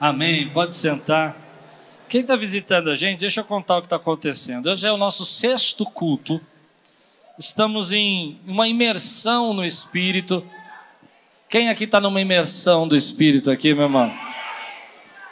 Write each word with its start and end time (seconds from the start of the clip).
Amém. 0.00 0.48
Pode 0.48 0.74
sentar. 0.74 1.36
Quem 2.08 2.22
está 2.22 2.34
visitando 2.34 2.88
a 2.88 2.96
gente, 2.96 3.20
deixa 3.20 3.42
eu 3.42 3.44
contar 3.44 3.76
o 3.76 3.80
que 3.82 3.86
está 3.86 3.96
acontecendo. 3.96 4.70
Hoje 4.70 4.86
é 4.86 4.90
o 4.90 4.96
nosso 4.96 5.26
sexto 5.26 5.84
culto. 5.84 6.40
Estamos 7.38 7.92
em 7.92 8.40
uma 8.46 8.66
imersão 8.66 9.52
no 9.52 9.62
Espírito. 9.62 10.42
Quem 11.50 11.68
aqui 11.68 11.84
está 11.84 12.00
numa 12.00 12.18
imersão 12.18 12.88
do 12.88 12.96
Espírito 12.96 13.50
aqui, 13.50 13.74
meu 13.74 13.84
irmão? 13.84 14.10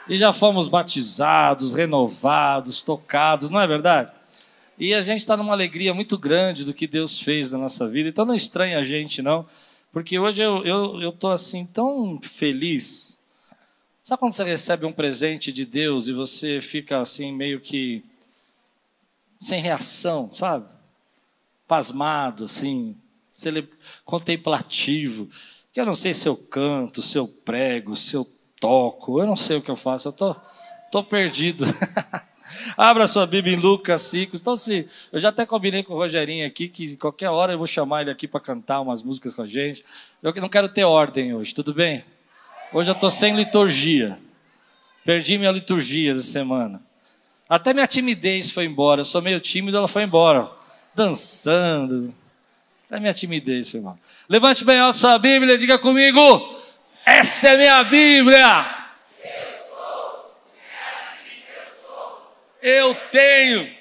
E 0.06 0.18
já 0.18 0.34
fomos 0.34 0.68
batizados, 0.68 1.72
renovados, 1.72 2.82
tocados, 2.82 3.48
não 3.48 3.62
é 3.62 3.66
verdade? 3.66 4.12
E 4.78 4.92
a 4.92 5.00
gente 5.00 5.20
está 5.20 5.34
numa 5.34 5.54
alegria 5.54 5.94
muito 5.94 6.18
grande 6.18 6.62
do 6.62 6.74
que 6.74 6.86
Deus 6.86 7.18
fez 7.18 7.52
na 7.52 7.58
nossa 7.58 7.88
vida. 7.88 8.10
Então 8.10 8.26
não 8.26 8.34
estranha 8.34 8.78
a 8.78 8.84
gente, 8.84 9.22
não. 9.22 9.46
Porque 9.90 10.18
hoje 10.18 10.42
eu 10.42 11.08
estou 11.08 11.30
eu, 11.30 11.34
assim 11.34 11.64
tão 11.64 12.20
feliz. 12.22 13.17
Sabe 14.08 14.20
quando 14.20 14.32
você 14.32 14.42
recebe 14.42 14.86
um 14.86 14.92
presente 14.92 15.52
de 15.52 15.66
Deus 15.66 16.08
e 16.08 16.14
você 16.14 16.62
fica 16.62 17.02
assim 17.02 17.30
meio 17.30 17.60
que 17.60 18.02
sem 19.38 19.60
reação, 19.60 20.30
sabe? 20.32 20.64
Pasmado, 21.66 22.44
assim, 22.44 22.96
contemplativo. 24.06 25.28
Eu 25.76 25.84
não 25.84 25.94
sei 25.94 26.14
se 26.14 26.26
eu 26.26 26.34
canto, 26.34 27.02
se 27.02 27.18
eu 27.18 27.28
prego, 27.28 27.94
se 27.94 28.16
eu 28.16 28.26
toco, 28.58 29.20
eu 29.20 29.26
não 29.26 29.36
sei 29.36 29.58
o 29.58 29.60
que 29.60 29.70
eu 29.70 29.76
faço, 29.76 30.08
eu 30.08 30.12
tô, 30.12 30.34
tô 30.90 31.04
perdido. 31.04 31.66
Abra 32.78 33.06
sua 33.06 33.26
Bíblia 33.26 33.54
em 33.54 33.60
Lucas 33.60 34.00
5. 34.00 34.36
Então, 34.36 34.56
se 34.56 34.88
eu 35.12 35.20
já 35.20 35.28
até 35.28 35.44
combinei 35.44 35.82
com 35.82 35.92
o 35.92 35.98
Rogerinho 35.98 36.46
aqui 36.46 36.66
que 36.66 36.96
qualquer 36.96 37.28
hora 37.28 37.52
eu 37.52 37.58
vou 37.58 37.66
chamar 37.66 38.00
ele 38.00 38.10
aqui 38.10 38.26
para 38.26 38.40
cantar 38.40 38.80
umas 38.80 39.02
músicas 39.02 39.34
com 39.34 39.42
a 39.42 39.46
gente. 39.46 39.84
Eu 40.22 40.32
não 40.36 40.48
quero 40.48 40.70
ter 40.70 40.84
ordem 40.84 41.34
hoje, 41.34 41.52
tudo 41.52 41.74
bem? 41.74 42.02
Hoje 42.72 42.90
eu 42.90 42.94
estou 42.94 43.10
sem 43.10 43.34
liturgia. 43.34 44.18
Perdi 45.04 45.38
minha 45.38 45.50
liturgia 45.50 46.14
da 46.14 46.20
semana. 46.20 46.82
Até 47.48 47.72
minha 47.72 47.86
timidez 47.86 48.50
foi 48.50 48.66
embora. 48.66 49.00
Eu 49.00 49.04
sou 49.06 49.22
meio 49.22 49.40
tímido, 49.40 49.76
ela 49.76 49.88
foi 49.88 50.02
embora. 50.02 50.50
Dançando. 50.94 52.14
Até 52.86 53.00
minha 53.00 53.14
timidez 53.14 53.70
foi 53.70 53.80
embora. 53.80 53.98
Levante 54.28 54.64
bem 54.64 54.78
alto 54.78 54.98
sua 54.98 55.18
Bíblia 55.18 55.54
e 55.54 55.58
diga 55.58 55.78
comigo: 55.78 56.60
Essa 57.06 57.48
é 57.50 57.56
minha 57.56 57.84
Bíblia. 57.84 58.78
eu 62.60 62.94
tenho. 63.10 63.72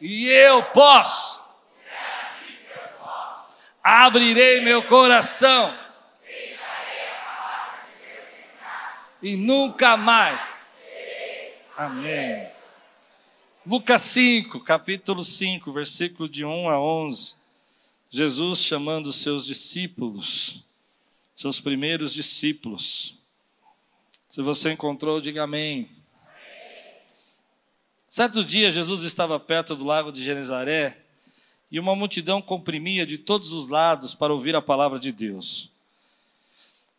E 0.00 0.28
eu 0.28 0.62
posso. 0.64 1.42
Abrirei 3.82 4.60
meu 4.62 4.82
coração. 4.84 5.81
E 9.22 9.36
nunca 9.36 9.96
mais. 9.96 10.60
Amém. 11.76 12.48
Lucas 13.64 14.02
5, 14.02 14.58
capítulo 14.60 15.24
5, 15.24 15.70
versículo 15.70 16.28
de 16.28 16.44
1 16.44 16.68
a 16.68 16.80
11. 16.80 17.36
Jesus 18.10 18.58
chamando 18.58 19.06
os 19.06 19.16
seus 19.16 19.46
discípulos, 19.46 20.64
seus 21.34 21.60
primeiros 21.60 22.12
discípulos. 22.12 23.16
Se 24.28 24.42
você 24.42 24.72
encontrou, 24.72 25.20
diga 25.20 25.44
amém. 25.44 25.88
Certo 28.08 28.44
dia, 28.44 28.70
Jesus 28.70 29.02
estava 29.02 29.40
perto 29.40 29.74
do 29.74 29.84
lago 29.84 30.12
de 30.12 30.22
Genezaré 30.22 30.98
e 31.70 31.80
uma 31.80 31.96
multidão 31.96 32.42
comprimia 32.42 33.06
de 33.06 33.16
todos 33.16 33.52
os 33.52 33.70
lados 33.70 34.12
para 34.12 34.32
ouvir 34.32 34.54
a 34.54 34.60
palavra 34.60 34.98
de 34.98 35.10
Deus. 35.10 35.71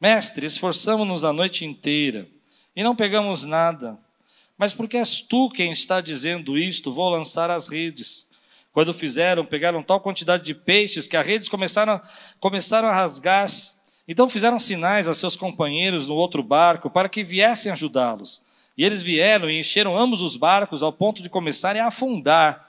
Mestre, 0.00 0.46
esforçamo-nos 0.46 1.24
a 1.24 1.32
noite 1.32 1.66
inteira 1.66 2.26
e 2.74 2.82
não 2.82 2.96
pegamos 2.96 3.44
nada. 3.44 3.98
Mas 4.56 4.72
porque 4.72 4.96
és 4.96 5.20
tu 5.20 5.50
quem 5.50 5.70
está 5.72 6.00
dizendo 6.00 6.56
isto, 6.56 6.90
vou 6.90 7.10
lançar 7.10 7.50
as 7.50 7.68
redes. 7.68 8.26
Quando 8.72 8.94
fizeram, 8.94 9.44
pegaram 9.44 9.82
tal 9.82 10.00
quantidade 10.00 10.42
de 10.42 10.54
peixes 10.54 11.06
que 11.06 11.18
as 11.18 11.26
redes 11.26 11.50
começaram, 11.50 12.00
começaram 12.38 12.88
a 12.88 12.94
rasgar-se. 12.94 13.72
Então 14.08 14.26
fizeram 14.26 14.58
sinais 14.58 15.06
a 15.06 15.12
seus 15.12 15.36
companheiros 15.36 16.06
no 16.06 16.14
outro 16.14 16.42
barco 16.42 16.88
para 16.88 17.08
que 17.08 17.22
viessem 17.22 17.70
ajudá-los. 17.70 18.40
E 18.78 18.84
eles 18.84 19.02
vieram 19.02 19.50
e 19.50 19.58
encheram 19.58 19.98
ambos 19.98 20.22
os 20.22 20.34
barcos 20.34 20.82
ao 20.82 20.94
ponto 20.94 21.22
de 21.22 21.28
começarem 21.28 21.82
a 21.82 21.88
afundar. 21.88 22.68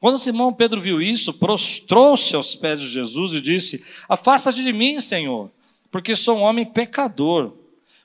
Quando 0.00 0.18
Simão 0.18 0.52
Pedro 0.52 0.80
viu 0.80 1.00
isso, 1.00 1.32
prostrou-se 1.34 2.34
aos 2.34 2.56
pés 2.56 2.80
de 2.80 2.88
Jesus 2.88 3.32
e 3.32 3.40
disse: 3.40 3.84
Afasta-te 4.08 4.62
de 4.62 4.72
mim, 4.72 4.98
Senhor, 4.98 5.52
porque 5.94 6.16
sou 6.16 6.38
um 6.38 6.42
homem 6.42 6.64
pecador. 6.64 7.56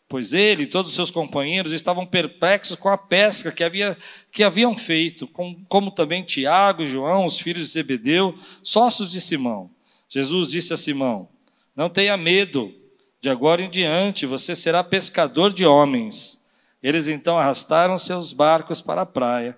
Pois 0.07 0.31
ele 0.31 0.61
e 0.61 0.67
todos 0.67 0.91
os 0.91 0.95
seus 0.95 1.09
companheiros 1.09 1.71
estavam 1.71 2.05
perplexos 2.05 2.75
com 2.75 2.87
a 2.87 2.95
pesca 2.95 3.51
que, 3.51 3.63
havia, 3.63 3.97
que 4.31 4.43
haviam 4.43 4.77
feito, 4.77 5.25
com, 5.25 5.65
como 5.67 5.89
também 5.89 6.21
Tiago 6.21 6.83
e 6.83 6.85
João, 6.85 7.25
os 7.25 7.39
filhos 7.39 7.65
de 7.65 7.71
Zebedeu, 7.71 8.37
sócios 8.61 9.09
de 9.09 9.19
Simão. 9.19 9.71
Jesus 10.07 10.51
disse 10.51 10.71
a 10.71 10.77
Simão: 10.77 11.29
Não 11.75 11.89
tenha 11.89 12.15
medo, 12.15 12.71
de 13.19 13.27
agora 13.27 13.59
em 13.59 13.69
diante 13.71 14.27
você 14.27 14.55
será 14.55 14.83
pescador 14.83 15.51
de 15.51 15.65
homens. 15.65 16.39
Eles 16.83 17.07
então 17.07 17.39
arrastaram 17.39 17.97
seus 17.97 18.33
barcos 18.33 18.81
para 18.81 19.01
a 19.01 19.05
praia, 19.07 19.57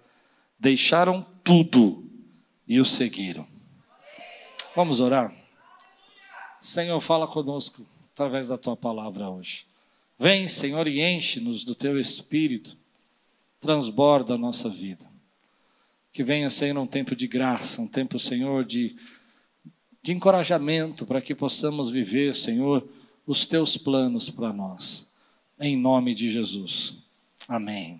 deixaram 0.57 1.21
tudo 1.43 2.09
e 2.65 2.79
o 2.79 2.85
seguiram. 2.85 3.45
Vamos 4.73 5.01
orar? 5.01 5.35
Senhor, 6.61 7.01
fala 7.01 7.27
conosco 7.27 7.85
através 8.21 8.49
da 8.49 8.57
tua 8.57 8.77
palavra 8.77 9.29
hoje. 9.29 9.65
Vem, 10.17 10.47
Senhor, 10.47 10.87
e 10.87 11.01
enche-nos 11.01 11.63
do 11.63 11.73
teu 11.73 11.99
espírito, 11.99 12.77
transborda 13.59 14.35
a 14.35 14.37
nossa 14.37 14.69
vida. 14.69 15.09
Que 16.13 16.23
venha, 16.23 16.51
Senhor, 16.51 16.77
um 16.77 16.85
tempo 16.85 17.15
de 17.15 17.25
graça, 17.25 17.81
um 17.81 17.87
tempo, 17.87 18.19
Senhor, 18.19 18.63
de, 18.63 18.95
de 20.03 20.13
encorajamento 20.13 21.03
para 21.03 21.19
que 21.19 21.33
possamos 21.33 21.89
viver, 21.89 22.35
Senhor, 22.35 22.87
os 23.25 23.47
teus 23.47 23.75
planos 23.75 24.29
para 24.29 24.53
nós. 24.53 25.09
Em 25.59 25.75
nome 25.75 26.13
de 26.13 26.29
Jesus. 26.29 26.93
Amém. 27.47 27.99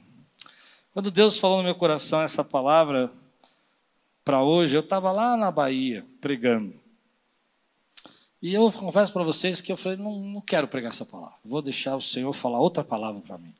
Quando 0.93 1.09
Deus 1.09 1.39
falou 1.39 1.57
no 1.57 1.63
meu 1.63 1.75
coração 1.75 2.21
essa 2.21 2.43
palavra 2.43 3.11
para 4.23 4.43
hoje, 4.43 4.77
eu 4.77 4.81
estava 4.81 5.11
lá 5.11 5.35
na 5.35 5.49
Bahia 5.49 6.05
pregando. 6.19 6.80
E 8.41 8.53
eu 8.53 8.72
confesso 8.72 9.13
para 9.13 9.24
vocês 9.24 9.62
que 9.62 9.72
eu 9.72 9.78
falei, 9.78 9.97
não, 9.97 10.19
não 10.19 10.41
quero 10.41 10.68
pregar 10.68 10.91
essa 10.91 11.06
palavra. 11.06 11.35
Vou 11.46 11.62
deixar 11.62 11.96
o 11.96 12.02
Senhor 12.02 12.34
falar 12.34 12.59
outra 12.59 12.84
palavra 12.84 13.22
para 13.22 13.38
mim. 13.38 13.53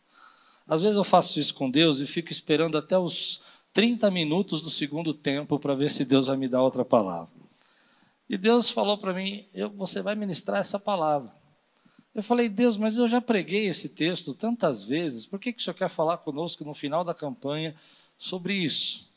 Às 0.68 0.81
vezes 0.81 0.97
eu 0.97 1.03
faço 1.03 1.40
isso 1.40 1.53
com 1.53 1.69
Deus 1.69 2.00
e 2.00 2.08
fico 2.08 2.31
esperando 2.31 2.78
até 2.78 2.97
os 2.97 3.42
30 3.74 4.09
minutos 4.09 4.62
do 4.62 4.69
segundo 4.69 5.14
tempo 5.14 5.59
para 5.59 5.75
ver 5.75 5.92
se 5.92 6.03
Deus 6.03 6.28
vai 6.28 6.38
me 6.38 6.47
dar 6.47 6.62
outra 6.62 6.84
palavra. 6.84 7.30
E 8.30 8.38
Deus 8.38 8.69
falou 8.69 8.97
para 8.97 9.14
mim: 9.14 9.46
você 9.75 10.02
vai 10.02 10.16
ministrar 10.16 10.59
essa 10.59 10.80
palavra. 10.80 11.31
Eu 12.13 12.24
falei, 12.24 12.50
Deus, 12.50 12.75
mas 12.75 12.98
eu 12.98 13.08
já 13.08 13.22
preguei 13.22 13.68
esse 13.68 13.88
texto 13.90 14.34
tantas 14.34 14.84
vezes, 14.84 15.25
por 15.25 15.40
que, 15.40 15.53
que 15.53 15.62
o 15.62 15.63
Senhor 15.63 15.75
quer 15.75 15.90
falar 15.90 16.18
conosco 16.18 16.66
no 16.66 16.74
final 16.74 17.06
da 17.06 17.13
campanha 17.13 17.74
sobre 18.18 18.54
isso? 18.54 19.10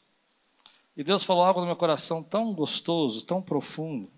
E 0.97 1.03
Deus 1.03 1.25
falou 1.25 1.43
algo 1.43 1.61
no 1.61 1.67
meu 1.67 1.75
coração 1.75 2.23
tão 2.23 2.55
gostoso, 2.55 3.25
tão 3.25 3.43
profundo, 3.43 4.09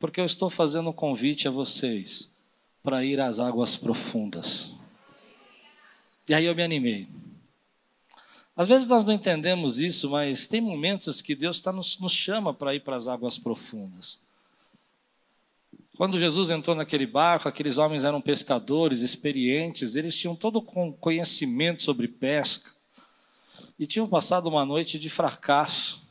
porque 0.00 0.18
eu 0.18 0.24
estou 0.24 0.48
fazendo 0.48 0.88
um 0.88 0.94
convite 0.94 1.46
a 1.46 1.50
vocês 1.50 2.32
para 2.82 3.04
ir 3.04 3.20
às 3.20 3.38
águas 3.38 3.76
profundas. 3.76 4.74
E 6.26 6.34
aí 6.34 6.46
eu 6.46 6.54
me 6.54 6.62
animei. 6.62 7.06
Às 8.56 8.66
vezes 8.66 8.86
nós 8.86 9.04
não 9.04 9.12
entendemos 9.12 9.78
isso, 9.78 10.08
mas 10.10 10.46
tem 10.46 10.60
momentos 10.60 11.20
que 11.20 11.34
Deus 11.34 11.60
tá 11.60 11.70
nos, 11.70 11.98
nos 11.98 12.12
chama 12.12 12.54
para 12.54 12.74
ir 12.74 12.80
para 12.80 12.96
as 12.96 13.08
águas 13.08 13.38
profundas. 13.38 14.18
Quando 15.96 16.18
Jesus 16.18 16.48
entrou 16.48 16.74
naquele 16.74 17.06
barco, 17.06 17.46
aqueles 17.46 17.76
homens 17.76 18.04
eram 18.04 18.22
pescadores 18.22 19.00
experientes, 19.00 19.96
eles 19.96 20.16
tinham 20.16 20.34
todo 20.34 20.56
o 20.56 20.92
conhecimento 20.94 21.82
sobre 21.82 22.08
pesca 22.08 22.70
e 23.78 23.86
tinham 23.86 24.06
passado 24.06 24.46
uma 24.46 24.64
noite 24.64 24.98
de 24.98 25.10
fracasso. 25.10 26.02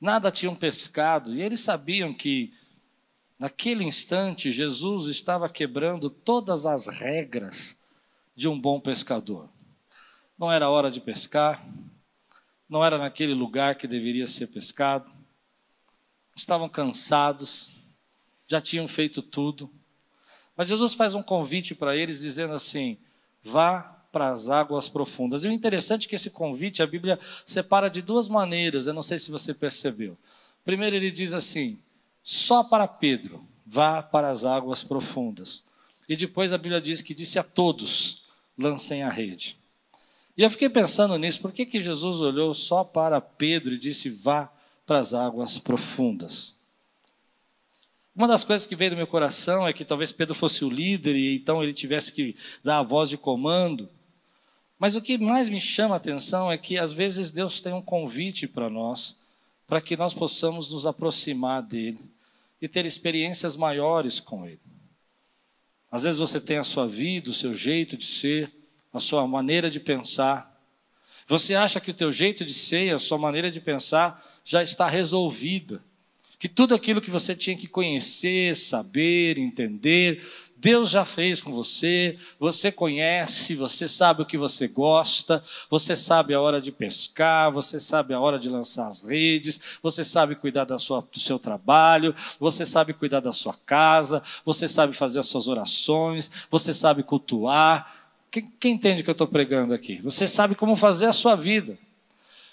Nada 0.00 0.32
tinham 0.32 0.56
pescado 0.56 1.32
e 1.32 1.40
eles 1.40 1.60
sabiam 1.60 2.12
que 2.12 2.52
naquele 3.42 3.82
instante 3.82 4.52
Jesus 4.52 5.06
estava 5.06 5.48
quebrando 5.48 6.08
todas 6.08 6.64
as 6.64 6.86
regras 6.86 7.76
de 8.36 8.48
um 8.48 8.56
bom 8.56 8.78
pescador. 8.78 9.48
não 10.38 10.52
era 10.52 10.70
hora 10.70 10.88
de 10.92 11.00
pescar, 11.00 11.66
não 12.68 12.84
era 12.84 12.98
naquele 12.98 13.34
lugar 13.34 13.74
que 13.74 13.88
deveria 13.88 14.28
ser 14.28 14.46
pescado, 14.46 15.10
estavam 16.36 16.68
cansados, 16.68 17.74
já 18.46 18.60
tinham 18.60 18.86
feito 18.86 19.20
tudo. 19.20 19.68
Mas 20.56 20.68
Jesus 20.68 20.94
faz 20.94 21.12
um 21.12 21.22
convite 21.22 21.74
para 21.74 21.96
eles, 21.96 22.20
dizendo 22.20 22.54
assim: 22.54 22.96
vá 23.42 23.80
para 24.12 24.30
as 24.30 24.50
águas 24.50 24.88
profundas. 24.88 25.42
E 25.42 25.48
o 25.48 25.52
interessante 25.52 26.06
é 26.06 26.08
que 26.08 26.14
esse 26.14 26.30
convite 26.30 26.80
a 26.80 26.86
Bíblia 26.86 27.18
separa 27.44 27.90
de 27.90 28.02
duas 28.02 28.28
maneiras, 28.28 28.86
eu 28.86 28.94
não 28.94 29.02
sei 29.02 29.18
se 29.18 29.32
você 29.32 29.52
percebeu. 29.52 30.16
Primeiro, 30.64 30.94
ele 30.94 31.10
diz 31.10 31.34
assim: 31.34 31.76
só 32.22 32.62
para 32.62 32.86
Pedro, 32.86 33.44
vá 33.66 34.02
para 34.02 34.30
as 34.30 34.44
águas 34.44 34.84
profundas. 34.84 35.64
E 36.08 36.16
depois 36.16 36.52
a 36.52 36.58
Bíblia 36.58 36.80
diz 36.80 37.02
que 37.02 37.14
disse 37.14 37.38
a 37.38 37.42
todos: 37.42 38.22
lancem 38.56 39.02
a 39.02 39.08
rede. 39.08 39.58
E 40.36 40.42
eu 40.42 40.50
fiquei 40.50 40.68
pensando 40.68 41.16
nisso, 41.18 41.40
por 41.40 41.52
que, 41.52 41.66
que 41.66 41.82
Jesus 41.82 42.20
olhou 42.20 42.54
só 42.54 42.84
para 42.84 43.20
Pedro 43.20 43.74
e 43.74 43.78
disse: 43.78 44.08
vá 44.08 44.52
para 44.86 44.98
as 44.98 45.14
águas 45.14 45.58
profundas? 45.58 46.54
Uma 48.14 48.28
das 48.28 48.44
coisas 48.44 48.66
que 48.66 48.76
veio 48.76 48.90
do 48.90 48.96
meu 48.96 49.06
coração 49.06 49.66
é 49.66 49.72
que 49.72 49.86
talvez 49.86 50.12
Pedro 50.12 50.34
fosse 50.34 50.64
o 50.64 50.70
líder 50.70 51.16
e 51.16 51.36
então 51.36 51.62
ele 51.62 51.72
tivesse 51.72 52.12
que 52.12 52.36
dar 52.62 52.78
a 52.78 52.82
voz 52.82 53.08
de 53.08 53.16
comando. 53.16 53.88
Mas 54.78 54.94
o 54.94 55.00
que 55.00 55.16
mais 55.16 55.48
me 55.48 55.58
chama 55.58 55.94
a 55.94 55.96
atenção 55.96 56.52
é 56.52 56.58
que 56.58 56.76
às 56.76 56.92
vezes 56.92 57.30
Deus 57.30 57.62
tem 57.62 57.72
um 57.72 57.80
convite 57.80 58.46
para 58.46 58.68
nós, 58.68 59.18
para 59.66 59.80
que 59.80 59.96
nós 59.96 60.12
possamos 60.12 60.70
nos 60.70 60.84
aproximar 60.84 61.62
dele 61.62 62.11
e 62.62 62.68
ter 62.68 62.86
experiências 62.86 63.56
maiores 63.56 64.20
com 64.20 64.46
ele. 64.46 64.60
Às 65.90 66.04
vezes 66.04 66.20
você 66.20 66.40
tem 66.40 66.58
a 66.58 66.64
sua 66.64 66.86
vida, 66.86 67.28
o 67.28 67.34
seu 67.34 67.52
jeito 67.52 67.96
de 67.96 68.06
ser, 68.06 68.52
a 68.92 69.00
sua 69.00 69.26
maneira 69.26 69.68
de 69.68 69.80
pensar. 69.80 70.48
Você 71.26 71.56
acha 71.56 71.80
que 71.80 71.90
o 71.90 71.94
teu 71.94 72.12
jeito 72.12 72.44
de 72.44 72.54
ser, 72.54 72.94
a 72.94 73.00
sua 73.00 73.18
maneira 73.18 73.50
de 73.50 73.60
pensar 73.60 74.24
já 74.44 74.62
está 74.62 74.88
resolvida. 74.88 75.82
Que 76.38 76.48
tudo 76.48 76.72
aquilo 76.72 77.00
que 77.00 77.10
você 77.10 77.34
tinha 77.34 77.56
que 77.56 77.66
conhecer, 77.66 78.56
saber, 78.56 79.38
entender, 79.38 80.24
Deus 80.62 80.90
já 80.90 81.04
fez 81.04 81.40
com 81.40 81.52
você, 81.52 82.16
você 82.38 82.70
conhece, 82.70 83.56
você 83.56 83.88
sabe 83.88 84.22
o 84.22 84.24
que 84.24 84.38
você 84.38 84.68
gosta, 84.68 85.42
você 85.68 85.96
sabe 85.96 86.34
a 86.34 86.40
hora 86.40 86.60
de 86.60 86.70
pescar, 86.70 87.50
você 87.50 87.80
sabe 87.80 88.14
a 88.14 88.20
hora 88.20 88.38
de 88.38 88.48
lançar 88.48 88.86
as 88.86 89.02
redes, 89.02 89.58
você 89.82 90.04
sabe 90.04 90.36
cuidar 90.36 90.64
da 90.64 90.78
sua, 90.78 91.04
do 91.12 91.18
seu 91.18 91.36
trabalho, 91.36 92.14
você 92.38 92.64
sabe 92.64 92.92
cuidar 92.92 93.18
da 93.18 93.32
sua 93.32 93.54
casa, 93.66 94.22
você 94.44 94.68
sabe 94.68 94.92
fazer 94.92 95.18
as 95.18 95.26
suas 95.26 95.48
orações, 95.48 96.30
você 96.48 96.72
sabe 96.72 97.02
cultuar. 97.02 97.92
Quem, 98.30 98.48
quem 98.60 98.74
entende 98.74 99.00
o 99.00 99.04
que 99.04 99.10
eu 99.10 99.12
estou 99.12 99.26
pregando 99.26 99.74
aqui? 99.74 100.00
Você 100.04 100.28
sabe 100.28 100.54
como 100.54 100.76
fazer 100.76 101.06
a 101.06 101.12
sua 101.12 101.34
vida. 101.34 101.76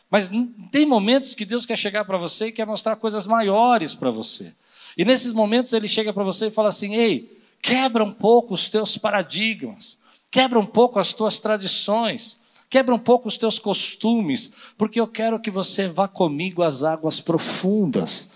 Mas 0.10 0.32
tem 0.72 0.84
momentos 0.84 1.36
que 1.36 1.46
Deus 1.46 1.64
quer 1.64 1.78
chegar 1.78 2.06
para 2.06 2.18
você 2.18 2.48
e 2.48 2.52
quer 2.52 2.66
mostrar 2.66 2.96
coisas 2.96 3.28
maiores 3.28 3.94
para 3.94 4.10
você. 4.10 4.52
E 4.98 5.06
nesses 5.06 5.32
momentos 5.32 5.74
ele 5.74 5.88
chega 5.88 6.12
para 6.12 6.24
você 6.24 6.48
e 6.48 6.52
fala 6.52 6.70
assim: 6.70 6.96
ei, 6.96 7.38
quebra 7.62 8.04
um 8.04 8.12
pouco 8.12 8.54
os 8.54 8.68
teus 8.68 8.98
paradigmas, 8.98 9.98
quebra 10.32 10.60
um 10.60 10.66
pouco 10.66 11.00
as 11.00 11.14
tuas 11.14 11.40
tradições, 11.40 12.38
quebra 12.70 12.94
um 12.94 13.00
pouco 13.00 13.28
os 13.28 13.38
teus 13.38 13.58
costumes, 13.58 14.52
porque 14.78 15.00
eu 15.00 15.08
quero 15.08 15.40
que 15.40 15.50
você 15.50 15.88
vá 15.88 16.08
comigo 16.08 16.62
às 16.62 16.84
águas 16.84 17.20
profundas. 17.20 18.30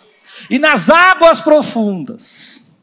E 0.49 0.57
nas 0.57 0.89
águas 0.89 1.39
profundas, 1.39 2.73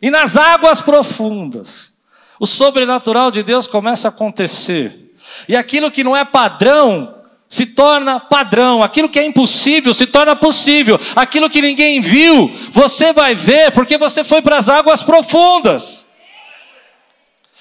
e 0.00 0.10
nas 0.10 0.36
águas 0.36 0.80
profundas, 0.80 1.92
o 2.38 2.46
sobrenatural 2.46 3.30
de 3.30 3.42
Deus 3.42 3.66
começa 3.66 4.08
a 4.08 4.10
acontecer. 4.10 5.14
E 5.46 5.54
aquilo 5.54 5.90
que 5.90 6.02
não 6.02 6.16
é 6.16 6.24
padrão 6.24 7.19
se 7.50 7.66
torna 7.66 8.20
padrão, 8.20 8.80
aquilo 8.80 9.08
que 9.08 9.18
é 9.18 9.24
impossível 9.24 9.92
se 9.92 10.06
torna 10.06 10.36
possível, 10.36 10.96
aquilo 11.16 11.50
que 11.50 11.60
ninguém 11.60 12.00
viu, 12.00 12.48
você 12.70 13.12
vai 13.12 13.34
ver, 13.34 13.72
porque 13.72 13.98
você 13.98 14.22
foi 14.22 14.40
para 14.40 14.56
as 14.56 14.68
águas 14.68 15.02
profundas. 15.02 16.06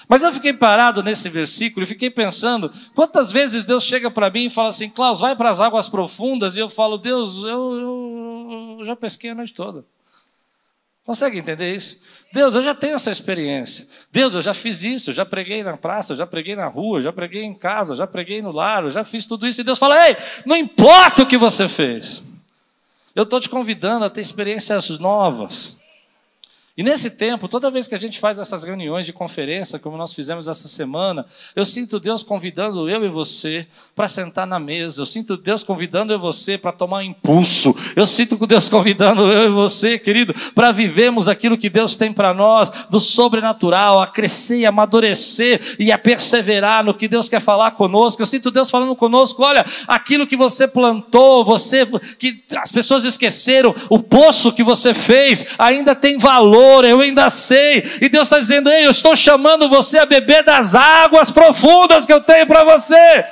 Mas 0.08 0.22
eu 0.22 0.32
fiquei 0.32 0.54
parado 0.54 1.02
nesse 1.02 1.28
versículo 1.28 1.84
e 1.84 1.88
fiquei 1.88 2.10
pensando: 2.10 2.72
quantas 2.94 3.32
vezes 3.32 3.64
Deus 3.64 3.84
chega 3.84 4.12
para 4.12 4.30
mim 4.30 4.46
e 4.46 4.50
fala 4.50 4.70
assim, 4.70 4.90
Klaus, 4.90 5.20
vai 5.20 5.36
para 5.36 5.50
as 5.50 5.60
águas 5.60 5.90
profundas, 5.90 6.56
e 6.56 6.60
eu 6.60 6.70
falo, 6.70 6.98
Deus, 6.98 7.38
eu, 7.38 7.48
eu, 7.48 8.78
eu 8.80 8.86
já 8.86 8.96
pesquei 8.96 9.32
a 9.32 9.36
noite 9.36 9.54
toda. 9.54 9.84
Consegue 11.10 11.40
entender 11.40 11.76
isso? 11.76 11.98
Deus, 12.32 12.54
eu 12.54 12.62
já 12.62 12.76
tenho 12.76 12.94
essa 12.94 13.10
experiência. 13.10 13.88
Deus, 14.12 14.36
eu 14.36 14.44
já 14.44 14.54
fiz 14.54 14.84
isso, 14.84 15.10
eu 15.10 15.14
já 15.16 15.26
preguei 15.26 15.64
na 15.64 15.76
praça, 15.76 16.14
eu 16.14 16.16
já 16.16 16.28
preguei 16.28 16.56
na 16.56 16.68
rua, 16.68 17.00
eu 17.00 17.02
já 17.02 17.12
preguei 17.12 17.42
em 17.42 17.56
casa, 17.56 17.94
eu 17.94 17.98
já 17.98 18.06
preguei 18.06 18.44
no 18.44 18.52
lar, 18.52 18.84
eu 18.84 18.92
já 18.92 19.04
fiz 19.04 19.26
tudo 19.26 19.48
isso. 19.48 19.60
E 19.60 19.64
Deus 19.64 19.80
fala: 19.80 20.08
Ei, 20.08 20.16
não 20.46 20.56
importa 20.56 21.24
o 21.24 21.26
que 21.26 21.36
você 21.36 21.68
fez, 21.68 22.22
eu 23.16 23.24
estou 23.24 23.40
te 23.40 23.50
convidando 23.50 24.06
a 24.06 24.10
ter 24.12 24.22
experiências 24.22 24.88
novas. 25.00 25.79
E 26.80 26.84
nesse 26.84 27.10
tempo, 27.10 27.50
toda 27.50 27.70
vez 27.70 27.90
que 27.90 27.94
a 27.94 28.00
gente 28.00 28.18
faz 28.22 28.40
essas 28.40 28.64
reuniões 28.64 29.06
de 29.06 29.12
conferência, 29.12 29.78
como 29.78 29.98
nós 29.98 30.14
fizemos 30.14 30.48
essa 30.48 30.66
semana, 30.70 31.26
eu 31.54 31.66
sinto 31.66 32.00
Deus 32.00 32.24
convidando 32.24 32.90
eu 32.90 33.04
e 33.04 33.10
você 33.10 33.68
para 33.94 34.08
sentar 34.08 34.48
na 34.48 34.62
mesa. 34.62 35.02
Eu 35.02 35.06
sinto 35.06 35.36
Deus 35.36 35.62
convidando 35.62 36.14
eu 36.14 36.18
e 36.18 36.22
você 36.22 36.58
para 36.58 36.72
tomar 36.72 37.04
impulso. 37.04 37.76
Eu 37.98 38.08
sinto 38.08 38.38
Deus 38.48 38.70
convidando 38.70 39.30
eu 39.30 39.50
e 39.50 39.50
você, 39.50 40.00
querido, 40.00 40.34
para 40.56 40.72
vivermos 40.72 41.28
aquilo 41.28 41.58
que 41.58 41.70
Deus 41.70 41.98
tem 41.98 42.14
para 42.14 42.34
nós, 42.34 42.70
do 42.90 43.02
sobrenatural, 43.02 44.00
a 44.00 44.08
crescer 44.08 44.60
e 44.60 44.66
amadurecer 44.66 45.76
e 45.78 45.92
a 45.92 45.98
perseverar 45.98 46.82
no 46.82 46.94
que 46.94 47.10
Deus 47.10 47.28
quer 47.28 47.42
falar 47.42 47.72
conosco. 47.72 48.22
Eu 48.22 48.26
sinto 48.26 48.50
Deus 48.50 48.72
falando 48.72 48.96
conosco, 48.96 49.44
olha, 49.44 49.66
aquilo 49.86 50.26
que 50.26 50.38
você 50.38 50.66
plantou, 50.66 51.44
você 51.44 51.86
que 52.18 52.42
as 52.56 52.72
pessoas 52.72 53.04
esqueceram, 53.04 53.76
o 53.90 54.00
poço 54.00 54.54
que 54.54 54.64
você 54.64 54.94
fez 54.94 55.46
ainda 55.58 55.94
tem 55.94 56.18
valor 56.18 56.69
eu 56.88 57.00
ainda 57.02 57.30
sei. 57.30 57.84
E 58.02 58.10
Deus 58.10 58.28
está 58.28 58.40
dizendo: 58.40 58.70
Ei, 58.70 58.86
eu 58.86 58.92
estou 58.92 59.16
chamando 59.16 59.68
você 59.68 59.98
a 59.98 60.06
beber 60.06 60.44
das 60.44 60.76
águas 60.76 61.32
profundas 61.32 62.06
que 62.06 62.14
eu 62.14 62.22
tenho 62.22 62.48
para 62.48 62.64
você. 62.64 63.26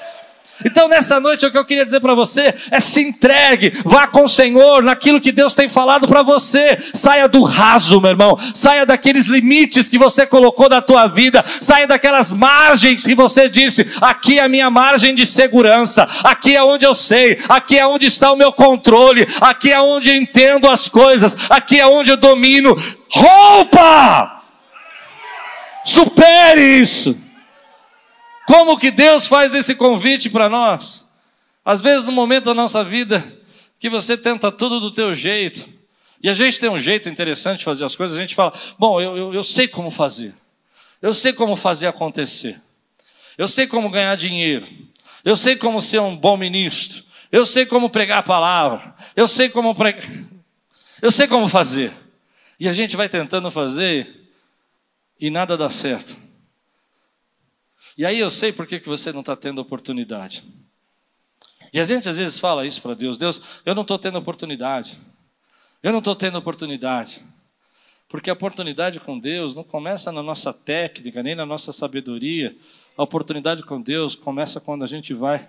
Então, 0.65 0.87
nessa 0.87 1.19
noite, 1.19 1.45
o 1.45 1.51
que 1.51 1.57
eu 1.57 1.65
queria 1.65 1.85
dizer 1.85 1.99
para 1.99 2.15
você 2.15 2.53
é 2.71 2.79
se 2.79 3.01
entregue, 3.01 3.71
vá 3.85 4.07
com 4.07 4.23
o 4.23 4.27
Senhor 4.27 4.81
naquilo 4.81 5.21
que 5.21 5.31
Deus 5.31 5.53
tem 5.53 5.69
falado 5.69 6.07
para 6.07 6.23
você. 6.23 6.77
Saia 6.93 7.27
do 7.27 7.43
raso, 7.43 8.01
meu 8.01 8.11
irmão. 8.11 8.37
Saia 8.53 8.85
daqueles 8.85 9.27
limites 9.27 9.87
que 9.87 9.97
você 9.97 10.25
colocou 10.25 10.69
na 10.69 10.81
tua 10.81 11.07
vida. 11.07 11.43
Saia 11.61 11.85
daquelas 11.85 12.33
margens 12.33 13.03
que 13.03 13.13
você 13.13 13.47
disse: 13.47 13.85
aqui 14.01 14.39
é 14.39 14.43
a 14.43 14.49
minha 14.49 14.69
margem 14.69 15.13
de 15.13 15.25
segurança. 15.25 16.07
Aqui 16.23 16.55
é 16.55 16.63
onde 16.63 16.85
eu 16.85 16.93
sei. 16.93 17.39
Aqui 17.47 17.77
é 17.77 17.85
onde 17.85 18.05
está 18.05 18.31
o 18.31 18.35
meu 18.35 18.51
controle. 18.51 19.27
Aqui 19.39 19.71
é 19.71 19.79
onde 19.79 20.09
eu 20.09 20.15
entendo 20.15 20.67
as 20.67 20.87
coisas. 20.87 21.35
Aqui 21.49 21.79
é 21.79 21.85
onde 21.85 22.09
eu 22.09 22.17
domino. 22.17 22.75
Roupa! 23.09 24.41
Supere 25.85 26.81
isso. 26.81 27.26
Como 28.47 28.79
que 28.79 28.89
Deus 28.89 29.27
faz 29.27 29.53
esse 29.53 29.75
convite 29.75 30.29
para 30.29 30.47
nós? 30.47 31.05
Às 31.65 31.81
vezes, 31.81 32.05
no 32.05 32.13
momento 32.13 32.45
da 32.45 32.53
nossa 32.53 32.81
vida, 32.81 33.21
que 33.77 33.89
você 33.89 34.15
tenta 34.15 34.49
tudo 34.49 34.79
do 34.79 34.89
teu 34.89 35.13
jeito, 35.13 35.67
e 36.23 36.29
a 36.29 36.33
gente 36.33 36.57
tem 36.57 36.69
um 36.69 36.79
jeito 36.79 37.09
interessante 37.09 37.59
de 37.59 37.65
fazer 37.65 37.83
as 37.83 37.93
coisas, 37.93 38.17
a 38.17 38.21
gente 38.21 38.33
fala: 38.33 38.53
bom, 38.79 39.01
eu, 39.01 39.17
eu, 39.17 39.33
eu 39.33 39.43
sei 39.43 39.67
como 39.67 39.91
fazer, 39.91 40.33
eu 41.01 41.13
sei 41.13 41.33
como 41.33 41.57
fazer 41.57 41.87
acontecer, 41.87 42.57
eu 43.37 43.49
sei 43.49 43.67
como 43.67 43.89
ganhar 43.89 44.15
dinheiro, 44.15 44.65
eu 45.25 45.35
sei 45.35 45.57
como 45.57 45.81
ser 45.81 45.99
um 45.99 46.15
bom 46.15 46.37
ministro, 46.37 47.03
eu 47.29 47.45
sei 47.45 47.65
como 47.65 47.89
pregar 47.89 48.19
a 48.19 48.23
palavra, 48.23 48.95
eu 49.13 49.27
sei 49.27 49.49
como 49.49 49.75
pregar, 49.75 50.01
eu 51.01 51.11
sei 51.11 51.27
como 51.27 51.49
fazer. 51.49 51.91
E 52.57 52.69
a 52.69 52.71
gente 52.71 52.95
vai 52.95 53.09
tentando 53.09 53.51
fazer 53.51 54.07
e 55.19 55.29
nada 55.29 55.57
dá 55.57 55.69
certo. 55.69 56.26
E 57.97 58.05
aí 58.05 58.19
eu 58.19 58.29
sei 58.29 58.53
por 58.53 58.67
que, 58.67 58.79
você 58.79 59.11
não 59.11 59.21
está 59.21 59.35
tendo 59.35 59.59
oportunidade. 59.59 60.43
E 61.73 61.79
a 61.79 61.83
gente 61.83 62.07
às 62.07 62.17
vezes 62.17 62.39
fala 62.39 62.65
isso 62.65 62.81
para 62.81 62.93
Deus: 62.93 63.17
Deus, 63.17 63.41
eu 63.65 63.73
não 63.73 63.81
estou 63.81 63.97
tendo 63.97 64.17
oportunidade. 64.17 64.97
Eu 65.81 65.91
não 65.91 65.99
estou 65.99 66.15
tendo 66.15 66.37
oportunidade. 66.37 67.23
Porque 68.07 68.29
a 68.29 68.33
oportunidade 68.33 68.99
com 68.99 69.19
Deus 69.19 69.55
não 69.55 69.63
começa 69.63 70.11
na 70.11 70.23
nossa 70.23 70.53
técnica, 70.53 71.21
nem 71.21 71.35
na 71.35 71.45
nossa 71.45 71.71
sabedoria. 71.71 72.55
A 72.97 73.03
oportunidade 73.03 73.63
com 73.63 73.81
Deus 73.81 74.15
começa 74.15 74.59
quando 74.59 74.83
a 74.83 74.87
gente 74.87 75.13
vai 75.13 75.47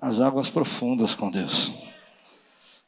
às 0.00 0.20
águas 0.20 0.48
profundas 0.48 1.14
com 1.14 1.30
Deus. 1.30 1.72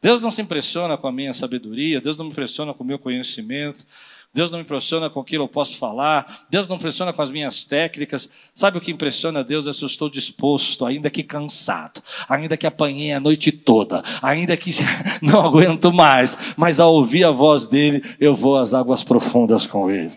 Deus 0.01 0.21
não 0.21 0.31
se 0.31 0.41
impressiona 0.41 0.97
com 0.97 1.07
a 1.07 1.13
minha 1.13 1.35
sabedoria, 1.35 2.01
Deus 2.01 2.17
não 2.17 2.25
me 2.25 2.31
impressiona 2.31 2.73
com 2.73 2.83
o 2.83 2.87
meu 2.87 2.99
conhecimento, 2.99 3.85
Deus 4.33 4.51
não 4.53 4.59
me 4.59 4.65
impressiona 4.65 5.11
com 5.11 5.21
aquilo 5.21 5.45
que 5.45 5.51
eu 5.51 5.53
posso 5.53 5.77
falar, 5.77 6.47
Deus 6.49 6.69
não 6.69 6.77
impressiona 6.77 7.13
com 7.13 7.21
as 7.21 7.31
minhas 7.31 7.65
técnicas. 7.65 8.31
Sabe 8.55 8.79
o 8.79 8.81
que 8.81 8.93
impressiona 8.93 9.43
Deus 9.43 9.67
é 9.67 9.73
se 9.73 9.83
eu 9.83 9.87
estou 9.87 10.09
disposto, 10.09 10.87
ainda 10.87 11.11
que 11.11 11.25
cansado, 11.25 12.01
ainda 12.29 12.57
que 12.57 12.67
apanhei 12.67 13.13
a 13.13 13.19
noite 13.19 13.51
toda, 13.51 14.03
ainda 14.23 14.57
que 14.57 14.71
não 15.21 15.45
aguento 15.45 15.93
mais, 15.93 16.55
mas 16.57 16.79
ao 16.79 16.95
ouvir 16.95 17.25
a 17.25 17.31
voz 17.33 17.67
dele, 17.67 18.03
eu 18.21 18.35
vou 18.35 18.57
às 18.57 18.73
águas 18.73 19.03
profundas 19.03 19.67
com 19.67 19.91
ele. 19.91 20.17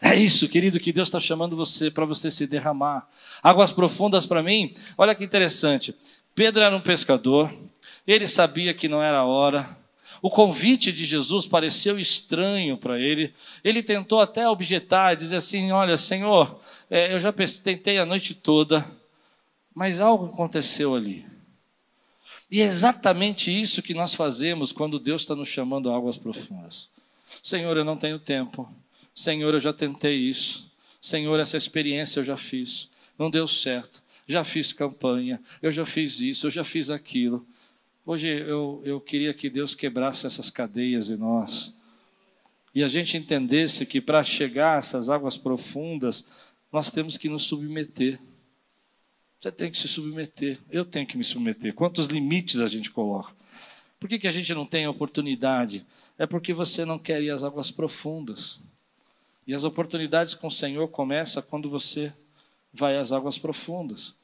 É 0.00 0.14
isso, 0.14 0.48
querido, 0.48 0.80
que 0.80 0.92
Deus 0.92 1.08
está 1.08 1.20
chamando 1.20 1.56
você 1.56 1.90
para 1.90 2.04
você 2.04 2.30
se 2.30 2.46
derramar. 2.46 3.06
Águas 3.42 3.72
profundas 3.72 4.24
para 4.24 4.42
mim, 4.42 4.72
olha 4.96 5.14
que 5.14 5.24
interessante. 5.24 5.94
Pedro 6.34 6.62
era 6.62 6.76
um 6.76 6.80
pescador, 6.80 7.52
ele 8.06 8.28
sabia 8.28 8.72
que 8.72 8.88
não 8.88 9.02
era 9.02 9.18
a 9.18 9.24
hora. 9.24 9.85
O 10.22 10.30
convite 10.30 10.92
de 10.92 11.04
Jesus 11.04 11.46
pareceu 11.46 11.98
estranho 11.98 12.76
para 12.76 12.98
ele. 12.98 13.32
Ele 13.62 13.82
tentou 13.82 14.20
até 14.20 14.48
objetar, 14.48 15.14
dizer 15.14 15.36
assim: 15.36 15.70
Olha, 15.72 15.96
Senhor, 15.96 16.60
é, 16.90 17.12
eu 17.12 17.20
já 17.20 17.32
tentei 17.32 17.98
a 17.98 18.06
noite 18.06 18.34
toda, 18.34 18.90
mas 19.74 20.00
algo 20.00 20.26
aconteceu 20.26 20.94
ali. 20.94 21.24
E 22.50 22.60
é 22.60 22.64
exatamente 22.64 23.50
isso 23.50 23.82
que 23.82 23.94
nós 23.94 24.14
fazemos 24.14 24.72
quando 24.72 24.98
Deus 24.98 25.22
está 25.22 25.34
nos 25.34 25.48
chamando 25.48 25.90
a 25.90 25.96
águas 25.96 26.16
profundas. 26.16 26.88
Senhor, 27.42 27.76
eu 27.76 27.84
não 27.84 27.96
tenho 27.96 28.18
tempo. 28.18 28.72
Senhor, 29.14 29.52
eu 29.52 29.60
já 29.60 29.72
tentei 29.72 30.16
isso. 30.16 30.70
Senhor, 31.00 31.38
essa 31.40 31.56
experiência 31.56 32.20
eu 32.20 32.24
já 32.24 32.36
fiz. 32.36 32.88
Não 33.18 33.30
deu 33.30 33.48
certo. 33.48 34.02
Já 34.26 34.44
fiz 34.44 34.72
campanha. 34.72 35.40
Eu 35.60 35.72
já 35.72 35.84
fiz 35.84 36.20
isso. 36.20 36.46
Eu 36.46 36.50
já 36.50 36.62
fiz 36.62 36.88
aquilo. 36.90 37.46
Hoje 38.08 38.28
eu, 38.28 38.80
eu 38.84 39.00
queria 39.00 39.34
que 39.34 39.50
Deus 39.50 39.74
quebrasse 39.74 40.28
essas 40.28 40.48
cadeias 40.48 41.10
em 41.10 41.16
nós. 41.16 41.74
E 42.72 42.84
a 42.84 42.86
gente 42.86 43.16
entendesse 43.16 43.84
que 43.84 44.00
para 44.00 44.22
chegar 44.22 44.76
a 44.76 44.78
essas 44.78 45.10
águas 45.10 45.36
profundas, 45.36 46.24
nós 46.70 46.88
temos 46.88 47.18
que 47.18 47.28
nos 47.28 47.42
submeter. 47.42 48.20
Você 49.40 49.50
tem 49.50 49.72
que 49.72 49.76
se 49.76 49.88
submeter. 49.88 50.60
Eu 50.70 50.84
tenho 50.84 51.04
que 51.04 51.18
me 51.18 51.24
submeter. 51.24 51.74
Quantos 51.74 52.06
limites 52.06 52.60
a 52.60 52.68
gente 52.68 52.92
coloca? 52.92 53.34
Por 53.98 54.08
que, 54.08 54.20
que 54.20 54.28
a 54.28 54.30
gente 54.30 54.54
não 54.54 54.64
tem 54.64 54.86
oportunidade? 54.86 55.84
É 56.16 56.26
porque 56.26 56.54
você 56.54 56.84
não 56.84 57.00
quer 57.00 57.20
ir 57.20 57.30
às 57.30 57.42
águas 57.42 57.72
profundas. 57.72 58.60
E 59.48 59.52
as 59.52 59.64
oportunidades 59.64 60.32
com 60.32 60.46
o 60.46 60.50
Senhor 60.50 60.86
começam 60.88 61.42
quando 61.42 61.68
você 61.68 62.12
vai 62.72 62.96
às 62.96 63.10
águas 63.10 63.36
profundas. 63.36 64.14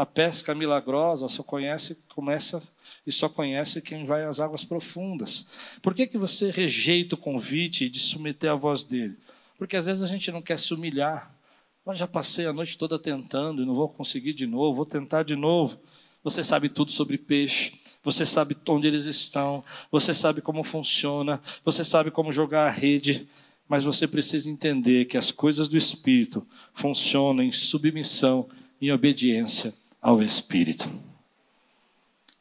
A 0.00 0.06
pesca 0.06 0.54
milagrosa 0.54 1.28
só 1.28 1.42
conhece, 1.42 1.94
começa 2.08 2.62
e 3.06 3.12
só 3.12 3.28
conhece 3.28 3.82
quem 3.82 4.02
vai 4.02 4.24
às 4.24 4.40
águas 4.40 4.64
profundas. 4.64 5.44
Por 5.82 5.92
que, 5.92 6.06
que 6.06 6.16
você 6.16 6.50
rejeita 6.50 7.16
o 7.16 7.18
convite 7.18 7.86
de 7.86 8.00
submeter 8.00 8.50
a 8.50 8.54
voz 8.54 8.82
dele? 8.82 9.18
Porque 9.58 9.76
às 9.76 9.84
vezes 9.84 10.02
a 10.02 10.06
gente 10.06 10.32
não 10.32 10.40
quer 10.40 10.58
se 10.58 10.72
humilhar. 10.72 11.30
Mas 11.84 11.98
já 11.98 12.06
passei 12.06 12.46
a 12.46 12.52
noite 12.52 12.78
toda 12.78 12.98
tentando 12.98 13.62
e 13.62 13.66
não 13.66 13.74
vou 13.74 13.90
conseguir 13.90 14.32
de 14.32 14.46
novo, 14.46 14.74
vou 14.74 14.86
tentar 14.86 15.22
de 15.22 15.36
novo. 15.36 15.78
Você 16.24 16.42
sabe 16.42 16.70
tudo 16.70 16.90
sobre 16.90 17.18
peixe, 17.18 17.74
você 18.02 18.24
sabe 18.24 18.56
onde 18.70 18.88
eles 18.88 19.04
estão, 19.04 19.62
você 19.92 20.14
sabe 20.14 20.40
como 20.40 20.64
funciona, 20.64 21.42
você 21.62 21.84
sabe 21.84 22.10
como 22.10 22.32
jogar 22.32 22.66
a 22.66 22.70
rede, 22.70 23.28
mas 23.68 23.84
você 23.84 24.08
precisa 24.08 24.48
entender 24.48 25.04
que 25.04 25.18
as 25.18 25.30
coisas 25.30 25.68
do 25.68 25.76
Espírito 25.76 26.46
funcionam 26.72 27.44
em 27.44 27.52
submissão 27.52 28.48
e 28.80 28.90
obediência 28.90 29.74
ao 30.00 30.22
Espírito. 30.22 30.88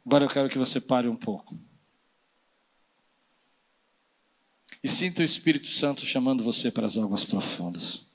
Agora 0.05 0.25
eu 0.25 0.29
quero 0.29 0.49
que 0.49 0.57
você 0.57 0.79
pare 0.79 1.07
um 1.07 1.15
pouco. 1.15 1.57
E 4.83 4.87
sinta 4.87 5.21
o 5.21 5.25
Espírito 5.25 5.67
Santo 5.67 6.05
chamando 6.05 6.43
você 6.43 6.71
para 6.71 6.85
as 6.85 6.97
águas 6.97 7.23
profundas. 7.23 8.05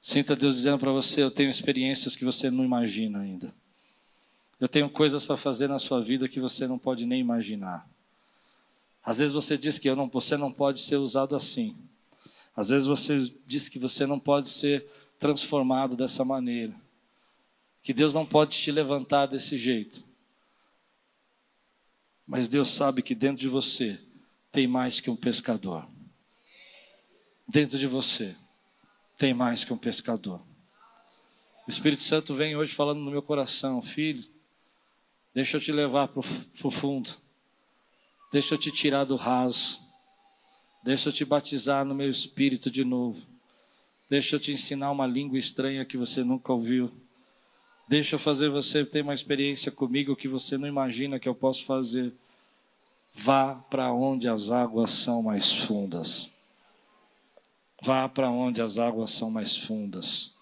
Sinta 0.00 0.36
Deus 0.36 0.56
dizendo 0.56 0.78
para 0.78 0.92
você: 0.92 1.22
Eu 1.22 1.30
tenho 1.30 1.50
experiências 1.50 2.14
que 2.14 2.24
você 2.24 2.50
não 2.50 2.64
imagina 2.64 3.20
ainda. 3.20 3.52
Eu 4.58 4.68
tenho 4.68 4.90
coisas 4.90 5.24
para 5.24 5.38
fazer 5.38 5.68
na 5.68 5.78
sua 5.78 6.02
vida 6.02 6.28
que 6.28 6.38
você 6.38 6.66
não 6.66 6.78
pode 6.78 7.06
nem 7.06 7.18
imaginar. 7.18 7.88
Às 9.02 9.18
vezes 9.18 9.34
você 9.34 9.56
diz 9.56 9.78
que 9.78 9.92
não, 9.94 10.06
você 10.08 10.36
não 10.36 10.52
pode 10.52 10.80
ser 10.80 10.96
usado 10.96 11.34
assim. 11.34 11.74
Às 12.54 12.68
vezes 12.68 12.86
você 12.86 13.18
diz 13.46 13.70
que 13.70 13.78
você 13.78 14.04
não 14.04 14.20
pode 14.20 14.50
ser 14.50 14.86
transformado 15.18 15.96
dessa 15.96 16.24
maneira. 16.24 16.74
Que 17.82 17.92
Deus 17.92 18.14
não 18.14 18.26
pode 18.26 18.56
te 18.56 18.70
levantar 18.70 19.26
desse 19.26 19.56
jeito. 19.56 20.04
Mas 22.26 22.46
Deus 22.46 22.68
sabe 22.68 23.02
que 23.02 23.14
dentro 23.14 23.40
de 23.40 23.48
você 23.48 23.98
tem 24.52 24.66
mais 24.66 25.00
que 25.00 25.10
um 25.10 25.16
pescador. 25.16 25.88
Dentro 27.48 27.78
de 27.78 27.86
você 27.86 28.36
tem 29.16 29.34
mais 29.34 29.64
que 29.64 29.72
um 29.72 29.78
pescador. 29.78 30.40
O 31.66 31.70
Espírito 31.70 32.02
Santo 32.02 32.34
vem 32.34 32.56
hoje 32.56 32.74
falando 32.74 33.00
no 33.00 33.10
meu 33.10 33.22
coração, 33.22 33.80
filho, 33.82 34.24
deixa 35.32 35.56
eu 35.56 35.60
te 35.60 35.70
levar 35.70 36.08
para 36.08 36.20
o 36.20 36.70
fundo, 36.70 37.10
deixa 38.32 38.54
eu 38.54 38.58
te 38.58 38.72
tirar 38.72 39.04
do 39.04 39.14
raso, 39.14 39.80
deixa 40.82 41.10
eu 41.10 41.12
te 41.12 41.24
batizar 41.24 41.84
no 41.84 41.94
meu 41.94 42.10
espírito 42.10 42.70
de 42.70 42.84
novo, 42.84 43.24
deixa 44.08 44.36
eu 44.36 44.40
te 44.40 44.50
ensinar 44.50 44.90
uma 44.90 45.06
língua 45.06 45.38
estranha 45.38 45.84
que 45.84 45.96
você 45.96 46.24
nunca 46.24 46.52
ouviu, 46.52 46.90
deixa 47.90 48.14
eu 48.14 48.20
fazer 48.20 48.48
você 48.48 48.84
ter 48.84 49.02
uma 49.02 49.12
experiência 49.12 49.72
comigo 49.72 50.14
que 50.14 50.28
você 50.28 50.56
não 50.56 50.68
imagina 50.68 51.18
que 51.18 51.28
eu 51.28 51.34
posso 51.34 51.64
fazer. 51.64 52.12
Vá 53.12 53.56
para 53.68 53.92
onde 53.92 54.28
as 54.28 54.48
águas 54.48 54.92
são 54.92 55.20
mais 55.20 55.52
fundas. 55.52 56.30
Vá 57.82 58.08
para 58.08 58.30
onde 58.30 58.62
as 58.62 58.78
águas 58.78 59.10
são 59.10 59.28
mais 59.28 59.56
fundas. 59.56 60.32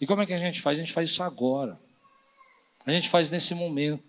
E 0.00 0.06
como 0.08 0.22
é 0.22 0.26
que 0.26 0.32
a 0.32 0.38
gente 0.38 0.60
faz? 0.60 0.76
A 0.76 0.82
gente 0.82 0.92
faz 0.92 1.10
isso 1.10 1.22
agora. 1.22 1.78
A 2.84 2.90
gente 2.90 3.08
faz 3.08 3.30
nesse 3.30 3.54
momento. 3.54 4.02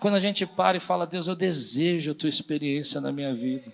Quando 0.00 0.16
a 0.16 0.20
gente 0.20 0.44
para 0.44 0.76
e 0.76 0.80
fala, 0.80 1.06
Deus, 1.06 1.26
eu 1.26 1.34
desejo 1.34 2.10
a 2.10 2.14
tua 2.14 2.28
experiência 2.28 3.00
na 3.00 3.10
minha 3.10 3.34
vida. 3.34 3.72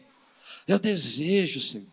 Eu 0.68 0.78
desejo, 0.78 1.60
Senhor. 1.60 1.88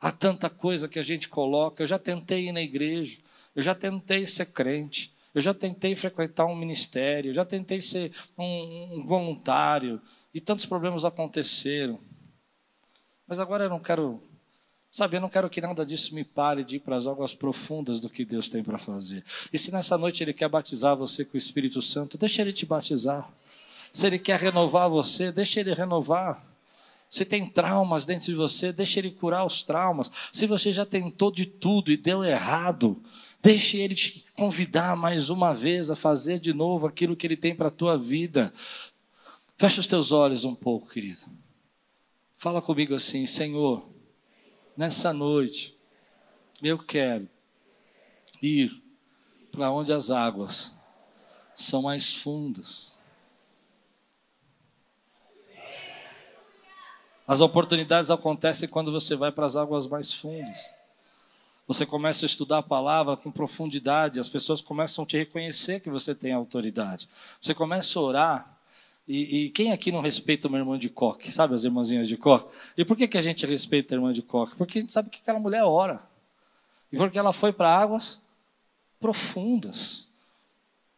Há 0.00 0.12
tanta 0.12 0.48
coisa 0.48 0.86
que 0.86 1.00
a 1.00 1.02
gente 1.02 1.28
coloca. 1.28 1.82
Eu 1.82 1.86
já 1.88 1.98
tentei 1.98 2.46
ir 2.46 2.52
na 2.52 2.62
igreja. 2.62 3.23
Eu 3.54 3.62
já 3.62 3.74
tentei 3.74 4.26
ser 4.26 4.46
crente. 4.46 5.12
Eu 5.34 5.40
já 5.40 5.52
tentei 5.52 5.94
frequentar 5.96 6.46
um 6.46 6.54
ministério. 6.54 7.30
Eu 7.30 7.34
já 7.34 7.44
tentei 7.44 7.80
ser 7.80 8.12
um, 8.38 8.98
um 8.98 9.06
voluntário. 9.06 10.00
E 10.32 10.40
tantos 10.40 10.66
problemas 10.66 11.04
aconteceram. 11.04 11.98
Mas 13.26 13.40
agora 13.40 13.64
eu 13.64 13.70
não 13.70 13.80
quero 13.80 14.22
Sabe, 14.94 15.16
eu 15.16 15.20
não 15.20 15.28
quero 15.28 15.50
que 15.50 15.60
nada 15.60 15.84
disso 15.84 16.14
me 16.14 16.22
pare 16.22 16.62
de 16.62 16.76
ir 16.76 16.78
para 16.78 16.94
as 16.94 17.08
águas 17.08 17.34
profundas 17.34 18.00
do 18.00 18.08
que 18.08 18.24
Deus 18.24 18.48
tem 18.48 18.62
para 18.62 18.78
fazer. 18.78 19.24
E 19.52 19.58
se 19.58 19.72
nessa 19.72 19.98
noite 19.98 20.22
Ele 20.22 20.32
quer 20.32 20.48
batizar 20.48 20.94
você 20.94 21.24
com 21.24 21.34
o 21.34 21.36
Espírito 21.36 21.82
Santo, 21.82 22.16
deixa 22.16 22.40
Ele 22.42 22.52
te 22.52 22.64
batizar. 22.64 23.28
Se 23.92 24.06
Ele 24.06 24.20
quer 24.20 24.38
renovar 24.38 24.88
você, 24.88 25.32
deixa 25.32 25.58
Ele 25.58 25.74
renovar. 25.74 26.40
Se 27.10 27.24
tem 27.24 27.44
traumas 27.44 28.04
dentro 28.04 28.26
de 28.26 28.34
você, 28.34 28.72
deixa 28.72 29.00
Ele 29.00 29.10
curar 29.10 29.44
os 29.44 29.64
traumas. 29.64 30.08
Se 30.30 30.46
você 30.46 30.70
já 30.70 30.86
tentou 30.86 31.32
de 31.32 31.44
tudo 31.44 31.90
e 31.90 31.96
deu 31.96 32.22
errado, 32.22 32.96
deixe 33.44 33.76
Ele 33.76 33.94
te 33.94 34.24
convidar 34.34 34.96
mais 34.96 35.28
uma 35.28 35.54
vez 35.54 35.90
a 35.90 35.94
fazer 35.94 36.40
de 36.40 36.54
novo 36.54 36.86
aquilo 36.86 37.14
que 37.14 37.26
Ele 37.26 37.36
tem 37.36 37.54
para 37.54 37.68
a 37.68 37.70
tua 37.70 37.98
vida. 37.98 38.50
Fecha 39.58 39.80
os 39.80 39.86
teus 39.86 40.10
olhos 40.10 40.46
um 40.46 40.54
pouco, 40.54 40.88
querido. 40.88 41.20
Fala 42.38 42.62
comigo 42.62 42.94
assim, 42.94 43.26
Senhor 43.26 43.86
nessa 44.74 45.12
noite, 45.12 45.78
eu 46.62 46.78
quero 46.78 47.28
ir 48.42 48.82
para 49.52 49.70
onde 49.70 49.92
as 49.92 50.10
águas 50.10 50.74
são 51.54 51.82
mais 51.82 52.12
fundas. 52.14 52.98
As 57.26 57.40
oportunidades 57.40 58.10
acontecem 58.10 58.68
quando 58.68 58.90
você 58.90 59.14
vai 59.14 59.30
para 59.30 59.46
as 59.46 59.54
águas 59.54 59.86
mais 59.86 60.12
fundas. 60.12 60.74
Você 61.66 61.86
começa 61.86 62.24
a 62.24 62.26
estudar 62.26 62.58
a 62.58 62.62
palavra 62.62 63.16
com 63.16 63.30
profundidade, 63.30 64.20
as 64.20 64.28
pessoas 64.28 64.60
começam 64.60 65.04
a 65.04 65.06
te 65.06 65.16
reconhecer 65.16 65.80
que 65.80 65.88
você 65.88 66.14
tem 66.14 66.32
autoridade. 66.32 67.08
Você 67.40 67.54
começa 67.54 67.98
a 67.98 68.02
orar 68.02 68.54
e, 69.06 69.44
e, 69.44 69.50
quem 69.50 69.70
aqui 69.70 69.92
não 69.92 70.00
respeita 70.00 70.48
uma 70.48 70.56
irmã 70.56 70.78
de 70.78 70.88
coque? 70.88 71.30
Sabe 71.30 71.54
as 71.54 71.64
irmãzinhas 71.64 72.08
de 72.08 72.16
coque? 72.16 72.54
E 72.76 72.84
por 72.84 72.96
que, 72.96 73.06
que 73.06 73.18
a 73.18 73.22
gente 73.22 73.44
respeita 73.44 73.94
a 73.94 73.96
irmã 73.96 74.12
de 74.12 74.22
coque? 74.22 74.56
Porque 74.56 74.78
a 74.78 74.80
gente 74.80 74.94
sabe 74.94 75.10
que 75.10 75.20
aquela 75.20 75.38
mulher 75.38 75.62
ora. 75.62 76.00
E 76.90 76.96
porque 76.96 77.18
ela 77.18 77.32
foi 77.32 77.52
para 77.52 77.68
águas 77.68 78.20
profundas. 78.98 80.08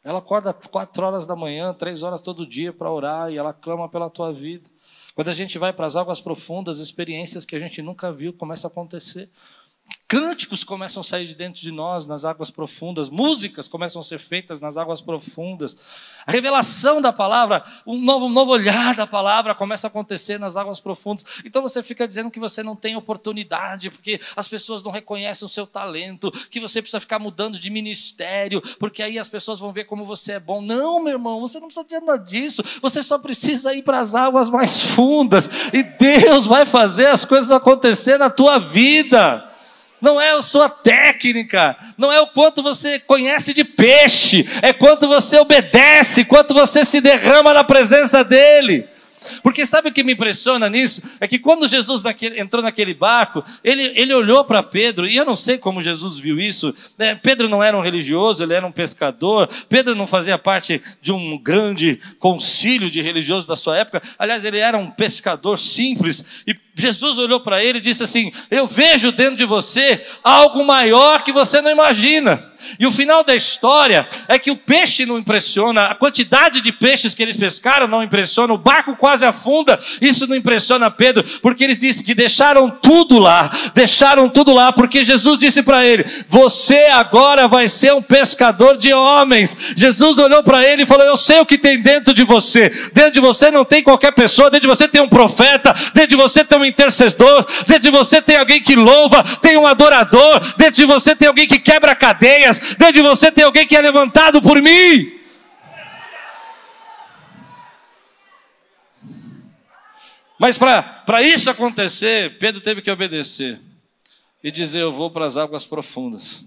Ela 0.04 0.20
acorda 0.20 0.52
quatro 0.52 1.04
horas 1.04 1.26
da 1.26 1.34
manhã, 1.34 1.74
três 1.74 2.04
horas 2.04 2.22
todo 2.22 2.46
dia 2.46 2.72
para 2.72 2.88
orar 2.92 3.32
e 3.32 3.36
ela 3.36 3.52
clama 3.52 3.88
pela 3.88 4.08
tua 4.08 4.32
vida. 4.32 4.68
Quando 5.16 5.28
a 5.28 5.32
gente 5.32 5.58
vai 5.58 5.72
para 5.72 5.84
as 5.84 5.96
águas 5.96 6.20
profundas, 6.20 6.78
experiências 6.78 7.44
que 7.44 7.56
a 7.56 7.58
gente 7.58 7.82
nunca 7.82 8.12
viu 8.12 8.32
começam 8.32 8.68
a 8.68 8.70
acontecer. 8.70 9.28
Cânticos 10.08 10.62
começam 10.62 11.00
a 11.00 11.04
sair 11.04 11.26
de 11.26 11.34
dentro 11.34 11.60
de 11.60 11.72
nós 11.72 12.06
nas 12.06 12.24
águas 12.24 12.48
profundas, 12.48 13.08
músicas 13.08 13.66
começam 13.66 13.98
a 14.00 14.04
ser 14.04 14.20
feitas 14.20 14.60
nas 14.60 14.76
águas 14.76 15.00
profundas, 15.00 15.76
a 16.24 16.30
revelação 16.30 17.02
da 17.02 17.12
palavra, 17.12 17.64
um 17.84 18.00
novo, 18.00 18.26
um 18.26 18.30
novo 18.30 18.52
olhar 18.52 18.94
da 18.94 19.04
palavra 19.04 19.52
começa 19.52 19.88
a 19.88 19.90
acontecer 19.90 20.38
nas 20.38 20.56
águas 20.56 20.78
profundas. 20.78 21.24
Então 21.44 21.60
você 21.60 21.82
fica 21.82 22.06
dizendo 22.06 22.30
que 22.30 22.38
você 22.38 22.62
não 22.62 22.76
tem 22.76 22.94
oportunidade, 22.94 23.90
porque 23.90 24.20
as 24.36 24.46
pessoas 24.46 24.80
não 24.84 24.92
reconhecem 24.92 25.44
o 25.44 25.48
seu 25.48 25.66
talento, 25.66 26.30
que 26.50 26.60
você 26.60 26.80
precisa 26.80 27.00
ficar 27.00 27.18
mudando 27.18 27.58
de 27.58 27.68
ministério, 27.68 28.62
porque 28.78 29.02
aí 29.02 29.18
as 29.18 29.28
pessoas 29.28 29.58
vão 29.58 29.72
ver 29.72 29.86
como 29.86 30.04
você 30.04 30.32
é 30.32 30.40
bom. 30.40 30.62
Não, 30.62 31.02
meu 31.02 31.14
irmão, 31.14 31.40
você 31.40 31.58
não 31.58 31.66
precisa 31.66 31.84
de 31.84 31.98
nada 31.98 32.16
disso, 32.16 32.62
você 32.80 33.02
só 33.02 33.18
precisa 33.18 33.74
ir 33.74 33.82
para 33.82 33.98
as 33.98 34.14
águas 34.14 34.48
mais 34.48 34.80
fundas, 34.80 35.50
e 35.72 35.82
Deus 35.82 36.46
vai 36.46 36.64
fazer 36.64 37.06
as 37.06 37.24
coisas 37.24 37.50
acontecer 37.50 38.18
na 38.18 38.30
tua 38.30 38.60
vida 38.60 39.52
não 40.00 40.20
é 40.20 40.32
a 40.32 40.42
sua 40.42 40.68
técnica, 40.68 41.76
não 41.96 42.12
é 42.12 42.20
o 42.20 42.26
quanto 42.28 42.62
você 42.62 42.98
conhece 42.98 43.52
de 43.52 43.64
peixe, 43.64 44.46
é 44.62 44.72
quanto 44.72 45.08
você 45.08 45.38
obedece, 45.38 46.24
quanto 46.24 46.54
você 46.54 46.84
se 46.84 47.00
derrama 47.00 47.54
na 47.54 47.64
presença 47.64 48.22
dEle. 48.22 48.88
Porque 49.42 49.66
sabe 49.66 49.88
o 49.88 49.92
que 49.92 50.04
me 50.04 50.12
impressiona 50.12 50.68
nisso? 50.68 51.02
É 51.20 51.26
que 51.26 51.38
quando 51.38 51.68
Jesus 51.68 52.02
naquele, 52.02 52.40
entrou 52.40 52.62
naquele 52.62 52.94
barco, 52.94 53.44
ele, 53.62 53.92
ele 53.94 54.14
olhou 54.14 54.44
para 54.44 54.62
Pedro, 54.62 55.08
e 55.08 55.16
eu 55.16 55.24
não 55.24 55.36
sei 55.36 55.58
como 55.58 55.80
Jesus 55.80 56.18
viu 56.18 56.38
isso. 56.40 56.74
Né? 56.98 57.14
Pedro 57.14 57.48
não 57.48 57.62
era 57.62 57.76
um 57.76 57.80
religioso, 57.80 58.42
ele 58.42 58.54
era 58.54 58.66
um 58.66 58.72
pescador. 58.72 59.48
Pedro 59.68 59.94
não 59.94 60.06
fazia 60.06 60.38
parte 60.38 60.80
de 61.00 61.12
um 61.12 61.38
grande 61.38 62.00
concílio 62.18 62.90
de 62.90 63.00
religiosos 63.00 63.46
da 63.46 63.56
sua 63.56 63.76
época. 63.76 64.02
Aliás, 64.18 64.44
ele 64.44 64.58
era 64.58 64.78
um 64.78 64.90
pescador 64.90 65.58
simples. 65.58 66.42
E 66.46 66.54
Jesus 66.78 67.16
olhou 67.16 67.40
para 67.40 67.64
ele 67.64 67.78
e 67.78 67.80
disse 67.80 68.02
assim: 68.02 68.30
Eu 68.50 68.66
vejo 68.66 69.10
dentro 69.10 69.36
de 69.36 69.46
você 69.46 70.04
algo 70.22 70.62
maior 70.62 71.22
que 71.22 71.32
você 71.32 71.62
não 71.62 71.70
imagina. 71.70 72.52
E 72.78 72.86
o 72.86 72.92
final 72.92 73.22
da 73.22 73.34
história 73.34 74.08
é 74.28 74.38
que 74.38 74.50
o 74.50 74.56
peixe 74.56 75.06
não 75.06 75.18
impressiona, 75.18 75.86
a 75.86 75.94
quantidade 75.94 76.60
de 76.60 76.72
peixes 76.72 77.14
que 77.14 77.22
eles 77.22 77.36
pescaram 77.36 77.86
não 77.86 78.02
impressiona, 78.02 78.52
o 78.52 78.58
barco 78.58 78.96
quase 78.96 79.24
afunda, 79.24 79.78
isso 80.00 80.26
não 80.26 80.34
impressiona 80.34 80.90
Pedro, 80.90 81.24
porque 81.40 81.64
eles 81.64 81.78
dizem 81.78 82.04
que 82.04 82.14
deixaram 82.14 82.70
tudo 82.70 83.18
lá, 83.18 83.50
deixaram 83.74 84.28
tudo 84.28 84.52
lá, 84.52 84.72
porque 84.72 85.04
Jesus 85.04 85.38
disse 85.38 85.62
para 85.62 85.84
ele: 85.84 86.04
Você 86.28 86.88
agora 86.92 87.48
vai 87.48 87.68
ser 87.68 87.94
um 87.94 88.02
pescador 88.02 88.76
de 88.76 88.92
homens. 88.92 89.56
Jesus 89.76 90.18
olhou 90.18 90.42
para 90.42 90.64
ele 90.64 90.82
e 90.82 90.86
falou: 90.86 91.06
Eu 91.06 91.16
sei 91.16 91.40
o 91.40 91.46
que 91.46 91.56
tem 91.56 91.80
dentro 91.80 92.12
de 92.12 92.24
você, 92.24 92.68
dentro 92.92 93.12
de 93.12 93.20
você 93.20 93.50
não 93.50 93.64
tem 93.64 93.82
qualquer 93.82 94.12
pessoa, 94.12 94.50
dentro 94.50 94.68
de 94.68 94.76
você 94.76 94.88
tem 94.88 95.00
um 95.00 95.08
profeta, 95.08 95.74
dentro 95.94 96.10
de 96.10 96.16
você 96.16 96.44
tem 96.44 96.58
um 96.58 96.65
intercessor, 96.66 97.44
dentro 97.66 97.82
de 97.82 97.90
você 97.90 98.20
tem 98.20 98.36
alguém 98.36 98.60
que 98.60 98.74
louva, 98.74 99.22
tem 99.38 99.56
um 99.56 99.66
adorador, 99.66 100.40
dentro 100.56 100.74
de 100.74 100.84
você 100.84 101.14
tem 101.14 101.28
alguém 101.28 101.46
que 101.46 101.58
quebra 101.58 101.94
cadeias, 101.94 102.58
dentro 102.58 102.94
de 102.94 103.02
você 103.02 103.30
tem 103.30 103.44
alguém 103.44 103.66
que 103.66 103.76
é 103.76 103.80
levantado 103.80 104.40
por 104.42 104.60
mim. 104.60 105.16
Mas 110.38 110.58
para 110.58 111.22
isso 111.22 111.48
acontecer, 111.48 112.38
Pedro 112.38 112.60
teve 112.60 112.82
que 112.82 112.90
obedecer 112.90 113.58
e 114.44 114.50
dizer: 114.50 114.80
Eu 114.80 114.92
vou 114.92 115.10
para 115.10 115.24
as 115.24 115.36
águas 115.36 115.64
profundas. 115.64 116.44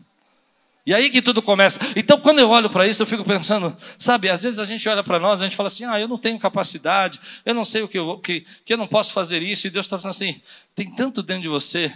E 0.89 0.93
aí 0.96 1.12
que 1.12 1.22
tudo 1.22 1.39
começa. 1.39 1.79
Então, 1.96 2.19
quando 2.19 2.39
eu 2.39 2.50
olho 2.50 2.67
para 2.67 2.88
isso, 2.88 3.03
eu 3.03 3.05
fico 3.05 3.24
pensando, 3.24 3.77
sabe, 3.96 4.27
às 4.27 4.41
vezes 4.41 4.58
a 4.58 4.65
gente 4.65 4.89
olha 4.89 5.03
para 5.03 5.19
nós, 5.19 5.39
a 5.39 5.43
gente 5.43 5.55
fala 5.55 5.67
assim, 5.67 5.86
ah, 5.86 6.00
eu 6.00 6.08
não 6.08 6.17
tenho 6.17 6.39
capacidade, 6.39 7.22
eu 7.46 7.53
não 7.53 7.63
sei 7.63 7.84
o 7.84 7.88
que 7.88 8.00
eu, 8.00 8.17
que, 8.17 8.43
que 8.65 8.74
eu 8.74 8.77
não 8.77 8.88
posso 8.88 9.13
fazer 9.13 9.43
isso, 9.43 9.67
e 9.67 9.69
Deus 9.69 9.86
está 9.86 10.00
falando 10.00 10.15
assim, 10.15 10.41
tem 10.74 10.89
tanto 10.89 11.22
dentro 11.22 11.43
de 11.43 11.48
você 11.48 11.93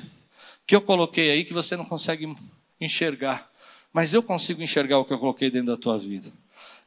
que 0.68 0.76
eu 0.76 0.80
coloquei 0.80 1.32
aí 1.32 1.44
que 1.44 1.56
você 1.56 1.76
não 1.76 1.86
consegue 1.86 2.36
enxergar, 2.80 3.50
mas 3.92 4.14
eu 4.14 4.22
consigo 4.22 4.62
enxergar 4.62 5.00
o 5.00 5.06
que 5.06 5.14
eu 5.14 5.18
coloquei 5.18 5.50
dentro 5.50 5.76
da 5.76 5.78
tua 5.78 5.98
vida. 5.98 6.32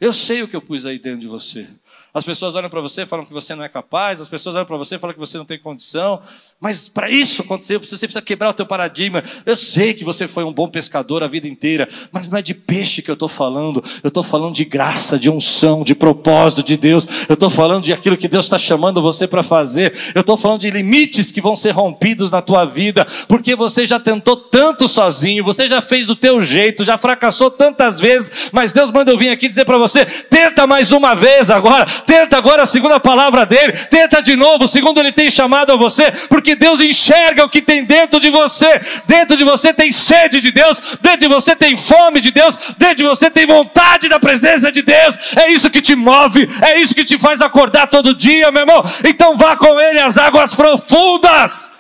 Eu 0.01 0.13
sei 0.13 0.45
o 0.45 0.49
que 0.49 0.55
eu 0.55 0.63
pus 0.63 0.87
aí 0.87 1.01
dentro 1.01 1.19
de 1.19 1.27
você. 1.27 1.67
As 2.13 2.25
pessoas 2.25 2.55
olham 2.55 2.71
para 2.71 2.81
você 2.81 3.03
e 3.03 3.07
falam 3.07 3.25
que 3.25 3.33
você 3.33 3.55
não 3.55 3.63
é 3.63 3.69
capaz, 3.69 4.21
as 4.21 4.29
pessoas 4.29 4.57
olham 4.57 4.65
para 4.65 4.77
você 4.77 4.95
e 4.95 4.99
falam 4.99 5.13
que 5.13 5.21
você 5.21 5.37
não 5.37 5.45
tem 5.45 5.59
condição, 5.59 6.21
mas 6.59 6.89
para 6.89 7.11
isso 7.11 7.43
acontecer, 7.43 7.79
você 7.79 8.07
precisa 8.07 8.23
quebrar 8.23 8.51
o 8.51 8.55
teu 8.55 8.65
paradigma. 8.65 9.23
Eu 9.45 9.55
sei 9.55 9.93
que 9.93 10.03
você 10.03 10.27
foi 10.27 10.43
um 10.43 10.53
bom 10.53 10.67
pescador 10.67 11.23
a 11.23 11.29
vida 11.29 11.47
inteira, 11.47 11.89
mas 12.11 12.31
não 12.31 12.39
é 12.39 12.43
de 12.43 12.55
peixe 12.55 13.03
que 13.03 13.11
eu 13.11 13.15
estou 13.15 13.29
falando, 13.29 13.83
eu 14.03 14.09
estou 14.09 14.23
falando 14.23 14.55
de 14.55 14.65
graça, 14.65 15.19
de 15.19 15.31
unção, 15.31 15.85
de 15.85 15.95
propósito 15.95 16.63
de 16.63 16.77
Deus, 16.77 17.07
eu 17.29 17.35
estou 17.35 17.51
falando 17.51 17.85
de 17.85 17.93
aquilo 17.93 18.17
que 18.17 18.29
Deus 18.29 18.47
está 18.47 18.59
chamando 18.59 19.03
você 19.03 19.27
para 19.27 19.43
fazer, 19.43 19.95
eu 20.15 20.21
estou 20.21 20.37
falando 20.37 20.61
de 20.61 20.71
limites 20.71 21.31
que 21.31 21.41
vão 21.41 21.55
ser 21.55 21.73
rompidos 21.73 22.31
na 22.31 22.41
tua 22.41 22.65
vida, 22.65 23.07
porque 23.29 23.55
você 23.55 23.87
já 23.87 24.01
tentou 24.01 24.37
tanto 24.37 24.89
sozinho, 24.89 25.45
você 25.45 25.69
já 25.69 25.83
fez 25.83 26.07
do 26.07 26.17
teu 26.17 26.41
jeito, 26.41 26.85
já 26.85 26.97
fracassou 26.97 27.51
tantas 27.51 28.01
vezes, 28.01 28.51
mas 28.53 28.73
Deus 28.73 28.91
manda 28.91 29.11
eu 29.11 29.19
vir 29.19 29.31
aqui 29.31 29.49
dizer 29.49 29.65
para 29.65 29.79
você: 29.79 30.05
tenta 30.05 30.67
mais 30.67 30.93
uma 30.93 31.15
vez 31.15 31.51
agora, 31.51 31.86
Tenta 32.05 32.37
agora 32.37 32.67
segundo 32.67 32.93
a 32.93 33.01
palavra 33.01 33.47
dele. 33.47 33.73
Tenta 33.73 34.23
de 34.23 34.37
novo, 34.37 34.67
segundo 34.67 34.99
ele 34.99 35.13
tem 35.13 35.31
chamado 35.31 35.73
a 35.73 35.77
você, 35.77 36.11
porque 36.29 36.55
Deus 36.55 36.81
enxerga 36.81 37.45
o 37.45 37.49
que 37.49 37.63
tem 37.63 37.85
dentro 37.85 38.21
de 38.21 38.31
você. 38.31 38.81
Dentro 39.07 39.37
de 39.37 39.45
você 39.45 39.73
tem 39.73 39.91
sede 39.91 40.41
de 40.41 40.51
Deus, 40.51 40.99
dentro 41.01 41.21
de 41.21 41.29
você 41.29 41.55
tem 41.55 41.77
fome 41.77 42.21
de 42.21 42.31
Deus, 42.31 42.57
dentro 42.77 42.97
de 42.97 43.05
você 43.05 43.31
tem 43.31 43.47
vontade 43.47 44.09
da 44.09 44.19
presença 44.19 44.71
de 44.71 44.83
Deus. 44.83 45.17
É 45.37 45.51
isso 45.51 45.71
que 45.71 45.81
te 45.81 45.95
move, 45.95 46.49
é 46.63 46.81
isso 46.81 46.95
que 46.95 47.05
te 47.05 47.19
faz 47.19 47.41
acordar 47.41 47.87
todo 47.87 48.15
dia, 48.15 48.51
meu 48.51 48.63
irmão. 48.63 48.85
Então 49.05 49.37
vá 49.37 49.57
com 49.57 49.79
ele 49.81 50.01
às 50.01 50.19
águas 50.19 50.55
profundas. 50.55 51.73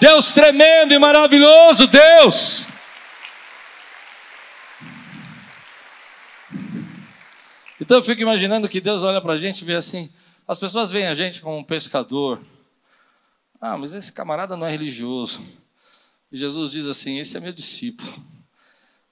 Deus 0.00 0.32
tremendo 0.32 0.92
e 0.92 0.98
maravilhoso, 0.98 1.86
Deus. 1.86 2.73
Então 7.80 7.96
eu 7.96 8.02
fico 8.02 8.22
imaginando 8.22 8.68
que 8.68 8.80
Deus 8.80 9.02
olha 9.02 9.20
para 9.20 9.32
a 9.32 9.36
gente 9.36 9.62
e 9.62 9.64
vê 9.64 9.74
assim: 9.74 10.10
as 10.46 10.58
pessoas 10.58 10.90
veem 10.90 11.06
a 11.06 11.14
gente 11.14 11.42
como 11.42 11.56
um 11.56 11.64
pescador. 11.64 12.40
Ah, 13.60 13.76
mas 13.76 13.94
esse 13.94 14.12
camarada 14.12 14.56
não 14.56 14.66
é 14.66 14.70
religioso. 14.70 15.40
E 16.30 16.36
Jesus 16.36 16.70
diz 16.70 16.86
assim: 16.86 17.18
esse 17.18 17.36
é 17.36 17.40
meu 17.40 17.52
discípulo. 17.52 18.12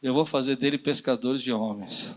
Eu 0.02 0.12
vou 0.12 0.26
fazer 0.26 0.56
dele 0.56 0.78
pescadores 0.78 1.42
de 1.42 1.52
homens. 1.52 2.14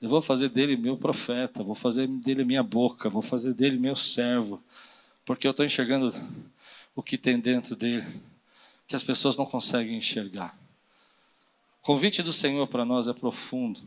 Eu 0.00 0.08
vou 0.08 0.20
fazer 0.20 0.48
dele 0.48 0.76
meu 0.76 0.96
profeta. 0.96 1.62
Vou 1.62 1.74
fazer 1.74 2.06
dele 2.06 2.44
minha 2.44 2.62
boca. 2.62 3.08
Vou 3.08 3.22
fazer 3.22 3.54
dele 3.54 3.78
meu 3.78 3.94
servo. 3.94 4.62
Porque 5.24 5.46
eu 5.46 5.52
estou 5.52 5.64
enxergando 5.64 6.12
o 6.94 7.02
que 7.02 7.16
tem 7.16 7.38
dentro 7.38 7.74
dele, 7.74 8.06
que 8.86 8.96
as 8.96 9.02
pessoas 9.02 9.36
não 9.36 9.46
conseguem 9.46 9.96
enxergar. 9.96 10.56
O 11.80 11.86
convite 11.86 12.22
do 12.22 12.32
Senhor 12.32 12.66
para 12.66 12.84
nós 12.84 13.08
é 13.08 13.12
profundo. 13.12 13.80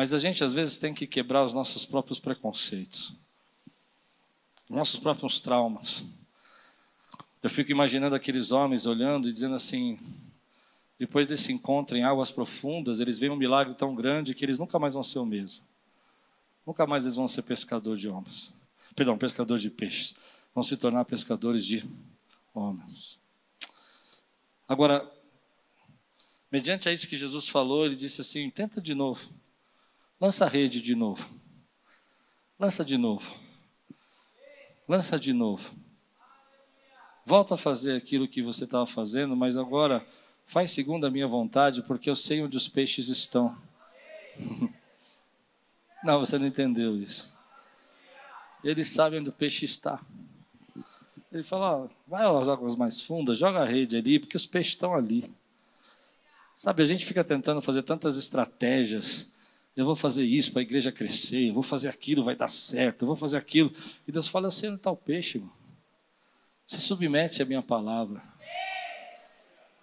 Mas 0.00 0.14
a 0.14 0.18
gente 0.18 0.42
às 0.42 0.54
vezes 0.54 0.78
tem 0.78 0.94
que 0.94 1.06
quebrar 1.06 1.44
os 1.44 1.52
nossos 1.52 1.84
próprios 1.84 2.18
preconceitos, 2.18 3.12
nossos 4.66 4.98
próprios 4.98 5.42
traumas. 5.42 6.02
Eu 7.42 7.50
fico 7.50 7.70
imaginando 7.70 8.14
aqueles 8.14 8.50
homens 8.50 8.86
olhando 8.86 9.28
e 9.28 9.32
dizendo 9.32 9.56
assim: 9.56 9.98
depois 10.98 11.26
desse 11.26 11.52
encontro 11.52 11.98
em 11.98 12.02
águas 12.02 12.30
profundas, 12.30 12.98
eles 12.98 13.18
veem 13.18 13.30
um 13.30 13.36
milagre 13.36 13.74
tão 13.74 13.94
grande 13.94 14.34
que 14.34 14.42
eles 14.42 14.58
nunca 14.58 14.78
mais 14.78 14.94
vão 14.94 15.02
ser 15.02 15.18
o 15.18 15.26
mesmo. 15.26 15.62
Nunca 16.66 16.86
mais 16.86 17.04
eles 17.04 17.16
vão 17.16 17.28
ser 17.28 17.42
pescador 17.42 17.94
de 17.98 18.08
homens. 18.08 18.54
Perdão, 18.96 19.18
pescador 19.18 19.58
de 19.58 19.68
peixes. 19.68 20.14
Vão 20.54 20.62
se 20.62 20.78
tornar 20.78 21.04
pescadores 21.04 21.62
de 21.62 21.84
homens. 22.54 23.20
Agora, 24.66 25.06
mediante 26.50 26.88
a 26.88 26.92
isso 26.94 27.06
que 27.06 27.18
Jesus 27.18 27.50
falou, 27.50 27.84
ele 27.84 27.96
disse 27.96 28.22
assim: 28.22 28.48
tenta 28.48 28.80
de 28.80 28.94
novo. 28.94 29.38
Lança 30.20 30.44
a 30.44 30.48
rede 30.48 30.82
de 30.82 30.94
novo. 30.94 31.26
Lança 32.58 32.84
de 32.84 32.98
novo. 32.98 33.34
Lança 34.86 35.18
de 35.18 35.32
novo. 35.32 35.74
Volta 37.24 37.54
a 37.54 37.58
fazer 37.58 37.96
aquilo 37.96 38.28
que 38.28 38.42
você 38.42 38.64
estava 38.64 38.86
fazendo, 38.86 39.34
mas 39.34 39.56
agora 39.56 40.06
faz 40.46 40.72
segundo 40.72 41.06
a 41.06 41.10
minha 41.10 41.26
vontade, 41.26 41.82
porque 41.84 42.10
eu 42.10 42.14
sei 42.14 42.42
onde 42.42 42.54
os 42.54 42.68
peixes 42.68 43.08
estão. 43.08 43.56
Não, 46.04 46.18
você 46.18 46.38
não 46.38 46.46
entendeu 46.46 46.96
isso. 46.96 47.38
Ele 48.64 48.86
sabe 48.86 49.18
onde 49.18 49.28
o 49.28 49.32
peixe 49.32 49.66
está. 49.66 50.00
Ele 51.30 51.42
fala: 51.42 51.76
ó, 51.76 51.88
vai 52.06 52.24
às 52.24 52.48
águas 52.48 52.74
mais 52.74 53.02
fundas, 53.02 53.36
joga 53.36 53.60
a 53.60 53.66
rede 53.66 53.98
ali, 53.98 54.18
porque 54.18 54.34
os 54.34 54.46
peixes 54.46 54.72
estão 54.72 54.94
ali. 54.94 55.30
Sabe, 56.56 56.82
a 56.82 56.86
gente 56.86 57.04
fica 57.04 57.22
tentando 57.22 57.60
fazer 57.60 57.82
tantas 57.82 58.16
estratégias 58.16 59.29
eu 59.76 59.84
vou 59.84 59.96
fazer 59.96 60.24
isso 60.24 60.52
para 60.52 60.60
a 60.60 60.62
igreja 60.62 60.90
crescer, 60.90 61.48
eu 61.48 61.54
vou 61.54 61.62
fazer 61.62 61.88
aquilo, 61.88 62.24
vai 62.24 62.34
dar 62.34 62.48
certo, 62.48 63.02
eu 63.02 63.06
vou 63.06 63.16
fazer 63.16 63.36
aquilo. 63.36 63.72
E 64.06 64.12
Deus 64.12 64.28
fala, 64.28 64.50
sei 64.50 64.68
onde 64.68 64.78
está 64.78 64.90
o 64.90 64.96
peixe, 64.96 65.38
irmão. 65.38 65.52
Se 66.66 66.80
submete 66.80 67.42
à 67.42 67.46
minha 67.46 67.62
palavra. 67.62 68.22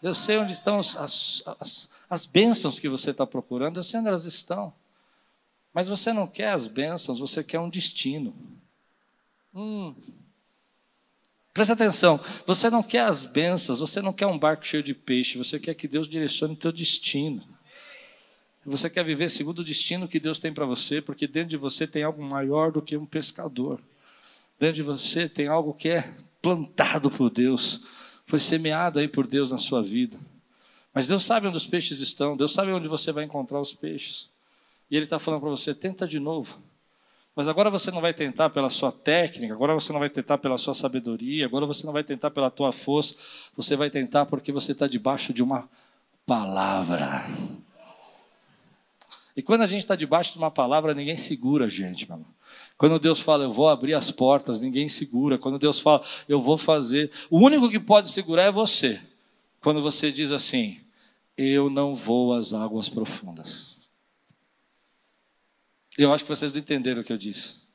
Eu 0.01 0.13
sei 0.13 0.37
onde 0.37 0.51
estão 0.51 0.79
as, 0.79 0.95
as, 0.95 1.89
as 2.09 2.25
bênçãos 2.25 2.79
que 2.79 2.87
você 2.87 3.11
está 3.11 3.25
procurando, 3.25 3.77
eu 3.77 3.83
sei 3.83 3.99
onde 3.99 4.09
elas 4.09 4.25
estão. 4.25 4.73
Mas 5.73 5.87
você 5.87 6.13
não 6.13 6.27
quer 6.27 6.49
as 6.49 6.67
bênçãos, 6.67 7.19
você 7.19 7.43
quer 7.43 7.59
um 7.59 7.69
destino. 7.69 8.35
Hum. 9.53 9.95
Presta 11.53 11.73
atenção, 11.73 12.19
você 12.45 12.69
não 12.69 12.83
quer 12.83 13.01
as 13.01 13.25
bênçãos, 13.25 13.79
você 13.79 13.99
não 13.99 14.13
quer 14.13 14.27
um 14.27 14.37
barco 14.37 14.65
cheio 14.65 14.83
de 14.83 14.93
peixe, 14.93 15.39
você 15.39 15.59
quer 15.59 15.73
que 15.73 15.87
Deus 15.87 16.07
direcione 16.07 16.53
o 16.53 16.57
teu 16.57 16.71
destino. 16.71 17.43
Você 18.69 18.89
quer 18.89 19.05
viver 19.05 19.29
segundo 19.29 19.59
o 19.59 19.63
destino 19.63 20.09
que 20.09 20.19
Deus 20.19 20.39
tem 20.39 20.51
para 20.51 20.65
você, 20.65 21.01
porque 21.01 21.25
dentro 21.25 21.51
de 21.51 21.57
você 21.57 21.87
tem 21.87 22.03
algo 22.03 22.21
maior 22.21 22.69
do 22.69 22.81
que 22.81 22.97
um 22.97 23.05
pescador. 23.05 23.79
Dentro 24.59 24.75
de 24.75 24.83
você 24.83 25.29
tem 25.29 25.47
algo 25.47 25.73
que 25.73 25.87
é 25.87 26.13
plantado 26.41 27.09
por 27.09 27.29
Deus, 27.29 27.79
foi 28.25 28.41
semeado 28.41 28.99
aí 28.99 29.07
por 29.07 29.25
Deus 29.25 29.51
na 29.51 29.57
sua 29.57 29.81
vida. 29.81 30.19
Mas 30.93 31.07
Deus 31.07 31.23
sabe 31.23 31.47
onde 31.47 31.55
os 31.55 31.65
peixes 31.65 32.01
estão, 32.01 32.35
Deus 32.35 32.51
sabe 32.51 32.73
onde 32.73 32.89
você 32.89 33.13
vai 33.13 33.23
encontrar 33.23 33.61
os 33.61 33.73
peixes. 33.73 34.29
E 34.91 34.97
Ele 34.97 35.05
está 35.05 35.17
falando 35.17 35.39
para 35.39 35.49
você: 35.49 35.73
tenta 35.73 36.05
de 36.05 36.19
novo. 36.19 36.61
Mas 37.33 37.47
agora 37.47 37.69
você 37.69 37.89
não 37.89 38.01
vai 38.01 38.13
tentar 38.13 38.49
pela 38.49 38.69
sua 38.69 38.91
técnica, 38.91 39.53
agora 39.53 39.73
você 39.73 39.93
não 39.93 39.99
vai 40.01 40.09
tentar 40.09 40.39
pela 40.39 40.57
sua 40.57 40.73
sabedoria, 40.73 41.45
agora 41.45 41.65
você 41.65 41.85
não 41.85 41.93
vai 41.93 42.03
tentar 42.03 42.31
pela 42.31 42.51
tua 42.51 42.73
força, 42.73 43.15
você 43.55 43.77
vai 43.77 43.89
tentar 43.89 44.25
porque 44.25 44.51
você 44.51 44.73
está 44.73 44.87
debaixo 44.87 45.31
de 45.31 45.41
uma 45.41 45.69
palavra. 46.25 47.23
E 49.37 49.41
quando 49.43 49.61
a 49.61 49.67
gente 49.67 49.81
está 49.81 49.95
debaixo 49.95 50.31
de 50.31 50.39
uma 50.39 50.49
palavra, 50.49 50.95
ninguém 50.95 51.15
segura 51.15 51.65
a 51.65 51.69
gente, 51.69 52.07
meu 52.07 52.17
irmão. 52.17 52.33
Quando 52.75 52.97
Deus 52.97 53.19
fala, 53.19 53.43
eu 53.43 53.51
vou 53.51 53.69
abrir 53.69 53.93
as 53.93 54.09
portas, 54.09 54.59
ninguém 54.59 54.89
segura. 54.89 55.37
Quando 55.37 55.59
Deus 55.59 55.79
fala, 55.79 56.03
eu 56.27 56.41
vou 56.41 56.57
fazer, 56.57 57.11
o 57.29 57.37
único 57.37 57.69
que 57.69 57.79
pode 57.79 58.09
segurar 58.09 58.45
é 58.45 58.51
você. 58.51 58.99
Quando 59.61 59.79
você 59.79 60.11
diz 60.11 60.31
assim, 60.31 60.81
eu 61.37 61.69
não 61.69 61.95
vou 61.95 62.33
às 62.33 62.51
águas 62.51 62.89
profundas. 62.89 63.77
Eu 65.95 66.11
acho 66.11 66.23
que 66.23 66.29
vocês 66.29 66.51
não 66.53 66.59
entenderam 66.59 67.01
o 67.01 67.03
que 67.03 67.13
eu 67.13 67.17
disse. 67.17 67.66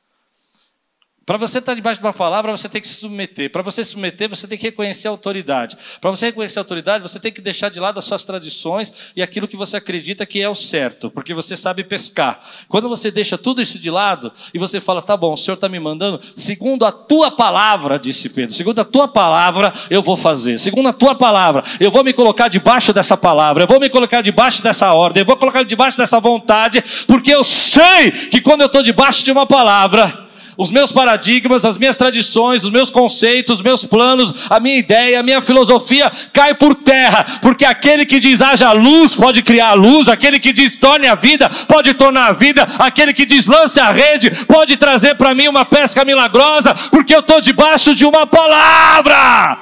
Para 1.25 1.37
você 1.37 1.59
estar 1.59 1.73
debaixo 1.73 2.01
de 2.01 2.05
uma 2.05 2.11
palavra, 2.11 2.51
você 2.51 2.67
tem 2.67 2.81
que 2.81 2.87
se 2.87 2.95
submeter. 2.95 3.49
Para 3.49 3.61
você 3.61 3.81
se 3.81 3.91
submeter, 3.91 4.29
você 4.29 4.45
tem 4.45 4.57
que 4.57 4.65
reconhecer 4.65 5.07
a 5.07 5.11
autoridade. 5.11 5.77
Para 6.01 6.11
você 6.11 6.25
reconhecer 6.25 6.59
a 6.59 6.61
autoridade, 6.61 7.01
você 7.01 7.17
tem 7.17 7.31
que 7.31 7.39
deixar 7.39 7.69
de 7.69 7.79
lado 7.79 7.97
as 7.97 8.03
suas 8.03 8.25
tradições 8.25 8.91
e 9.15 9.21
aquilo 9.21 9.47
que 9.47 9.55
você 9.55 9.77
acredita 9.77 10.25
que 10.25 10.41
é 10.41 10.49
o 10.49 10.55
certo, 10.55 11.09
porque 11.09 11.33
você 11.33 11.55
sabe 11.55 11.81
pescar. 11.85 12.41
Quando 12.67 12.89
você 12.89 13.09
deixa 13.09 13.37
tudo 13.37 13.61
isso 13.61 13.79
de 13.79 13.89
lado 13.89 14.33
e 14.53 14.59
você 14.59 14.81
fala, 14.81 15.01
tá 15.01 15.15
bom, 15.15 15.31
o 15.31 15.37
Senhor 15.37 15.55
está 15.55 15.69
me 15.69 15.79
mandando, 15.79 16.19
segundo 16.35 16.85
a 16.85 16.91
tua 16.91 17.31
palavra, 17.31 17.97
disse 17.97 18.27
Pedro, 18.27 18.53
segundo 18.53 18.79
a 18.79 18.85
tua 18.85 19.07
palavra, 19.07 19.71
eu 19.89 20.01
vou 20.01 20.17
fazer. 20.17 20.59
Segundo 20.59 20.89
a 20.89 20.93
tua 20.93 21.15
palavra, 21.15 21.63
eu 21.79 21.89
vou 21.89 22.03
me 22.03 22.11
colocar 22.11 22.49
debaixo 22.49 22.91
dessa 22.91 23.15
palavra, 23.15 23.63
eu 23.63 23.67
vou 23.67 23.79
me 23.79 23.89
colocar 23.89 24.21
debaixo 24.21 24.61
dessa 24.61 24.91
ordem, 24.91 25.21
eu 25.21 25.25
vou 25.25 25.37
colocar 25.37 25.63
debaixo 25.63 25.97
dessa 25.97 26.19
vontade, 26.19 26.83
porque 27.07 27.33
eu 27.33 27.45
sei 27.45 28.11
que 28.11 28.41
quando 28.41 28.59
eu 28.59 28.67
estou 28.67 28.83
debaixo 28.83 29.23
de 29.23 29.31
uma 29.31 29.45
palavra, 29.45 30.23
os 30.57 30.71
meus 30.71 30.91
paradigmas, 30.91 31.65
as 31.65 31.77
minhas 31.77 31.97
tradições, 31.97 32.63
os 32.63 32.71
meus 32.71 32.89
conceitos, 32.89 33.57
os 33.57 33.61
meus 33.61 33.85
planos, 33.85 34.33
a 34.49 34.59
minha 34.59 34.77
ideia, 34.77 35.19
a 35.19 35.23
minha 35.23 35.41
filosofia 35.41 36.11
cai 36.31 36.53
por 36.53 36.75
terra, 36.75 37.25
porque 37.41 37.65
aquele 37.65 38.05
que 38.05 38.19
diz 38.19 38.41
haja 38.41 38.71
luz 38.71 39.15
pode 39.15 39.41
criar 39.41 39.69
a 39.69 39.73
luz, 39.73 40.07
aquele 40.07 40.39
que 40.39 40.53
diz 40.53 40.75
torne 40.75 41.07
a 41.07 41.15
vida 41.15 41.49
pode 41.67 41.93
tornar 41.93 42.27
a 42.27 42.33
vida, 42.33 42.67
aquele 42.79 43.13
que 43.13 43.25
diz 43.25 43.45
lance 43.45 43.79
a 43.79 43.91
rede 43.91 44.45
pode 44.45 44.77
trazer 44.77 45.15
para 45.15 45.33
mim 45.33 45.47
uma 45.47 45.65
pesca 45.65 46.05
milagrosa, 46.05 46.73
porque 46.91 47.15
eu 47.15 47.19
estou 47.19 47.41
debaixo 47.41 47.95
de 47.95 48.05
uma 48.05 48.25
palavra. 48.27 49.59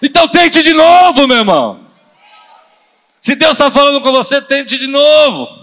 Então 0.00 0.26
tente 0.28 0.62
de 0.62 0.72
novo, 0.72 1.26
meu 1.28 1.38
irmão. 1.38 1.80
Se 3.20 3.36
Deus 3.36 3.52
está 3.52 3.70
falando 3.70 4.00
com 4.00 4.10
você, 4.10 4.42
tente 4.42 4.76
de 4.76 4.88
novo 4.88 5.61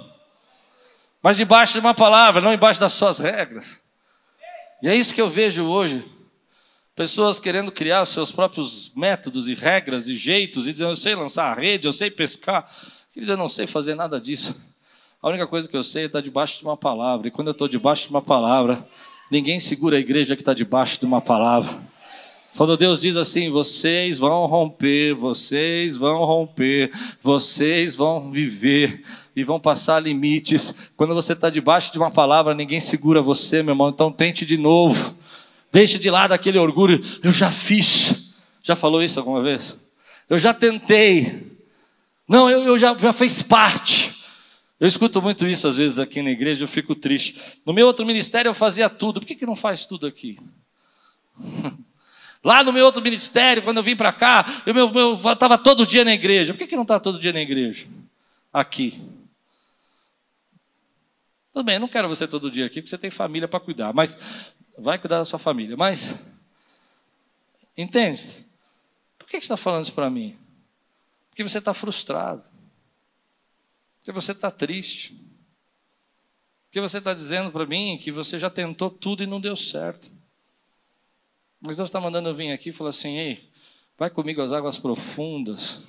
mas 1.21 1.38
debaixo 1.38 1.73
de 1.73 1.79
uma 1.79 1.93
palavra, 1.93 2.41
não 2.41 2.53
embaixo 2.53 2.79
das 2.79 2.93
suas 2.93 3.19
regras. 3.19 3.84
E 4.82 4.88
é 4.88 4.95
isso 4.95 5.13
que 5.13 5.21
eu 5.21 5.29
vejo 5.29 5.65
hoje. 5.65 6.05
Pessoas 6.95 7.39
querendo 7.39 7.71
criar 7.71 8.01
os 8.01 8.10
seus 8.10 8.32
próprios 8.32 8.91
métodos 8.95 9.47
e 9.47 9.53
regras 9.53 10.08
e 10.08 10.17
jeitos 10.17 10.67
e 10.67 10.73
dizendo: 10.73 10.91
eu 10.91 10.95
sei 10.95 11.15
lançar 11.15 11.51
a 11.51 11.53
rede, 11.60 11.88
eu 11.88 11.93
sei 11.93 12.10
pescar. 12.12 12.69
Querido, 13.13 13.34
eu 13.34 13.38
não 13.38 13.49
sei 13.49 13.67
fazer 13.67 13.95
nada 13.95 14.19
disso. 14.19 14.55
A 15.21 15.27
única 15.27 15.47
coisa 15.47 15.67
que 15.67 15.75
eu 15.75 15.84
sei 15.84 16.03
é 16.03 16.05
estar 16.05 16.21
debaixo 16.21 16.60
de 16.60 16.63
uma 16.63 16.77
palavra. 16.77 17.27
E 17.27 17.32
quando 17.32 17.47
eu 17.49 17.51
estou 17.51 17.67
debaixo 17.67 18.03
de 18.03 18.10
uma 18.10 18.21
palavra, 18.21 18.88
ninguém 19.29 19.60
segura 19.60 19.97
a 19.97 19.99
igreja 19.99 20.36
que 20.36 20.41
está 20.41 20.53
debaixo 20.53 20.99
de 20.99 21.05
uma 21.05 21.19
palavra. 21.19 21.88
Quando 22.56 22.76
Deus 22.76 23.00
diz 23.00 23.16
assim: 23.16 23.50
vocês 23.50 24.18
vão 24.18 24.46
romper, 24.46 25.14
vocês 25.14 25.96
vão 25.96 26.26
romper, 26.26 26.92
vocês 27.22 27.96
vão 27.96 28.32
viver 28.32 29.04
e 29.36 29.44
vão 29.44 29.60
passar 29.60 30.00
limites. 30.00 30.92
Quando 30.98 31.14
você 31.14 31.34
está 31.34 31.50
debaixo 31.50 31.92
de 31.92 31.98
uma 31.98 32.12
palavra, 32.12 32.54
ninguém 32.54 32.80
segura 32.80 33.22
você, 33.22 33.64
meu 33.64 33.74
irmão. 33.74 33.90
Então 33.90 34.12
tente 34.12 34.46
de 34.46 34.58
novo. 34.58 35.16
Deixe 35.72 36.00
de 36.00 36.10
lado 36.10 36.34
aquele 36.34 36.58
orgulho. 36.58 37.00
Eu 37.24 37.32
já 37.32 37.52
fiz. 37.52 38.36
Já 38.62 38.76
falou 38.76 39.02
isso 39.02 39.20
alguma 39.20 39.42
vez? 39.42 39.80
Eu 40.30 40.38
já 40.38 40.54
tentei. 40.54 41.58
Não, 42.28 42.50
eu, 42.50 42.64
eu 42.64 42.78
já, 42.78 42.96
já 42.98 43.14
fez 43.14 43.42
parte. 43.42 44.14
Eu 44.80 44.88
escuto 44.88 45.22
muito 45.22 45.46
isso 45.48 45.68
às 45.68 45.76
vezes 45.76 46.00
aqui 46.00 46.22
na 46.22 46.30
igreja, 46.30 46.64
eu 46.64 46.68
fico 46.68 46.96
triste. 46.96 47.40
No 47.66 47.74
meu 47.74 47.86
outro 47.86 48.06
ministério 48.06 48.50
eu 48.50 48.54
fazia 48.54 48.90
tudo. 48.90 49.20
Por 49.20 49.28
que, 49.28 49.36
que 49.36 49.46
não 49.46 49.56
faz 49.56 49.86
tudo 49.86 50.08
aqui? 50.08 50.40
Lá 52.43 52.63
no 52.63 52.71
meu 52.71 52.86
outro 52.86 53.02
ministério, 53.02 53.62
quando 53.63 53.78
eu 53.78 53.84
vim 53.84 53.95
para 53.95 54.13
cá, 54.13 54.45
eu 54.65 55.13
estava 55.32 55.58
todo 55.58 55.86
dia 55.86 56.06
na 56.06 56.13
igreja. 56.13 56.54
Por 56.54 56.60
que, 56.60 56.67
que 56.67 56.75
não 56.75 56.84
está 56.84 56.99
todo 56.99 57.19
dia 57.19 57.34
na 57.34 57.41
igreja? 57.41 57.86
Aqui. 58.52 58.99
Tudo 61.54 61.65
bem, 61.65 61.75
eu 61.75 61.82
não 61.82 61.88
quero 61.88 62.08
você 62.08 62.28
todo 62.28 62.49
dia 62.49 62.65
aqui, 62.65 62.82
porque 62.82 62.89
você 62.89 62.97
tem 62.97 63.10
família 63.10 63.47
para 63.47 63.60
cuidar, 63.60 63.93
mas 63.93 64.17
vai 64.78 64.97
cuidar 64.97 65.17
da 65.17 65.25
sua 65.25 65.39
família. 65.39 65.75
Mas, 65.75 66.15
entende? 67.78 68.45
Por 69.17 69.28
que 69.28 69.34
você 69.34 69.39
está 69.39 69.58
falando 69.58 69.84
isso 69.84 69.93
para 69.93 70.10
mim? 70.10 70.38
Porque 71.30 71.43
você 71.43 71.58
está 71.58 71.73
frustrado. 71.73 72.49
Porque 73.97 74.13
você 74.13 74.32
está 74.32 74.49
triste. 74.49 75.19
Porque 76.67 76.80
você 76.80 76.99
está 76.99 77.13
dizendo 77.13 77.52
para 77.52 77.65
mim 77.65 77.97
que 77.97 78.12
você 78.12 78.39
já 78.39 78.49
tentou 78.49 78.89
tudo 78.89 79.23
e 79.23 79.28
não 79.28 79.41
deu 79.41 79.58
certo. 79.58 80.18
Mas 81.62 81.78
Deus 81.78 81.89
está 81.89 82.00
mandando 82.00 82.30
eu 82.30 82.36
vir 82.36 82.52
aqui 82.52 82.69
e 82.69 82.74
falar 82.74 82.91
assim: 82.91 83.17
ei, 83.17 83.50
vai 83.98 84.10
comigo 84.10 84.41
às 84.41 84.52
águas 84.52 84.78
profundas 84.78 85.88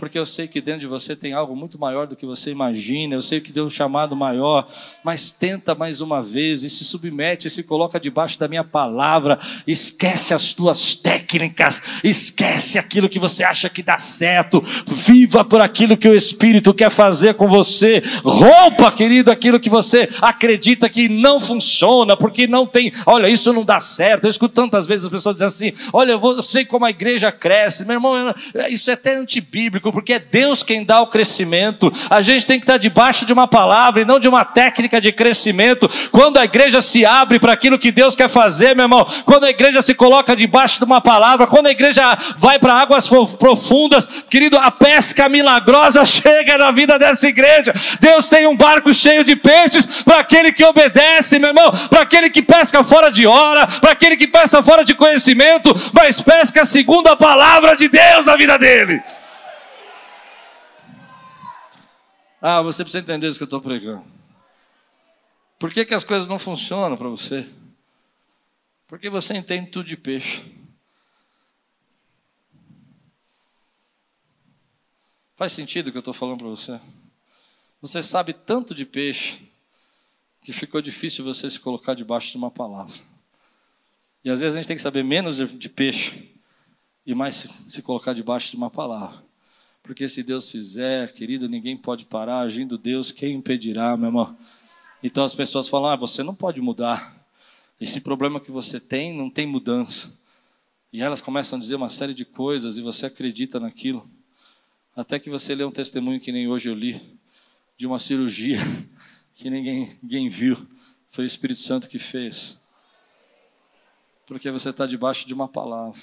porque 0.00 0.18
eu 0.18 0.24
sei 0.24 0.48
que 0.48 0.62
dentro 0.62 0.80
de 0.80 0.86
você 0.86 1.14
tem 1.14 1.34
algo 1.34 1.54
muito 1.54 1.78
maior 1.78 2.06
do 2.06 2.16
que 2.16 2.24
você 2.24 2.50
imagina, 2.50 3.14
eu 3.14 3.20
sei 3.20 3.38
que 3.38 3.52
deu 3.52 3.66
um 3.66 3.70
chamado 3.70 4.16
maior, 4.16 4.66
mas 5.04 5.30
tenta 5.30 5.74
mais 5.74 6.00
uma 6.00 6.22
vez 6.22 6.62
e 6.62 6.70
se 6.70 6.84
submete, 6.84 7.46
e 7.46 7.50
se 7.50 7.62
coloca 7.62 8.00
debaixo 8.00 8.38
da 8.38 8.48
minha 8.48 8.64
palavra, 8.64 9.38
esquece 9.66 10.32
as 10.32 10.54
tuas 10.54 10.96
técnicas, 10.96 12.00
esquece 12.02 12.78
aquilo 12.78 13.10
que 13.10 13.18
você 13.18 13.44
acha 13.44 13.68
que 13.68 13.82
dá 13.82 13.98
certo, 13.98 14.62
viva 14.86 15.44
por 15.44 15.60
aquilo 15.60 15.96
que 15.96 16.08
o 16.08 16.14
Espírito 16.14 16.72
quer 16.72 16.90
fazer 16.90 17.34
com 17.34 17.46
você, 17.46 18.02
rompa, 18.24 18.90
querido, 18.90 19.30
aquilo 19.30 19.60
que 19.60 19.68
você 19.68 20.08
acredita 20.22 20.88
que 20.88 21.08
não 21.08 21.38
funciona, 21.38 22.16
porque 22.16 22.46
não 22.46 22.66
tem, 22.66 22.90
olha, 23.04 23.28
isso 23.28 23.52
não 23.52 23.62
dá 23.62 23.80
certo. 23.80 24.24
Eu 24.24 24.30
escuto 24.30 24.54
tantas 24.54 24.86
vezes 24.86 25.04
as 25.04 25.10
pessoas 25.10 25.36
dizendo 25.36 25.48
assim: 25.48 25.72
olha, 25.92 26.12
eu, 26.12 26.18
vou, 26.18 26.36
eu 26.36 26.42
sei 26.42 26.64
como 26.64 26.86
a 26.86 26.90
igreja 26.90 27.30
cresce, 27.30 27.84
meu 27.84 27.96
irmão, 27.96 28.14
isso 28.70 28.90
é 28.90 28.94
até 28.94 29.14
antibíblico 29.14 29.89
porque 29.92 30.14
é 30.14 30.18
Deus 30.18 30.62
quem 30.62 30.84
dá 30.84 31.00
o 31.00 31.06
crescimento. 31.06 31.92
A 32.08 32.20
gente 32.20 32.46
tem 32.46 32.58
que 32.58 32.64
estar 32.64 32.76
debaixo 32.76 33.24
de 33.24 33.32
uma 33.32 33.46
palavra 33.48 34.02
e 34.02 34.04
não 34.04 34.18
de 34.18 34.28
uma 34.28 34.44
técnica 34.44 35.00
de 35.00 35.12
crescimento. 35.12 35.88
Quando 36.10 36.38
a 36.38 36.44
igreja 36.44 36.80
se 36.80 37.04
abre 37.04 37.38
para 37.38 37.52
aquilo 37.52 37.78
que 37.78 37.90
Deus 37.90 38.14
quer 38.14 38.28
fazer, 38.28 38.74
meu 38.74 38.84
irmão, 38.84 39.06
quando 39.24 39.44
a 39.44 39.50
igreja 39.50 39.82
se 39.82 39.94
coloca 39.94 40.36
debaixo 40.36 40.78
de 40.78 40.84
uma 40.84 41.00
palavra, 41.00 41.46
quando 41.46 41.66
a 41.66 41.70
igreja 41.70 42.02
vai 42.36 42.58
para 42.58 42.74
águas 42.74 43.08
profundas, 43.38 44.24
querido, 44.28 44.56
a 44.58 44.70
pesca 44.70 45.28
milagrosa 45.28 46.04
chega 46.06 46.58
na 46.58 46.70
vida 46.70 46.98
dessa 46.98 47.28
igreja. 47.28 47.74
Deus 48.00 48.28
tem 48.28 48.46
um 48.46 48.56
barco 48.56 48.92
cheio 48.92 49.24
de 49.24 49.36
peixes 49.36 50.02
para 50.02 50.18
aquele 50.18 50.52
que 50.52 50.64
obedece, 50.64 51.38
meu 51.38 51.50
irmão, 51.50 51.70
para 51.88 52.02
aquele 52.02 52.30
que 52.30 52.42
pesca 52.42 52.82
fora 52.84 53.10
de 53.10 53.26
hora, 53.26 53.66
para 53.66 53.92
aquele 53.92 54.16
que 54.16 54.26
pesca 54.26 54.62
fora 54.62 54.84
de 54.84 54.94
conhecimento, 54.94 55.74
mas 55.92 56.20
pesca 56.20 56.64
segundo 56.64 57.08
a 57.08 57.16
palavra 57.16 57.76
de 57.76 57.88
Deus 57.88 58.26
na 58.26 58.36
vida 58.36 58.58
dele. 58.58 59.00
Ah, 62.40 62.62
você 62.62 62.82
precisa 62.82 63.02
entender 63.02 63.28
isso 63.28 63.38
que 63.38 63.42
eu 63.42 63.46
estou 63.46 63.60
pregando. 63.60 64.04
Por 65.58 65.70
que, 65.70 65.84
que 65.84 65.92
as 65.92 66.04
coisas 66.04 66.26
não 66.26 66.38
funcionam 66.38 66.96
para 66.96 67.08
você? 67.08 67.46
Porque 68.86 69.10
você 69.10 69.34
entende 69.34 69.70
tudo 69.70 69.86
de 69.86 69.96
peixe. 69.96 70.42
Faz 75.36 75.52
sentido 75.52 75.88
o 75.88 75.90
que 75.90 75.98
eu 75.98 76.00
estou 76.00 76.14
falando 76.14 76.38
para 76.38 76.48
você? 76.48 76.80
Você 77.82 78.02
sabe 78.02 78.32
tanto 78.32 78.74
de 78.74 78.86
peixe 78.86 79.42
que 80.42 80.52
ficou 80.52 80.80
difícil 80.80 81.24
você 81.24 81.50
se 81.50 81.60
colocar 81.60 81.94
debaixo 81.94 82.30
de 82.30 82.38
uma 82.38 82.50
palavra. 82.50 82.94
E 84.24 84.30
às 84.30 84.40
vezes 84.40 84.54
a 84.54 84.58
gente 84.58 84.66
tem 84.66 84.76
que 84.76 84.82
saber 84.82 85.02
menos 85.02 85.36
de 85.36 85.68
peixe 85.68 86.30
e 87.04 87.14
mais 87.14 87.46
se 87.68 87.82
colocar 87.82 88.12
debaixo 88.12 88.50
de 88.50 88.56
uma 88.56 88.70
palavra. 88.70 89.29
Porque 89.82 90.08
se 90.08 90.22
Deus 90.22 90.50
fizer, 90.50 91.12
querido, 91.12 91.48
ninguém 91.48 91.76
pode 91.76 92.06
parar. 92.06 92.40
Agindo 92.40 92.78
Deus, 92.78 93.10
quem 93.10 93.34
impedirá, 93.34 93.96
meu 93.96 94.08
irmão? 94.08 94.36
Então 95.02 95.24
as 95.24 95.34
pessoas 95.34 95.68
falam: 95.68 95.90
ah, 95.90 95.96
você 95.96 96.22
não 96.22 96.34
pode 96.34 96.60
mudar. 96.60 97.18
Esse 97.80 98.00
problema 98.00 98.40
que 98.40 98.50
você 98.50 98.78
tem 98.78 99.16
não 99.16 99.30
tem 99.30 99.46
mudança. 99.46 100.12
E 100.92 101.00
elas 101.00 101.20
começam 101.20 101.56
a 101.56 101.60
dizer 101.60 101.76
uma 101.76 101.88
série 101.88 102.12
de 102.12 102.24
coisas 102.24 102.76
e 102.76 102.82
você 102.82 103.06
acredita 103.06 103.58
naquilo. 103.58 104.10
Até 104.94 105.18
que 105.18 105.30
você 105.30 105.54
lê 105.54 105.64
um 105.64 105.70
testemunho 105.70 106.20
que 106.20 106.32
nem 106.32 106.48
hoje 106.48 106.68
eu 106.68 106.74
li, 106.74 107.00
de 107.76 107.86
uma 107.86 107.98
cirurgia 107.98 108.58
que 109.34 109.48
ninguém, 109.48 109.96
ninguém 110.02 110.28
viu. 110.28 110.56
Foi 111.10 111.24
o 111.24 111.26
Espírito 111.26 111.60
Santo 111.60 111.88
que 111.88 111.98
fez. 111.98 112.58
Porque 114.26 114.50
você 114.50 114.70
está 114.70 114.86
debaixo 114.86 115.26
de 115.26 115.32
uma 115.32 115.48
palavra. 115.48 115.98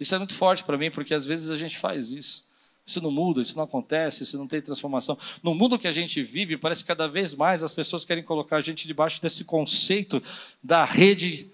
Isso 0.00 0.14
é 0.14 0.18
muito 0.18 0.34
forte 0.34 0.64
para 0.64 0.78
mim, 0.78 0.90
porque 0.90 1.12
às 1.12 1.26
vezes 1.26 1.50
a 1.50 1.56
gente 1.56 1.78
faz 1.78 2.10
isso. 2.10 2.48
Isso 2.86 3.00
não 3.02 3.10
muda, 3.10 3.42
isso 3.42 3.54
não 3.56 3.64
acontece, 3.64 4.22
isso 4.24 4.38
não 4.38 4.46
tem 4.46 4.60
transformação. 4.62 5.16
No 5.42 5.54
mundo 5.54 5.78
que 5.78 5.86
a 5.86 5.92
gente 5.92 6.22
vive, 6.22 6.56
parece 6.56 6.82
que 6.82 6.88
cada 6.88 7.06
vez 7.06 7.34
mais 7.34 7.62
as 7.62 7.72
pessoas 7.72 8.04
querem 8.04 8.24
colocar 8.24 8.56
a 8.56 8.60
gente 8.60 8.88
debaixo 8.88 9.20
desse 9.20 9.44
conceito 9.44 10.22
da 10.62 10.84
rede 10.84 11.50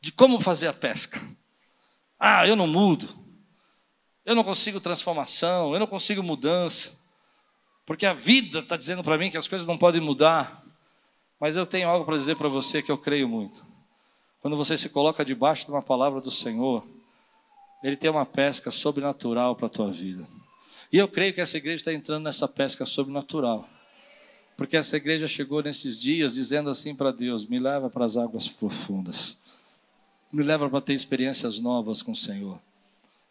de 0.00 0.12
como 0.12 0.40
fazer 0.40 0.68
a 0.68 0.72
pesca. 0.72 1.20
Ah, 2.18 2.46
eu 2.46 2.54
não 2.54 2.66
mudo. 2.66 3.08
Eu 4.24 4.34
não 4.34 4.44
consigo 4.44 4.80
transformação, 4.80 5.74
eu 5.74 5.80
não 5.80 5.86
consigo 5.86 6.22
mudança. 6.22 6.92
Porque 7.84 8.06
a 8.06 8.12
vida 8.12 8.60
está 8.60 8.76
dizendo 8.76 9.02
para 9.02 9.18
mim 9.18 9.30
que 9.30 9.36
as 9.36 9.48
coisas 9.48 9.66
não 9.66 9.76
podem 9.76 10.00
mudar. 10.00 10.64
Mas 11.40 11.56
eu 11.56 11.66
tenho 11.66 11.88
algo 11.88 12.04
para 12.04 12.16
dizer 12.16 12.36
para 12.36 12.48
você 12.48 12.80
que 12.80 12.92
eu 12.92 12.96
creio 12.96 13.28
muito. 13.28 13.66
Quando 14.40 14.56
você 14.56 14.78
se 14.78 14.88
coloca 14.88 15.24
debaixo 15.24 15.66
de 15.66 15.72
uma 15.72 15.82
palavra 15.82 16.20
do 16.20 16.30
Senhor, 16.30 16.86
Ele 17.82 17.96
tem 17.96 18.10
uma 18.10 18.26
pesca 18.26 18.70
sobrenatural 18.70 19.56
para 19.56 19.66
a 19.66 19.70
tua 19.70 19.90
vida. 19.90 20.26
E 20.92 20.98
eu 20.98 21.08
creio 21.08 21.32
que 21.32 21.40
essa 21.40 21.56
igreja 21.56 21.76
está 21.76 21.92
entrando 21.92 22.24
nessa 22.24 22.48
pesca 22.48 22.84
sobrenatural. 22.84 23.68
Porque 24.56 24.76
essa 24.76 24.96
igreja 24.96 25.26
chegou 25.26 25.62
nesses 25.62 25.98
dias 25.98 26.34
dizendo 26.34 26.68
assim 26.68 26.94
para 26.94 27.10
Deus: 27.10 27.46
me 27.46 27.58
leva 27.58 27.88
para 27.88 28.04
as 28.04 28.16
águas 28.16 28.46
profundas. 28.48 29.38
Me 30.32 30.42
leva 30.42 30.68
para 30.68 30.80
ter 30.80 30.92
experiências 30.92 31.60
novas 31.60 32.02
com 32.02 32.12
o 32.12 32.16
Senhor. 32.16 32.60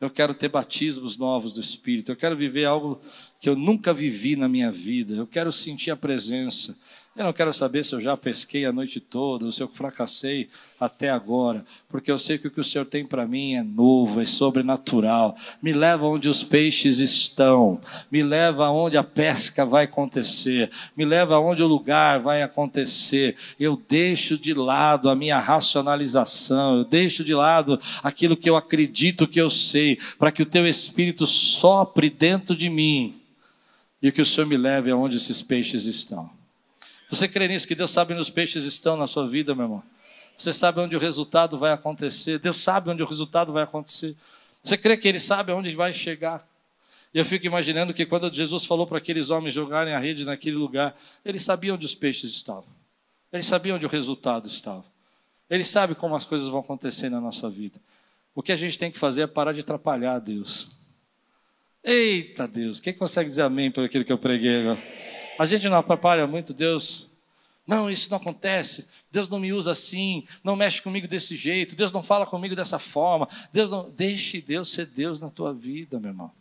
Eu 0.01 0.09
quero 0.09 0.33
ter 0.33 0.47
batismos 0.47 1.17
novos 1.17 1.53
do 1.53 1.61
Espírito. 1.61 2.11
Eu 2.11 2.15
quero 2.15 2.35
viver 2.35 2.65
algo 2.65 2.99
que 3.39 3.47
eu 3.47 3.55
nunca 3.55 3.93
vivi 3.93 4.35
na 4.35 4.49
minha 4.49 4.69
vida. 4.69 5.15
Eu 5.15 5.25
quero 5.25 5.51
sentir 5.51 5.91
a 5.91 5.95
presença. 5.95 6.75
Eu 7.15 7.25
não 7.25 7.33
quero 7.33 7.51
saber 7.51 7.83
se 7.83 7.93
eu 7.93 7.99
já 7.99 8.15
pesquei 8.15 8.65
a 8.65 8.71
noite 8.71 8.99
toda 8.99 9.45
ou 9.45 9.51
se 9.51 9.61
eu 9.61 9.67
fracassei 9.67 10.47
até 10.79 11.09
agora, 11.09 11.65
porque 11.89 12.09
eu 12.09 12.17
sei 12.17 12.37
que 12.37 12.47
o 12.47 12.51
que 12.51 12.61
o 12.61 12.63
Senhor 12.63 12.85
tem 12.85 13.05
para 13.05 13.27
mim 13.27 13.55
é 13.55 13.63
novo, 13.63 14.21
é 14.21 14.25
sobrenatural. 14.25 15.35
Me 15.61 15.73
leva 15.73 16.05
onde 16.05 16.29
os 16.29 16.43
peixes 16.43 16.99
estão, 16.99 17.81
me 18.09 18.23
leva 18.23 18.69
onde 18.69 18.97
a 18.97 19.03
pesca 19.03 19.65
vai 19.65 19.83
acontecer, 19.83 20.71
me 20.95 21.03
leva 21.03 21.39
onde 21.39 21.61
o 21.61 21.67
lugar 21.67 22.21
vai 22.21 22.41
acontecer. 22.41 23.35
Eu 23.59 23.81
deixo 23.89 24.37
de 24.37 24.53
lado 24.53 25.09
a 25.09 25.15
minha 25.15 25.39
racionalização, 25.39 26.77
eu 26.77 26.85
deixo 26.85 27.21
de 27.21 27.33
lado 27.33 27.77
aquilo 28.01 28.37
que 28.37 28.49
eu 28.49 28.55
acredito 28.55 29.27
que 29.27 29.41
eu 29.41 29.49
sei, 29.49 29.97
para 30.17 30.31
que 30.31 30.43
o 30.43 30.45
teu 30.45 30.65
espírito 30.65 31.27
sopre 31.27 32.09
dentro 32.09 32.55
de 32.55 32.69
mim 32.69 33.19
e 34.01 34.11
que 34.11 34.21
o 34.21 34.25
Senhor 34.25 34.47
me 34.47 34.57
leve 34.57 34.91
aonde 34.91 35.17
esses 35.17 35.41
peixes 35.41 35.85
estão. 35.85 36.29
Você 37.09 37.27
crê 37.27 37.47
nisso, 37.47 37.67
que 37.67 37.75
Deus 37.75 37.91
sabe 37.91 38.13
onde 38.13 38.21
os 38.21 38.29
peixes 38.29 38.63
estão 38.63 38.95
na 38.95 39.07
sua 39.07 39.27
vida, 39.27 39.55
meu 39.55 39.65
irmão? 39.65 39.83
Você 40.37 40.53
sabe 40.53 40.79
onde 40.79 40.95
o 40.95 40.99
resultado 40.99 41.57
vai 41.57 41.73
acontecer. 41.73 42.39
Deus 42.39 42.57
sabe 42.57 42.89
onde 42.89 43.03
o 43.03 43.05
resultado 43.05 43.51
vai 43.51 43.63
acontecer. 43.63 44.15
Você 44.63 44.77
crê 44.77 44.95
que 44.95 45.07
Ele 45.07 45.19
sabe 45.19 45.51
onde 45.51 45.75
vai 45.75 45.91
chegar? 45.91 46.47
E 47.13 47.17
eu 47.17 47.25
fico 47.25 47.45
imaginando 47.45 47.93
que 47.93 48.05
quando 48.05 48.33
Jesus 48.33 48.63
falou 48.63 48.87
para 48.87 48.99
aqueles 48.99 49.31
homens 49.31 49.53
jogarem 49.53 49.93
a 49.93 49.99
rede 49.99 50.23
naquele 50.23 50.55
lugar, 50.55 50.95
Ele 51.25 51.39
sabia 51.39 51.73
onde 51.73 51.85
os 51.85 51.95
peixes 51.95 52.31
estavam. 52.31 52.69
Ele 53.33 53.43
sabia 53.43 53.75
onde 53.75 53.85
o 53.85 53.89
resultado 53.89 54.47
estava. 54.47 54.85
Ele 55.49 55.63
sabe 55.63 55.95
como 55.95 56.15
as 56.15 56.23
coisas 56.23 56.47
vão 56.47 56.59
acontecer 56.59 57.09
na 57.09 57.19
nossa 57.19 57.49
vida. 57.49 57.79
O 58.33 58.43
que 58.43 58.51
a 58.51 58.55
gente 58.55 58.77
tem 58.77 58.91
que 58.91 58.97
fazer 58.97 59.23
é 59.23 59.27
parar 59.27 59.51
de 59.51 59.61
atrapalhar 59.61 60.19
Deus. 60.19 60.69
Eita 61.83 62.47
Deus, 62.47 62.79
quem 62.79 62.93
consegue 62.93 63.29
dizer 63.29 63.43
amém 63.43 63.71
por 63.71 63.83
aquilo 63.83 64.03
que 64.03 64.11
eu 64.11 64.17
preguei 64.17 64.61
agora? 64.61 64.83
A 65.39 65.45
gente 65.45 65.69
não 65.69 65.77
atrapalha 65.77 66.27
muito 66.27 66.53
Deus. 66.53 67.09
Não, 67.65 67.89
isso 67.89 68.09
não 68.09 68.17
acontece. 68.17 68.87
Deus 69.11 69.29
não 69.29 69.39
me 69.39 69.53
usa 69.53 69.71
assim, 69.71 70.27
não 70.43 70.55
mexe 70.55 70.81
comigo 70.81 71.07
desse 71.07 71.37
jeito, 71.37 71.75
Deus 71.75 71.91
não 71.91 72.03
fala 72.03 72.25
comigo 72.25 72.55
dessa 72.55 72.79
forma. 72.79 73.27
Deus 73.53 73.71
não 73.71 73.89
deixe 73.89 74.41
Deus 74.41 74.71
ser 74.71 74.87
Deus 74.87 75.19
na 75.19 75.29
tua 75.29 75.53
vida, 75.53 75.99
meu 75.99 76.09
irmão. 76.09 76.31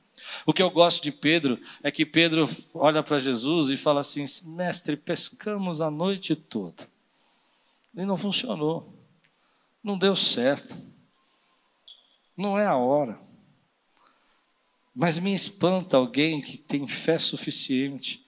O 0.45 0.53
que 0.53 0.63
eu 0.63 0.71
gosto 0.71 1.03
de 1.03 1.13
Pedro 1.13 1.61
é 1.83 1.91
que 1.91 2.05
Pedro 2.05 2.49
olha 2.75 3.03
para 3.03 3.21
Jesus 3.21 3.69
e 3.69 3.77
fala 3.77 4.01
assim: 4.01 4.25
"Mestre, 4.47 4.97
pescamos 4.97 5.81
a 5.81 5.91
noite 5.91 6.35
toda". 6.35 6.89
E 7.95 8.05
não 8.05 8.17
funcionou. 8.17 8.93
Não 9.85 9.97
deu 9.97 10.17
certo. 10.17 10.77
Não 12.37 12.59
é 12.59 12.67
a 12.67 12.77
hora. 12.77 13.28
Mas 15.01 15.17
me 15.17 15.33
espanta 15.33 15.97
alguém 15.97 16.41
que 16.41 16.59
tem 16.59 16.85
fé 16.85 17.21
suficiente 17.21 18.27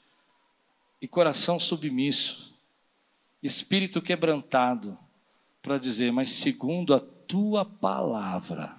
e 1.02 1.09
coração 1.09 1.59
submisso, 1.59 2.56
espírito 3.42 4.00
quebrantado, 4.00 4.96
para 5.61 5.78
dizer, 5.78 6.12
mas 6.12 6.30
segundo 6.30 6.94
a 6.94 7.00
tua 7.00 7.64
palavra, 7.64 8.76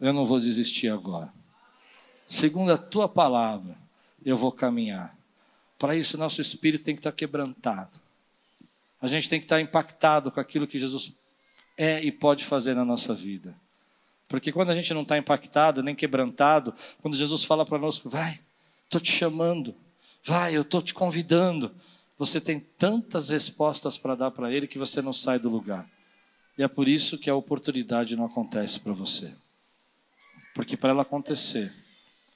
eu 0.00 0.12
não 0.12 0.26
vou 0.26 0.40
desistir 0.40 0.88
agora. 0.88 1.32
Segundo 2.26 2.72
a 2.72 2.76
tua 2.76 3.08
palavra, 3.08 3.78
eu 4.26 4.36
vou 4.36 4.50
caminhar. 4.50 5.16
Para 5.78 5.94
isso, 5.94 6.18
nosso 6.18 6.40
espírito 6.40 6.86
tem 6.86 6.96
que 6.96 6.98
estar 6.98 7.12
quebrantado. 7.12 7.96
A 9.00 9.06
gente 9.06 9.28
tem 9.28 9.38
que 9.38 9.44
estar 9.44 9.60
impactado 9.60 10.28
com 10.32 10.40
aquilo 10.40 10.66
que 10.66 10.80
Jesus 10.80 11.14
é 11.76 12.02
e 12.02 12.10
pode 12.10 12.44
fazer 12.44 12.74
na 12.74 12.84
nossa 12.84 13.14
vida. 13.14 13.54
Porque 14.28 14.52
quando 14.52 14.70
a 14.70 14.74
gente 14.74 14.92
não 14.94 15.02
está 15.02 15.18
impactado, 15.18 15.82
nem 15.82 15.94
quebrantado, 15.94 16.74
quando 17.00 17.16
Jesus 17.16 17.44
fala 17.44 17.64
para 17.64 17.78
nós, 17.78 17.98
vai, 18.04 18.40
estou 18.86 19.00
te 19.00 19.12
chamando, 19.12 19.74
Vai, 20.24 20.56
eu 20.56 20.62
estou 20.62 20.80
te 20.80 20.94
convidando. 20.94 21.70
Você 22.18 22.40
tem 22.40 22.58
tantas 22.58 23.28
respostas 23.28 23.98
para 23.98 24.14
dar 24.14 24.30
para 24.30 24.50
ele 24.50 24.66
que 24.66 24.78
você 24.78 25.02
não 25.02 25.12
sai 25.12 25.38
do 25.38 25.50
lugar. 25.50 25.88
E 26.56 26.62
é 26.62 26.68
por 26.68 26.88
isso 26.88 27.18
que 27.18 27.28
a 27.28 27.34
oportunidade 27.34 28.16
não 28.16 28.24
acontece 28.24 28.80
para 28.80 28.92
você. 28.92 29.34
Porque 30.54 30.76
para 30.76 30.90
ela 30.90 31.02
acontecer, 31.02 31.74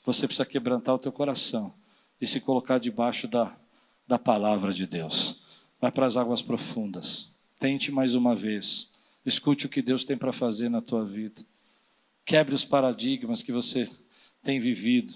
você 0.05 0.27
precisa 0.27 0.45
quebrantar 0.45 0.97
o 0.97 0.99
teu 0.99 1.13
coração 1.13 1.73
e 2.21 2.27
se 2.27 2.41
colocar 2.41 2.79
debaixo 2.79 3.27
da, 3.27 3.57
da 4.07 4.19
palavra 4.19 4.75
de 4.75 4.87
Deus. 4.87 5.41
Vai 5.81 5.91
para 5.91 6.05
as 6.05 6.17
águas 6.17 6.43
profundas. 6.43 7.31
Tente 7.59 7.91
mais 7.91 8.15
uma 8.15 8.37
vez. 8.37 8.91
Escute 9.25 9.67
o 9.67 9.69
que 9.69 9.81
Deus 9.81 10.05
tem 10.05 10.19
para 10.19 10.33
fazer 10.33 10.69
na 10.69 10.83
tua 10.83 11.05
vida. 11.05 11.41
Quebre 12.29 12.55
os 12.55 12.63
paradigmas 12.63 13.43
que 13.43 13.51
você 13.51 13.89
tem 14.43 14.61
vivido. 14.61 15.15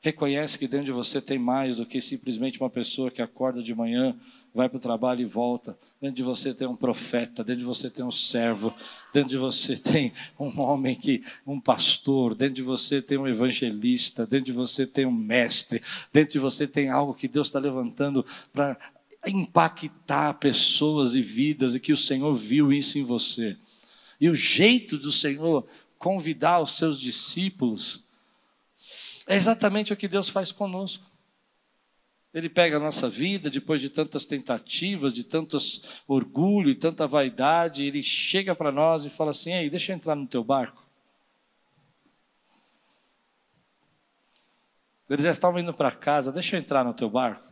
Reconhece 0.00 0.56
que 0.56 0.68
dentro 0.68 0.86
de 0.86 0.92
você 0.92 1.20
tem 1.20 1.36
mais 1.36 1.78
do 1.78 1.84
que 1.84 2.00
simplesmente 2.00 2.60
uma 2.60 2.70
pessoa 2.70 3.10
que 3.10 3.20
acorda 3.20 3.60
de 3.60 3.74
manhã, 3.74 4.16
vai 4.54 4.68
para 4.68 4.76
o 4.76 4.80
trabalho 4.80 5.22
e 5.22 5.24
volta. 5.24 5.76
Dentro 6.00 6.14
de 6.14 6.22
você 6.22 6.54
tem 6.54 6.68
um 6.68 6.76
profeta, 6.76 7.42
dentro 7.42 7.62
de 7.62 7.64
você 7.64 7.90
tem 7.90 8.04
um 8.04 8.12
servo, 8.12 8.72
dentro 9.12 9.30
de 9.30 9.36
você 9.36 9.74
tem 9.82 10.12
um 10.38 10.60
homem 10.60 10.94
que, 10.94 11.24
um 11.44 11.60
pastor, 11.60 12.36
dentro 12.36 12.54
de 12.54 12.62
você 12.62 13.02
tem 13.02 13.18
um 13.18 13.26
evangelista, 13.26 14.24
dentro 14.24 14.46
de 14.46 14.52
você 14.52 14.86
tem 14.86 15.06
um 15.06 15.10
mestre, 15.10 15.82
dentro 16.12 16.34
de 16.34 16.38
você 16.38 16.68
tem 16.68 16.88
algo 16.88 17.14
que 17.14 17.26
Deus 17.26 17.48
está 17.48 17.58
levantando 17.58 18.24
para 18.52 18.78
impactar 19.26 20.34
pessoas 20.34 21.16
e 21.16 21.20
vidas 21.20 21.74
e 21.74 21.80
que 21.80 21.92
o 21.92 21.96
Senhor 21.96 22.32
viu 22.32 22.72
isso 22.72 22.96
em 22.96 23.02
você. 23.02 23.56
E 24.20 24.30
o 24.30 24.34
jeito 24.34 24.96
do 24.96 25.10
Senhor 25.12 25.66
convidar 25.98 26.60
os 26.60 26.76
seus 26.76 27.00
discípulos 27.00 28.04
é 29.26 29.34
exatamente 29.34 29.92
o 29.92 29.96
que 29.96 30.06
Deus 30.06 30.28
faz 30.28 30.52
conosco. 30.52 31.04
Ele 32.32 32.48
pega 32.48 32.76
a 32.76 32.80
nossa 32.80 33.08
vida, 33.08 33.48
depois 33.48 33.80
de 33.80 33.88
tantas 33.88 34.26
tentativas, 34.26 35.14
de 35.14 35.24
tantos 35.24 36.02
orgulho 36.06 36.68
e 36.68 36.74
tanta 36.74 37.06
vaidade, 37.06 37.82
ele 37.82 38.02
chega 38.02 38.54
para 38.54 38.70
nós 38.70 39.04
e 39.04 39.10
fala 39.10 39.30
assim: 39.30 39.54
Ei, 39.54 39.70
deixa 39.70 39.90
eu 39.92 39.96
entrar 39.96 40.14
no 40.14 40.26
teu 40.26 40.44
barco. 40.44 40.84
Eles 45.08 45.24
já 45.24 45.30
estavam 45.30 45.60
indo 45.60 45.72
para 45.72 45.90
casa, 45.92 46.30
deixa 46.30 46.56
eu 46.56 46.60
entrar 46.60 46.84
no 46.84 46.92
teu 46.92 47.08
barco. 47.08 47.50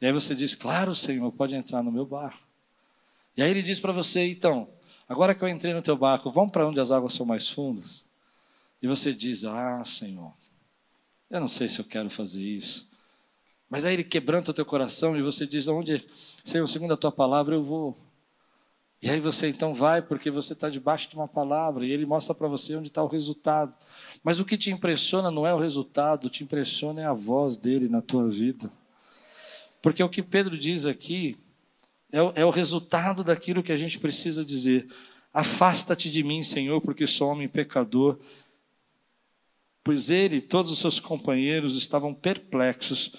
E 0.00 0.06
aí 0.06 0.12
você 0.12 0.34
diz: 0.34 0.54
Claro, 0.54 0.94
Senhor, 0.94 1.32
pode 1.32 1.56
entrar 1.56 1.82
no 1.82 1.90
meu 1.90 2.04
barco. 2.04 2.46
E 3.34 3.42
aí 3.42 3.50
ele 3.50 3.62
diz 3.62 3.80
para 3.80 3.92
você: 3.92 4.28
Então, 4.28 4.68
agora 5.08 5.34
que 5.34 5.42
eu 5.42 5.48
entrei 5.48 5.72
no 5.72 5.82
teu 5.82 5.96
barco, 5.96 6.30
vamos 6.30 6.50
para 6.50 6.66
onde 6.66 6.80
as 6.80 6.90
águas 6.90 7.12
são 7.12 7.26
mais 7.26 7.48
fundas? 7.48 8.06
E 8.82 8.86
você 8.86 9.12
diz: 9.12 9.44
Ah, 9.44 9.82
Senhor, 9.84 10.32
eu 11.30 11.40
não 11.40 11.48
sei 11.48 11.68
se 11.68 11.78
eu 11.78 11.84
quero 11.84 12.10
fazer 12.10 12.42
isso. 12.42 12.88
Mas 13.68 13.84
aí 13.84 13.94
ele 13.94 14.04
quebranta 14.04 14.50
o 14.50 14.54
teu 14.54 14.66
coração 14.66 15.16
e 15.16 15.22
você 15.22 15.46
diz: 15.46 15.66
Onde, 15.68 16.06
Senhor, 16.44 16.66
segundo 16.68 16.94
a 16.94 16.96
tua 16.96 17.10
palavra, 17.10 17.54
eu 17.54 17.62
vou. 17.62 17.96
E 19.04 19.10
aí 19.10 19.20
você 19.20 19.48
então 19.48 19.74
vai 19.74 20.00
porque 20.00 20.30
você 20.30 20.54
está 20.54 20.70
debaixo 20.70 21.10
de 21.10 21.14
uma 21.16 21.28
palavra 21.28 21.84
e 21.84 21.90
ele 21.90 22.06
mostra 22.06 22.34
para 22.34 22.48
você 22.48 22.74
onde 22.74 22.88
está 22.88 23.02
o 23.02 23.06
resultado. 23.06 23.76
Mas 24.22 24.40
o 24.40 24.46
que 24.46 24.56
te 24.56 24.70
impressiona 24.70 25.30
não 25.30 25.46
é 25.46 25.52
o 25.54 25.58
resultado, 25.58 26.30
te 26.30 26.42
impressiona 26.42 27.02
é 27.02 27.04
a 27.04 27.12
voz 27.12 27.56
dele 27.56 27.86
na 27.86 28.00
tua 28.00 28.28
vida. 28.28 28.70
Porque 29.82 30.02
o 30.02 30.08
que 30.08 30.22
Pedro 30.22 30.56
diz 30.56 30.86
aqui 30.86 31.36
é 32.14 32.22
o, 32.22 32.32
é 32.36 32.44
o 32.44 32.50
resultado 32.50 33.24
daquilo 33.24 33.60
que 33.60 33.72
a 33.72 33.76
gente 33.76 33.98
precisa 33.98 34.44
dizer. 34.44 34.86
Afasta-te 35.32 36.08
de 36.08 36.22
mim, 36.22 36.44
Senhor, 36.44 36.80
porque 36.80 37.08
sou 37.08 37.28
homem 37.28 37.48
pecador. 37.48 38.20
Pois 39.82 40.10
ele 40.10 40.36
e 40.36 40.40
todos 40.40 40.70
os 40.70 40.78
seus 40.78 41.00
companheiros 41.00 41.76
estavam 41.76 42.14
perplexos 42.14 43.10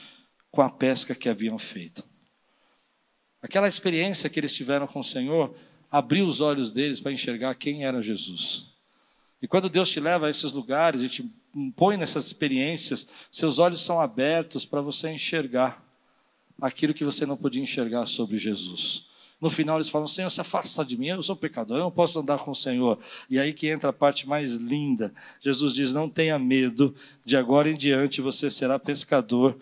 com 0.49 0.61
a 0.61 0.69
pesca 0.69 1.13
que 1.13 1.27
haviam 1.27 1.57
feito. 1.57 2.07
Aquela 3.41 3.67
experiência 3.67 4.29
que 4.29 4.39
eles 4.39 4.53
tiveram 4.53 4.87
com 4.87 5.01
o 5.01 5.03
Senhor 5.03 5.53
abriu 5.91 6.25
os 6.25 6.39
olhos 6.39 6.71
deles 6.71 7.01
para 7.01 7.11
enxergar 7.11 7.53
quem 7.55 7.83
era 7.83 8.01
Jesus. 8.01 8.73
E 9.41 9.47
quando 9.47 9.69
Deus 9.69 9.89
te 9.89 9.99
leva 9.99 10.27
a 10.27 10.29
esses 10.29 10.53
lugares 10.53 11.01
e 11.01 11.09
te 11.09 11.29
põe 11.75 11.97
nessas 11.97 12.27
experiências, 12.27 13.05
seus 13.29 13.59
olhos 13.59 13.83
são 13.83 13.99
abertos 13.99 14.65
para 14.65 14.79
você 14.79 15.09
enxergar 15.09 15.84
aquilo 16.61 16.93
que 16.93 17.03
você 17.03 17.25
não 17.25 17.37
podia 17.37 17.61
enxergar 17.61 18.05
sobre 18.05 18.37
Jesus. 18.37 19.05
No 19.39 19.49
final 19.49 19.77
eles 19.77 19.89
falam: 19.89 20.07
Senhor, 20.07 20.29
se 20.29 20.41
afasta 20.41 20.83
de 20.83 20.97
mim, 20.97 21.07
eu 21.07 21.21
sou 21.21 21.35
pecador, 21.35 21.77
eu 21.77 21.83
não 21.83 21.91
posso 21.91 22.19
andar 22.19 22.39
com 22.39 22.51
o 22.51 22.55
Senhor. 22.55 22.97
E 23.29 23.37
aí 23.37 23.53
que 23.53 23.67
entra 23.67 23.89
a 23.89 23.93
parte 23.93 24.27
mais 24.27 24.55
linda. 24.55 25.13
Jesus 25.39 25.73
diz: 25.73 25.93
Não 25.93 26.09
tenha 26.09 26.39
medo, 26.39 26.95
de 27.23 27.35
agora 27.35 27.69
em 27.69 27.75
diante 27.75 28.21
você 28.21 28.49
será 28.49 28.79
pescador 28.79 29.57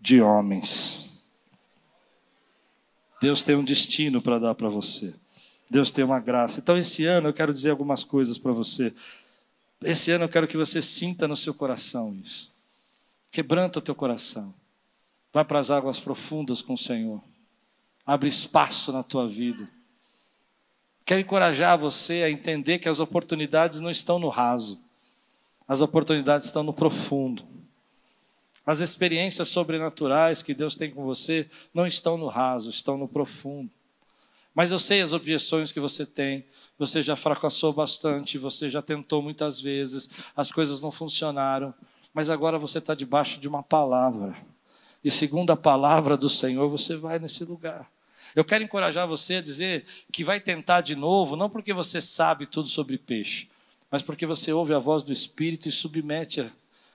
de 0.00 0.20
homens. 0.20 1.22
Deus 3.20 3.42
tem 3.42 3.56
um 3.56 3.64
destino 3.64 4.20
para 4.20 4.38
dar 4.38 4.54
para 4.54 4.68
você. 4.68 5.14
Deus 5.70 5.90
tem 5.90 6.04
uma 6.04 6.20
graça. 6.20 6.60
Então, 6.60 6.76
esse 6.76 7.06
ano 7.06 7.28
eu 7.28 7.32
quero 7.32 7.52
dizer 7.52 7.70
algumas 7.70 8.04
coisas 8.04 8.36
para 8.36 8.52
você. 8.52 8.92
Esse 9.82 10.10
ano 10.10 10.24
eu 10.24 10.28
quero 10.28 10.46
que 10.46 10.56
você 10.56 10.82
sinta 10.82 11.26
no 11.26 11.34
seu 11.34 11.54
coração 11.54 12.14
isso. 12.14 12.52
Quebranta 13.30 13.78
o 13.78 13.82
teu 13.82 13.94
coração. 13.94 14.54
Vai 15.34 15.44
para 15.44 15.58
as 15.58 15.68
águas 15.68 15.98
profundas 15.98 16.62
com 16.62 16.74
o 16.74 16.78
Senhor. 16.78 17.20
Abre 18.06 18.28
espaço 18.28 18.92
na 18.92 19.02
tua 19.02 19.26
vida. 19.26 19.68
Quero 21.04 21.20
encorajar 21.20 21.76
você 21.76 22.22
a 22.22 22.30
entender 22.30 22.78
que 22.78 22.88
as 22.88 23.00
oportunidades 23.00 23.80
não 23.80 23.90
estão 23.90 24.20
no 24.20 24.28
raso. 24.28 24.80
As 25.66 25.80
oportunidades 25.80 26.46
estão 26.46 26.62
no 26.62 26.72
profundo. 26.72 27.42
As 28.64 28.78
experiências 28.78 29.48
sobrenaturais 29.48 30.40
que 30.40 30.54
Deus 30.54 30.76
tem 30.76 30.92
com 30.92 31.02
você 31.02 31.50
não 31.74 31.84
estão 31.84 32.16
no 32.16 32.28
raso, 32.28 32.70
estão 32.70 32.96
no 32.96 33.08
profundo. 33.08 33.68
Mas 34.54 34.70
eu 34.70 34.78
sei 34.78 35.00
as 35.00 35.12
objeções 35.12 35.72
que 35.72 35.80
você 35.80 36.06
tem. 36.06 36.44
Você 36.78 37.02
já 37.02 37.16
fracassou 37.16 37.72
bastante, 37.72 38.38
você 38.38 38.70
já 38.70 38.80
tentou 38.80 39.20
muitas 39.20 39.60
vezes, 39.60 40.08
as 40.36 40.52
coisas 40.52 40.80
não 40.80 40.92
funcionaram. 40.92 41.74
Mas 42.14 42.30
agora 42.30 42.56
você 42.56 42.78
está 42.78 42.94
debaixo 42.94 43.40
de 43.40 43.48
uma 43.48 43.64
palavra. 43.64 44.53
E 45.04 45.10
segundo 45.10 45.50
a 45.50 45.56
palavra 45.56 46.16
do 46.16 46.28
Senhor, 46.28 46.68
você 46.68 46.96
vai 46.96 47.18
nesse 47.18 47.44
lugar. 47.44 47.90
Eu 48.34 48.44
quero 48.44 48.64
encorajar 48.64 49.06
você 49.06 49.36
a 49.36 49.42
dizer 49.42 49.84
que 50.10 50.24
vai 50.24 50.40
tentar 50.40 50.80
de 50.80 50.96
novo, 50.96 51.36
não 51.36 51.50
porque 51.50 51.72
você 51.72 52.00
sabe 52.00 52.46
tudo 52.46 52.68
sobre 52.68 52.98
peixe, 52.98 53.48
mas 53.90 54.02
porque 54.02 54.26
você 54.26 54.52
ouve 54.52 54.72
a 54.74 54.78
voz 54.78 55.02
do 55.02 55.12
Espírito 55.12 55.68
e 55.68 55.72
submete 55.72 56.40
a 56.40 56.50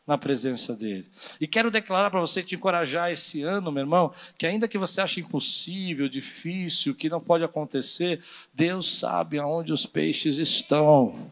na 0.10 0.18
presença 0.18 0.76
dele. 0.76 1.06
E 1.40 1.46
quero 1.46 1.70
declarar 1.70 2.10
para 2.10 2.20
você 2.20 2.42
te 2.42 2.56
encorajar 2.56 3.12
esse 3.12 3.44
ano, 3.44 3.72
meu 3.72 3.82
irmão, 3.82 4.12
que 4.40 4.48
ainda 4.48 4.68
que 4.68 4.76
você 4.76 5.02
ache 5.02 5.20
impossível, 5.20 6.10
difícil, 6.10 6.96
que 6.96 7.08
não 7.08 7.20
pode 7.20 7.44
acontecer, 7.44 8.20
Deus 8.52 8.98
sabe 8.98 9.38
aonde 9.38 9.72
os 9.72 9.86
peixes 9.86 10.40
estão. 10.40 11.32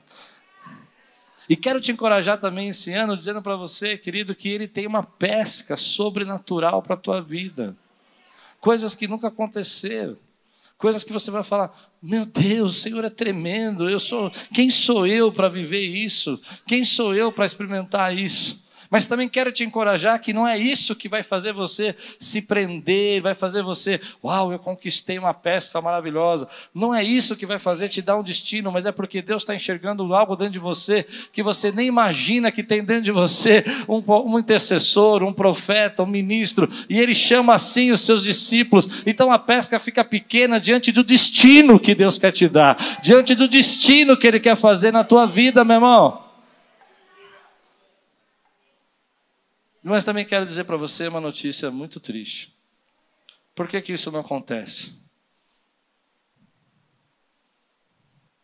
E 1.49 1.55
quero 1.55 1.79
te 1.79 1.91
encorajar 1.91 2.39
também 2.39 2.69
esse 2.69 2.91
ano, 2.93 3.15
dizendo 3.15 3.41
para 3.41 3.55
você, 3.55 3.97
querido, 3.97 4.35
que 4.35 4.49
Ele 4.49 4.67
tem 4.67 4.85
uma 4.85 5.03
pesca 5.03 5.77
sobrenatural 5.77 6.81
para 6.81 6.95
a 6.95 6.99
tua 6.99 7.21
vida. 7.21 7.75
Coisas 8.59 8.93
que 8.95 9.07
nunca 9.07 9.29
aconteceram. 9.29 10.17
Coisas 10.77 11.03
que 11.03 11.13
você 11.13 11.31
vai 11.31 11.43
falar: 11.43 11.71
Meu 12.01 12.25
Deus, 12.25 12.77
o 12.77 12.79
Senhor 12.79 13.03
é 13.03 13.09
tremendo. 13.09 13.89
Eu 13.89 13.99
sou, 13.99 14.29
quem 14.53 14.69
sou 14.69 15.07
eu 15.07 15.31
para 15.31 15.47
viver 15.47 15.81
isso? 15.81 16.39
Quem 16.65 16.83
sou 16.83 17.15
eu 17.15 17.31
para 17.31 17.45
experimentar 17.45 18.15
isso? 18.15 18.61
Mas 18.89 19.05
também 19.05 19.27
quero 19.27 19.51
te 19.51 19.63
encorajar 19.63 20.19
que 20.19 20.33
não 20.33 20.47
é 20.47 20.57
isso 20.57 20.95
que 20.95 21.09
vai 21.09 21.23
fazer 21.23 21.53
você 21.53 21.95
se 22.19 22.41
prender, 22.41 23.21
vai 23.21 23.35
fazer 23.35 23.63
você, 23.63 23.99
uau, 24.23 24.51
eu 24.51 24.59
conquistei 24.59 25.17
uma 25.17 25.33
pesca 25.33 25.81
maravilhosa. 25.81 26.47
Não 26.73 26.93
é 26.93 27.03
isso 27.03 27.35
que 27.35 27.45
vai 27.45 27.59
fazer 27.59 27.89
te 27.89 28.01
dar 28.01 28.17
um 28.17 28.23
destino, 28.23 28.71
mas 28.71 28.85
é 28.85 28.91
porque 28.91 29.21
Deus 29.21 29.43
está 29.43 29.53
enxergando 29.53 30.13
algo 30.13 30.35
dentro 30.35 30.53
de 30.53 30.59
você 30.59 31.05
que 31.31 31.43
você 31.43 31.71
nem 31.71 31.87
imagina 31.87 32.51
que 32.51 32.63
tem 32.63 32.83
dentro 32.83 33.03
de 33.03 33.11
você 33.11 33.63
um, 33.87 34.03
um 34.07 34.39
intercessor, 34.39 35.23
um 35.23 35.33
profeta, 35.33 36.03
um 36.03 36.07
ministro, 36.07 36.69
e 36.89 36.99
Ele 36.99 37.15
chama 37.15 37.53
assim 37.53 37.91
os 37.91 38.01
seus 38.01 38.23
discípulos. 38.23 39.03
Então 39.05 39.31
a 39.31 39.39
pesca 39.39 39.79
fica 39.79 40.03
pequena 40.03 40.59
diante 40.59 40.91
do 40.91 41.03
destino 41.03 41.79
que 41.79 41.93
Deus 41.93 42.17
quer 42.17 42.31
te 42.31 42.47
dar, 42.47 42.77
diante 43.01 43.35
do 43.35 43.47
destino 43.47 44.17
que 44.17 44.27
Ele 44.27 44.39
quer 44.39 44.55
fazer 44.55 44.91
na 44.91 45.03
tua 45.03 45.25
vida, 45.25 45.63
meu 45.63 45.75
irmão. 45.75 46.26
Mas 49.89 50.03
também 50.03 50.25
quero 50.25 50.45
dizer 50.45 50.65
para 50.65 50.75
você 50.75 51.07
uma 51.07 51.21
notícia 51.21 51.71
muito 51.71 51.97
triste. 52.01 52.53
Por 53.55 53.69
que, 53.69 53.81
que 53.81 53.93
isso 53.93 54.11
não 54.11 54.19
acontece? 54.19 54.93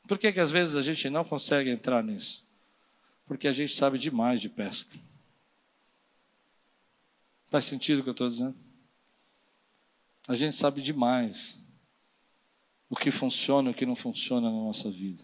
Por 0.08 0.18
que, 0.18 0.32
que 0.32 0.40
às 0.40 0.50
vezes 0.50 0.78
a 0.78 0.82
gente 0.82 1.10
não 1.10 1.26
consegue 1.26 1.70
entrar 1.70 2.02
nisso? 2.02 2.46
Porque 3.26 3.46
a 3.46 3.52
gente 3.52 3.74
sabe 3.74 4.00
demais 4.00 4.40
de 4.40 4.48
pesca. 4.48 4.98
Faz 7.48 7.66
sentido 7.66 8.00
o 8.00 8.04
que 8.04 8.10
eu 8.10 8.14
estou 8.14 8.30
dizendo? 8.30 8.56
A 10.30 10.36
gente 10.36 10.56
sabe 10.56 10.82
demais 10.82 11.62
o 12.90 12.96
que 12.96 13.12
funciona 13.12 13.70
e 13.70 13.72
o 13.74 13.76
que 13.76 13.86
não 13.86 13.98
funciona 13.98 14.50
na 14.50 14.56
nossa 14.56 14.90
vida. 14.90 15.22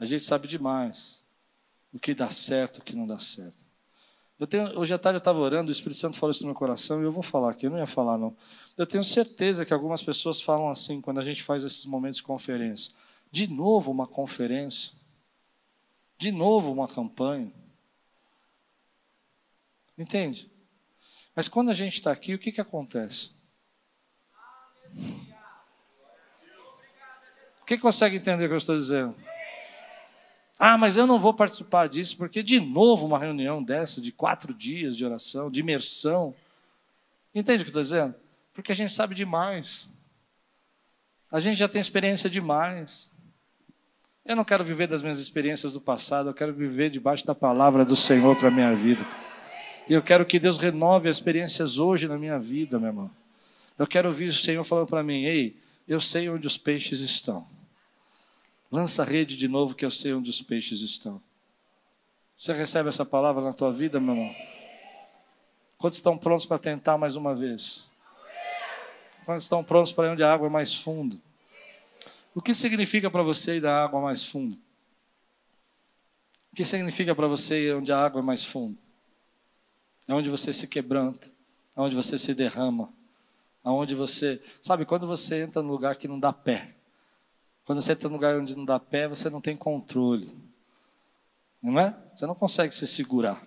A 0.00 0.04
gente 0.04 0.24
sabe 0.24 0.48
demais 0.48 1.24
o 1.92 1.98
que 2.00 2.12
dá 2.12 2.28
certo 2.28 2.78
e 2.78 2.80
o 2.80 2.84
que 2.84 2.96
não 2.96 3.06
dá 3.06 3.20
certo. 3.20 3.65
Eu 4.38 4.46
tenho, 4.46 4.78
hoje 4.78 4.92
à 4.92 4.98
tarde 4.98 5.16
eu 5.16 5.18
estava 5.18 5.38
orando, 5.38 5.70
o 5.70 5.72
Espírito 5.72 5.98
Santo 5.98 6.18
falou 6.18 6.30
isso 6.30 6.42
no 6.42 6.48
meu 6.48 6.54
coração 6.54 7.00
e 7.00 7.04
eu 7.04 7.12
vou 7.12 7.22
falar 7.22 7.52
aqui, 7.52 7.66
eu 7.66 7.70
não 7.70 7.78
ia 7.78 7.86
falar 7.86 8.18
não. 8.18 8.36
Eu 8.76 8.86
tenho 8.86 9.02
certeza 9.02 9.64
que 9.64 9.72
algumas 9.72 10.02
pessoas 10.02 10.42
falam 10.42 10.68
assim 10.68 11.00
quando 11.00 11.20
a 11.20 11.24
gente 11.24 11.42
faz 11.42 11.64
esses 11.64 11.86
momentos 11.86 12.18
de 12.18 12.22
conferência. 12.22 12.92
De 13.30 13.46
novo 13.46 13.90
uma 13.90 14.06
conferência? 14.06 14.92
De 16.18 16.30
novo 16.30 16.70
uma 16.70 16.86
campanha? 16.86 17.50
Entende? 19.96 20.50
Mas 21.34 21.48
quando 21.48 21.70
a 21.70 21.74
gente 21.74 21.94
está 21.94 22.12
aqui, 22.12 22.34
o 22.34 22.38
que, 22.38 22.52
que 22.52 22.60
acontece? 22.60 23.30
Quem 27.66 27.78
consegue 27.78 28.16
entender 28.16 28.44
o 28.44 28.48
que 28.48 28.54
eu 28.54 28.58
estou 28.58 28.76
dizendo? 28.76 29.14
Ah, 30.58 30.78
mas 30.78 30.96
eu 30.96 31.06
não 31.06 31.20
vou 31.20 31.34
participar 31.34 31.86
disso, 31.86 32.16
porque 32.16 32.42
de 32.42 32.58
novo 32.58 33.06
uma 33.06 33.18
reunião 33.18 33.62
dessa, 33.62 34.00
de 34.00 34.10
quatro 34.10 34.54
dias 34.54 34.96
de 34.96 35.04
oração, 35.04 35.50
de 35.50 35.60
imersão. 35.60 36.34
Entende 37.34 37.62
o 37.62 37.64
que 37.64 37.76
eu 37.76 37.80
estou 37.80 37.82
dizendo? 37.82 38.14
Porque 38.54 38.72
a 38.72 38.74
gente 38.74 38.92
sabe 38.92 39.14
demais. 39.14 39.88
A 41.30 41.38
gente 41.38 41.56
já 41.58 41.68
tem 41.68 41.80
experiência 41.80 42.30
demais. 42.30 43.12
Eu 44.24 44.34
não 44.34 44.44
quero 44.44 44.64
viver 44.64 44.86
das 44.86 45.02
minhas 45.02 45.18
experiências 45.18 45.74
do 45.74 45.80
passado, 45.80 46.30
eu 46.30 46.34
quero 46.34 46.52
viver 46.52 46.90
debaixo 46.90 47.24
da 47.26 47.34
palavra 47.34 47.84
do 47.84 47.94
Senhor 47.94 48.34
para 48.36 48.48
a 48.48 48.50
minha 48.50 48.74
vida. 48.74 49.06
E 49.88 49.92
eu 49.92 50.02
quero 50.02 50.24
que 50.24 50.38
Deus 50.38 50.58
renove 50.58 51.08
as 51.08 51.16
experiências 51.16 51.78
hoje 51.78 52.08
na 52.08 52.18
minha 52.18 52.38
vida, 52.38 52.78
meu 52.78 52.88
irmão. 52.88 53.10
Eu 53.78 53.86
quero 53.86 54.08
ouvir 54.08 54.28
o 54.28 54.32
Senhor 54.32 54.64
falando 54.64 54.88
para 54.88 55.02
mim: 55.02 55.24
ei, 55.24 55.56
eu 55.86 56.00
sei 56.00 56.28
onde 56.28 56.46
os 56.46 56.56
peixes 56.56 57.00
estão. 57.00 57.46
Lança 58.76 59.00
a 59.00 59.06
rede 59.06 59.38
de 59.38 59.48
novo, 59.48 59.74
que 59.74 59.86
eu 59.86 59.90
sei 59.90 60.12
onde 60.12 60.28
os 60.28 60.42
peixes 60.42 60.82
estão. 60.82 61.18
Você 62.38 62.52
recebe 62.52 62.90
essa 62.90 63.06
palavra 63.06 63.42
na 63.42 63.54
tua 63.54 63.72
vida, 63.72 63.98
meu 63.98 64.14
irmão? 64.14 64.36
Quantos 65.78 65.96
estão 65.96 66.18
prontos 66.18 66.44
para 66.44 66.58
tentar 66.58 66.98
mais 66.98 67.16
uma 67.16 67.34
vez? 67.34 67.88
Quantos 69.24 69.44
estão 69.44 69.64
prontos 69.64 69.92
para 69.92 70.08
ir 70.08 70.12
onde 70.12 70.22
a 70.22 70.30
água 70.30 70.48
é 70.48 70.50
mais 70.50 70.74
fundo? 70.74 71.18
O 72.34 72.42
que 72.42 72.52
significa 72.52 73.10
para 73.10 73.22
você 73.22 73.56
ir 73.56 73.60
da 73.62 73.82
água 73.82 73.98
mais 73.98 74.22
fundo? 74.22 74.58
O 76.52 76.56
que 76.56 76.64
significa 76.66 77.14
para 77.14 77.26
você 77.26 77.68
ir 77.68 77.76
onde 77.76 77.90
a 77.90 77.98
água 77.98 78.20
é 78.20 78.22
mais 78.22 78.44
fundo? 78.44 78.76
É 80.06 80.12
onde 80.12 80.28
você 80.28 80.52
se 80.52 80.66
quebranta, 80.66 81.28
é 81.74 81.80
onde 81.80 81.96
você 81.96 82.18
se 82.18 82.34
derrama, 82.34 82.92
aonde 83.64 83.94
você, 83.94 84.38
sabe, 84.60 84.84
quando 84.84 85.06
você 85.06 85.44
entra 85.44 85.62
num 85.62 85.70
lugar 85.70 85.96
que 85.96 86.06
não 86.06 86.20
dá 86.20 86.30
pé. 86.30 86.75
Quando 87.66 87.82
você 87.82 87.92
está 87.92 88.08
num 88.08 88.14
lugar 88.14 88.36
onde 88.36 88.56
não 88.56 88.64
dá 88.64 88.78
pé, 88.78 89.08
você 89.08 89.28
não 89.28 89.40
tem 89.40 89.56
controle. 89.56 90.32
Não 91.60 91.78
é? 91.80 91.98
Você 92.14 92.24
não 92.24 92.34
consegue 92.34 92.72
se 92.72 92.86
segurar. 92.86 93.44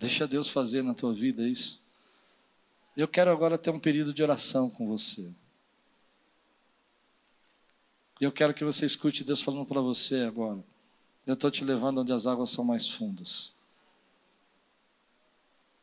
Deixa 0.00 0.26
Deus 0.26 0.48
fazer 0.48 0.82
na 0.82 0.94
tua 0.94 1.14
vida 1.14 1.46
isso. 1.46 1.80
Eu 2.96 3.06
quero 3.06 3.30
agora 3.30 3.56
ter 3.56 3.70
um 3.70 3.78
período 3.78 4.12
de 4.12 4.20
oração 4.20 4.68
com 4.68 4.88
você. 4.88 5.30
Eu 8.20 8.32
quero 8.32 8.52
que 8.52 8.64
você 8.64 8.84
escute 8.84 9.22
Deus 9.22 9.40
falando 9.40 9.64
para 9.64 9.80
você 9.80 10.24
agora. 10.24 10.62
Eu 11.24 11.34
estou 11.34 11.52
te 11.52 11.64
levando 11.64 12.00
onde 12.00 12.12
as 12.12 12.26
águas 12.26 12.50
são 12.50 12.64
mais 12.64 12.90
fundas. 12.90 13.52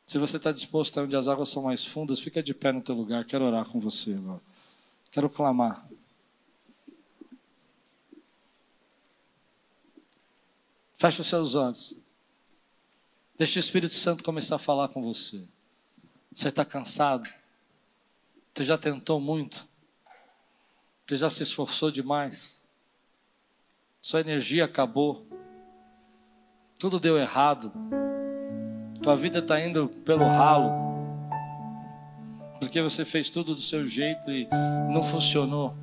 Se 0.05 0.17
você 0.17 0.35
está 0.35 0.51
disposto 0.51 0.97
a 0.97 1.03
onde 1.03 1.15
as 1.15 1.29
águas 1.29 1.47
são 1.47 1.63
mais 1.63 1.85
fundas, 1.85 2.19
fica 2.19 2.43
de 2.43 2.53
pé 2.53 2.73
no 2.73 2.81
teu 2.81 2.93
lugar. 2.93 3.23
Quero 3.23 3.45
orar 3.45 3.65
com 3.69 3.79
você 3.79 4.13
agora. 4.13 4.41
Quero 5.09 5.29
clamar. 5.29 5.87
Feche 11.01 11.19
os 11.19 11.27
seus 11.27 11.55
olhos. 11.55 11.97
Deixe 13.35 13.57
o 13.57 13.59
Espírito 13.59 13.95
Santo 13.95 14.23
começar 14.23 14.57
a 14.57 14.59
falar 14.59 14.87
com 14.89 15.01
você. 15.01 15.41
Você 16.31 16.49
está 16.49 16.63
cansado? 16.63 17.27
Você 18.53 18.63
já 18.63 18.77
tentou 18.77 19.19
muito? 19.19 19.67
Você 21.07 21.15
já 21.15 21.27
se 21.27 21.41
esforçou 21.41 21.89
demais? 21.89 22.63
Sua 23.99 24.21
energia 24.21 24.65
acabou. 24.65 25.25
Tudo 26.77 26.99
deu 26.99 27.17
errado. 27.17 27.73
Tua 29.01 29.17
vida 29.17 29.39
está 29.39 29.59
indo 29.59 29.89
pelo 30.05 30.25
ralo. 30.25 30.69
Porque 32.59 32.79
você 32.79 33.03
fez 33.03 33.31
tudo 33.31 33.55
do 33.55 33.61
seu 33.61 33.87
jeito 33.87 34.29
e 34.29 34.47
não 34.93 35.03
funcionou. 35.03 35.75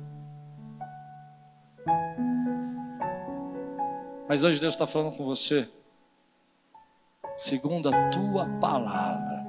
Mas 4.29 4.43
hoje 4.43 4.61
Deus 4.61 4.75
está 4.75 4.85
falando 4.85 5.17
com 5.17 5.25
você, 5.25 5.67
segundo 7.35 7.89
a 7.89 8.09
tua 8.11 8.45
palavra. 8.61 9.43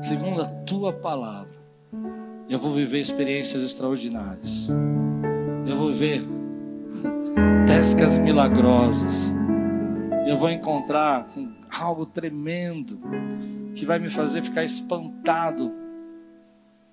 Segundo 0.00 0.40
a 0.40 0.46
tua 0.46 0.94
palavra, 0.94 1.54
eu 2.48 2.58
vou 2.58 2.72
viver 2.72 3.00
experiências 3.00 3.62
extraordinárias. 3.62 4.70
Eu 5.68 5.76
vou 5.76 5.88
viver 5.88 6.22
pescas 7.68 8.16
milagrosas. 8.16 9.34
Eu 10.26 10.38
vou 10.38 10.48
encontrar 10.48 11.26
algo 11.70 12.06
tremendo 12.06 12.98
que 13.74 13.84
vai 13.84 13.98
me 13.98 14.08
fazer 14.08 14.42
ficar 14.42 14.64
espantado 14.64 15.70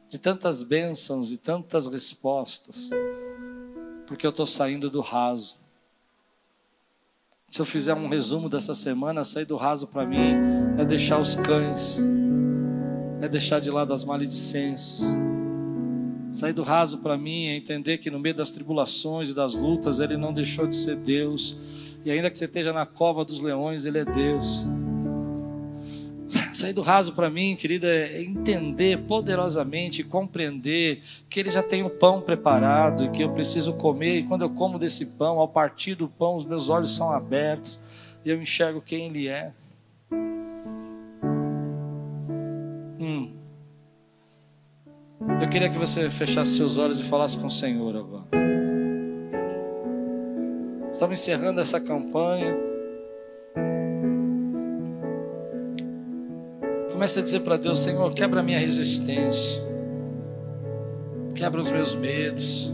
de 0.10 0.20
tantas 0.20 0.62
bênçãos 0.62 1.32
e 1.32 1.38
tantas 1.38 1.88
respostas 1.88 2.90
porque 4.06 4.26
eu 4.26 4.30
estou 4.32 4.46
saindo 4.46 4.90
do 4.90 5.02
raso. 5.02 5.60
Se 7.50 7.62
eu 7.62 7.66
fizer 7.66 7.94
um 7.94 8.08
resumo 8.08 8.48
dessa 8.48 8.74
semana, 8.74 9.24
sair 9.24 9.46
do 9.46 9.58
raso 9.58 9.88
para 9.88 10.06
mim 10.06 10.36
é 10.78 10.86
deixar 10.86 11.20
os 11.20 11.36
cães, 11.36 12.00
é 13.22 13.28
deixar 13.28 13.60
de 13.60 13.70
lado 13.70 13.94
as 13.94 14.04
maledicências. 14.04 15.02
Sair 16.32 16.54
do 16.54 16.64
raso 16.64 17.00
para 17.00 17.18
mim 17.18 17.48
é 17.48 17.58
entender 17.58 17.98
que 17.98 18.10
no 18.10 18.20
meio 18.20 18.34
das 18.34 18.52
tribulações 18.52 19.30
e 19.30 19.36
das 19.36 19.54
lutas, 19.54 20.00
Ele 20.00 20.16
não 20.16 20.32
deixou 20.32 20.66
de 20.66 20.76
ser 20.76 20.96
Deus. 20.96 21.58
E 22.06 22.10
ainda 22.10 22.32
que 22.32 22.38
você 22.38 22.46
esteja 22.46 22.72
na 22.72 22.86
cova 22.86 23.26
dos 23.26 23.42
leões, 23.42 23.86
Ele 23.86 24.00
é 24.00 24.06
Deus. 24.06 24.66
Sair 26.54 26.74
do 26.74 26.82
raso 26.82 27.14
para 27.14 27.30
mim, 27.30 27.56
querida, 27.56 27.88
é 27.88 28.22
entender 28.22 29.00
poderosamente, 29.04 30.04
compreender 30.04 31.02
que 31.30 31.40
Ele 31.40 31.50
já 31.50 31.64
tem 31.64 31.84
o 31.84 31.90
pão 31.90 32.22
preparado 32.22 33.06
e 33.06 33.10
que 33.10 33.24
eu 33.24 33.32
preciso 33.32 33.74
comer. 33.74 34.20
E 34.20 34.24
quando 34.24 34.42
eu 34.42 34.50
como 34.50 34.78
desse 34.78 35.06
pão, 35.06 35.40
ao 35.40 35.48
partir 35.48 35.96
do 35.96 36.08
pão, 36.08 36.36
os 36.36 36.46
meus 36.46 36.70
olhos 36.70 36.96
são 36.96 37.12
abertos 37.12 37.80
e 38.26 38.30
eu 38.30 38.42
enxergo 38.42 38.82
quem 38.82 39.08
Ele 39.08 39.28
é. 39.28 39.52
Hum. 43.00 43.32
Eu 45.42 45.50
queria 45.50 45.70
que 45.70 45.78
você 45.78 46.10
fechasse 46.10 46.58
seus 46.58 46.78
olhos 46.78 47.00
e 47.00 47.04
falasse 47.04 47.38
com 47.38 47.48
o 47.48 47.52
Senhor 47.52 47.96
agora. 47.96 48.26
Estamos 50.92 51.20
encerrando 51.20 51.60
essa 51.60 51.80
campanha. 51.80 52.71
Comece 57.02 57.18
a 57.18 57.24
dizer 57.24 57.40
para 57.40 57.58
Deus: 57.58 57.80
Senhor, 57.80 58.14
quebra 58.14 58.42
a 58.42 58.44
minha 58.44 58.60
resistência, 58.60 59.60
quebra 61.34 61.60
os 61.60 61.72
meus 61.72 61.96
medos, 61.96 62.72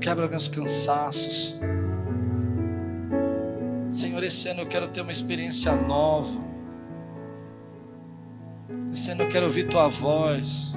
quebra 0.00 0.28
meus 0.28 0.46
cansaços. 0.46 1.58
Senhor, 3.90 4.22
esse 4.22 4.48
ano 4.48 4.60
eu 4.60 4.66
quero 4.66 4.86
ter 4.86 5.00
uma 5.00 5.10
experiência 5.10 5.74
nova. 5.74 6.40
Esse 8.92 9.10
ano 9.10 9.24
eu 9.24 9.28
quero 9.28 9.46
ouvir 9.46 9.68
tua 9.68 9.88
voz. 9.88 10.72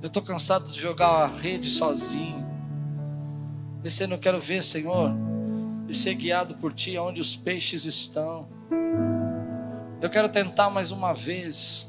Eu 0.00 0.06
estou 0.06 0.22
cansado 0.22 0.66
de 0.66 0.80
jogar 0.80 1.10
a 1.10 1.26
rede 1.26 1.68
sozinho. 1.68 2.48
Esse 3.84 4.04
ano 4.04 4.14
eu 4.14 4.18
quero 4.18 4.40
ver, 4.40 4.62
Senhor, 4.62 5.12
e 5.86 5.92
ser 5.92 6.14
guiado 6.14 6.54
por 6.54 6.72
Ti 6.72 6.96
onde 6.96 7.20
os 7.20 7.36
peixes 7.36 7.84
estão. 7.84 8.61
Eu 10.02 10.10
quero 10.10 10.28
tentar 10.28 10.68
mais 10.68 10.90
uma 10.90 11.14
vez. 11.14 11.88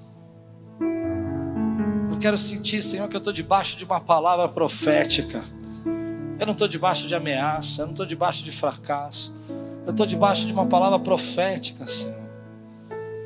Eu 2.11 2.19
quero 2.19 2.37
sentir, 2.37 2.79
Senhor, 2.83 3.09
que 3.09 3.15
eu 3.15 3.17
estou 3.17 3.33
debaixo 3.33 3.75
de 3.75 3.83
uma 3.83 3.99
palavra 3.99 4.47
profética. 4.47 5.43
Eu 6.39 6.45
não 6.45 6.53
estou 6.53 6.67
debaixo 6.67 7.07
de 7.07 7.15
ameaça, 7.15 7.81
eu 7.81 7.85
não 7.87 7.93
estou 7.93 8.05
debaixo 8.05 8.43
de 8.43 8.51
fracasso. 8.51 9.35
Eu 9.83 9.89
estou 9.89 10.05
debaixo 10.05 10.45
de 10.45 10.53
uma 10.53 10.67
palavra 10.67 10.99
profética, 10.99 11.87
Senhor. 11.87 12.29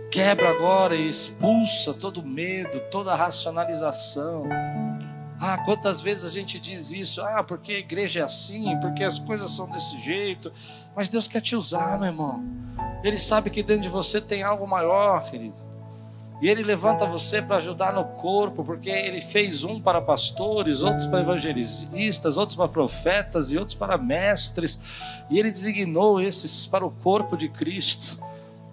Quebra 0.09 0.49
agora 0.51 0.95
e 0.95 1.09
expulsa 1.09 1.93
todo 1.93 2.23
medo, 2.23 2.79
toda 2.89 3.13
racionalização. 3.13 4.47
Ah, 5.39 5.57
quantas 5.59 6.01
vezes 6.01 6.23
a 6.23 6.29
gente 6.29 6.59
diz 6.59 6.91
isso? 6.91 7.21
Ah, 7.21 7.43
porque 7.43 7.73
a 7.73 7.79
igreja 7.79 8.21
é 8.21 8.23
assim, 8.23 8.77
porque 8.79 9.03
as 9.03 9.19
coisas 9.19 9.51
são 9.51 9.69
desse 9.69 9.99
jeito. 10.01 10.51
Mas 10.95 11.09
Deus 11.09 11.27
quer 11.27 11.41
te 11.41 11.55
usar, 11.55 11.99
meu 11.99 12.07
irmão. 12.07 12.43
Ele 13.03 13.19
sabe 13.19 13.49
que 13.49 13.61
dentro 13.61 13.83
de 13.83 13.89
você 13.89 14.19
tem 14.19 14.41
algo 14.41 14.67
maior, 14.67 15.23
querido. 15.29 15.67
E 16.39 16.47
ele 16.47 16.63
levanta 16.63 17.05
você 17.05 17.41
para 17.41 17.57
ajudar 17.57 17.93
no 17.93 18.03
corpo, 18.03 18.63
porque 18.63 18.89
ele 18.89 19.21
fez 19.21 19.63
um 19.63 19.79
para 19.81 19.99
pastores, 19.99 20.81
outros 20.81 21.07
para 21.07 21.21
evangelistas, 21.21 22.37
outros 22.37 22.55
para 22.55 22.67
profetas 22.67 23.51
e 23.51 23.57
outros 23.57 23.75
para 23.75 23.97
mestres. 23.97 24.79
E 25.29 25.39
ele 25.39 25.51
designou 25.51 26.21
esses 26.21 26.67
para 26.67 26.85
o 26.85 26.91
corpo 26.91 27.35
de 27.35 27.49
Cristo. 27.49 28.23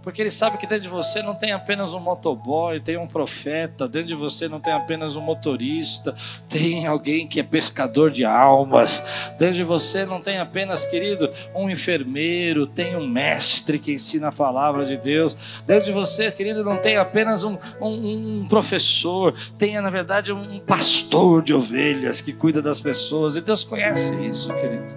Porque 0.04 0.20
ele 0.20 0.30
sabe 0.30 0.58
que 0.58 0.66
dentro 0.66 0.82
de 0.82 0.88
você 0.90 1.22
não 1.22 1.34
tem 1.34 1.52
apenas 1.52 1.94
um 1.94 1.98
motoboy, 1.98 2.78
tem 2.78 2.98
um 2.98 3.06
profeta, 3.06 3.88
dentro 3.88 4.08
de 4.08 4.14
você 4.14 4.46
não 4.46 4.60
tem 4.60 4.74
apenas 4.74 5.16
um 5.16 5.22
motorista, 5.22 6.14
tem 6.46 6.86
alguém 6.86 7.26
que 7.26 7.40
é 7.40 7.42
pescador 7.42 8.10
de 8.10 8.22
almas. 8.22 9.02
Dentro 9.38 9.54
de 9.54 9.64
você 9.64 10.04
não 10.04 10.20
tem 10.20 10.38
apenas, 10.38 10.84
querido, 10.84 11.30
um 11.54 11.70
enfermeiro, 11.70 12.66
tem 12.66 12.94
um 12.94 13.08
mestre 13.08 13.78
que 13.78 13.94
ensina 13.94 14.28
a 14.28 14.32
palavra 14.32 14.84
de 14.84 14.98
Deus. 14.98 15.62
Dentro 15.66 15.86
de 15.86 15.92
você, 15.92 16.30
querido, 16.30 16.62
não 16.62 16.76
tem 16.76 16.98
apenas 16.98 17.42
um, 17.42 17.56
um, 17.80 18.42
um 18.42 18.46
professor, 18.46 19.34
tem 19.56 19.80
na 19.80 19.88
verdade 19.88 20.34
um 20.34 20.60
pastor 20.60 21.42
de 21.42 21.54
ovelhas 21.54 22.20
que 22.20 22.34
cuida 22.34 22.60
das 22.60 22.78
pessoas. 22.78 23.36
E 23.36 23.40
Deus 23.40 23.64
conhece 23.64 24.14
isso, 24.16 24.52
querido. 24.52 24.94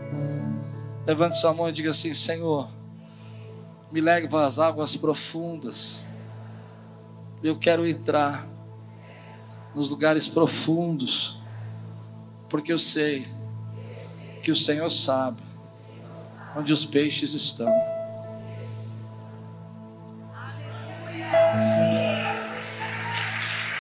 Levante 1.05 1.37
sua 1.37 1.53
mão 1.53 1.69
e 1.69 1.71
diga 1.71 1.91
assim: 1.91 2.13
Senhor 2.13 2.76
me 3.91 4.01
leva 4.01 4.45
às 4.45 4.59
águas 4.59 4.95
profundas. 4.95 6.05
Eu 7.41 7.57
quero 7.57 7.87
entrar 7.87 8.47
nos 9.73 9.89
lugares 9.89 10.27
profundos, 10.27 11.39
porque 12.49 12.73
eu 12.73 12.79
sei 12.79 13.27
que 14.41 14.51
o 14.51 14.55
Senhor 14.55 14.89
sabe 14.89 15.41
onde 16.55 16.73
os 16.73 16.85
peixes 16.85 17.33
estão. 17.33 17.67
Aleluia. 20.33 21.86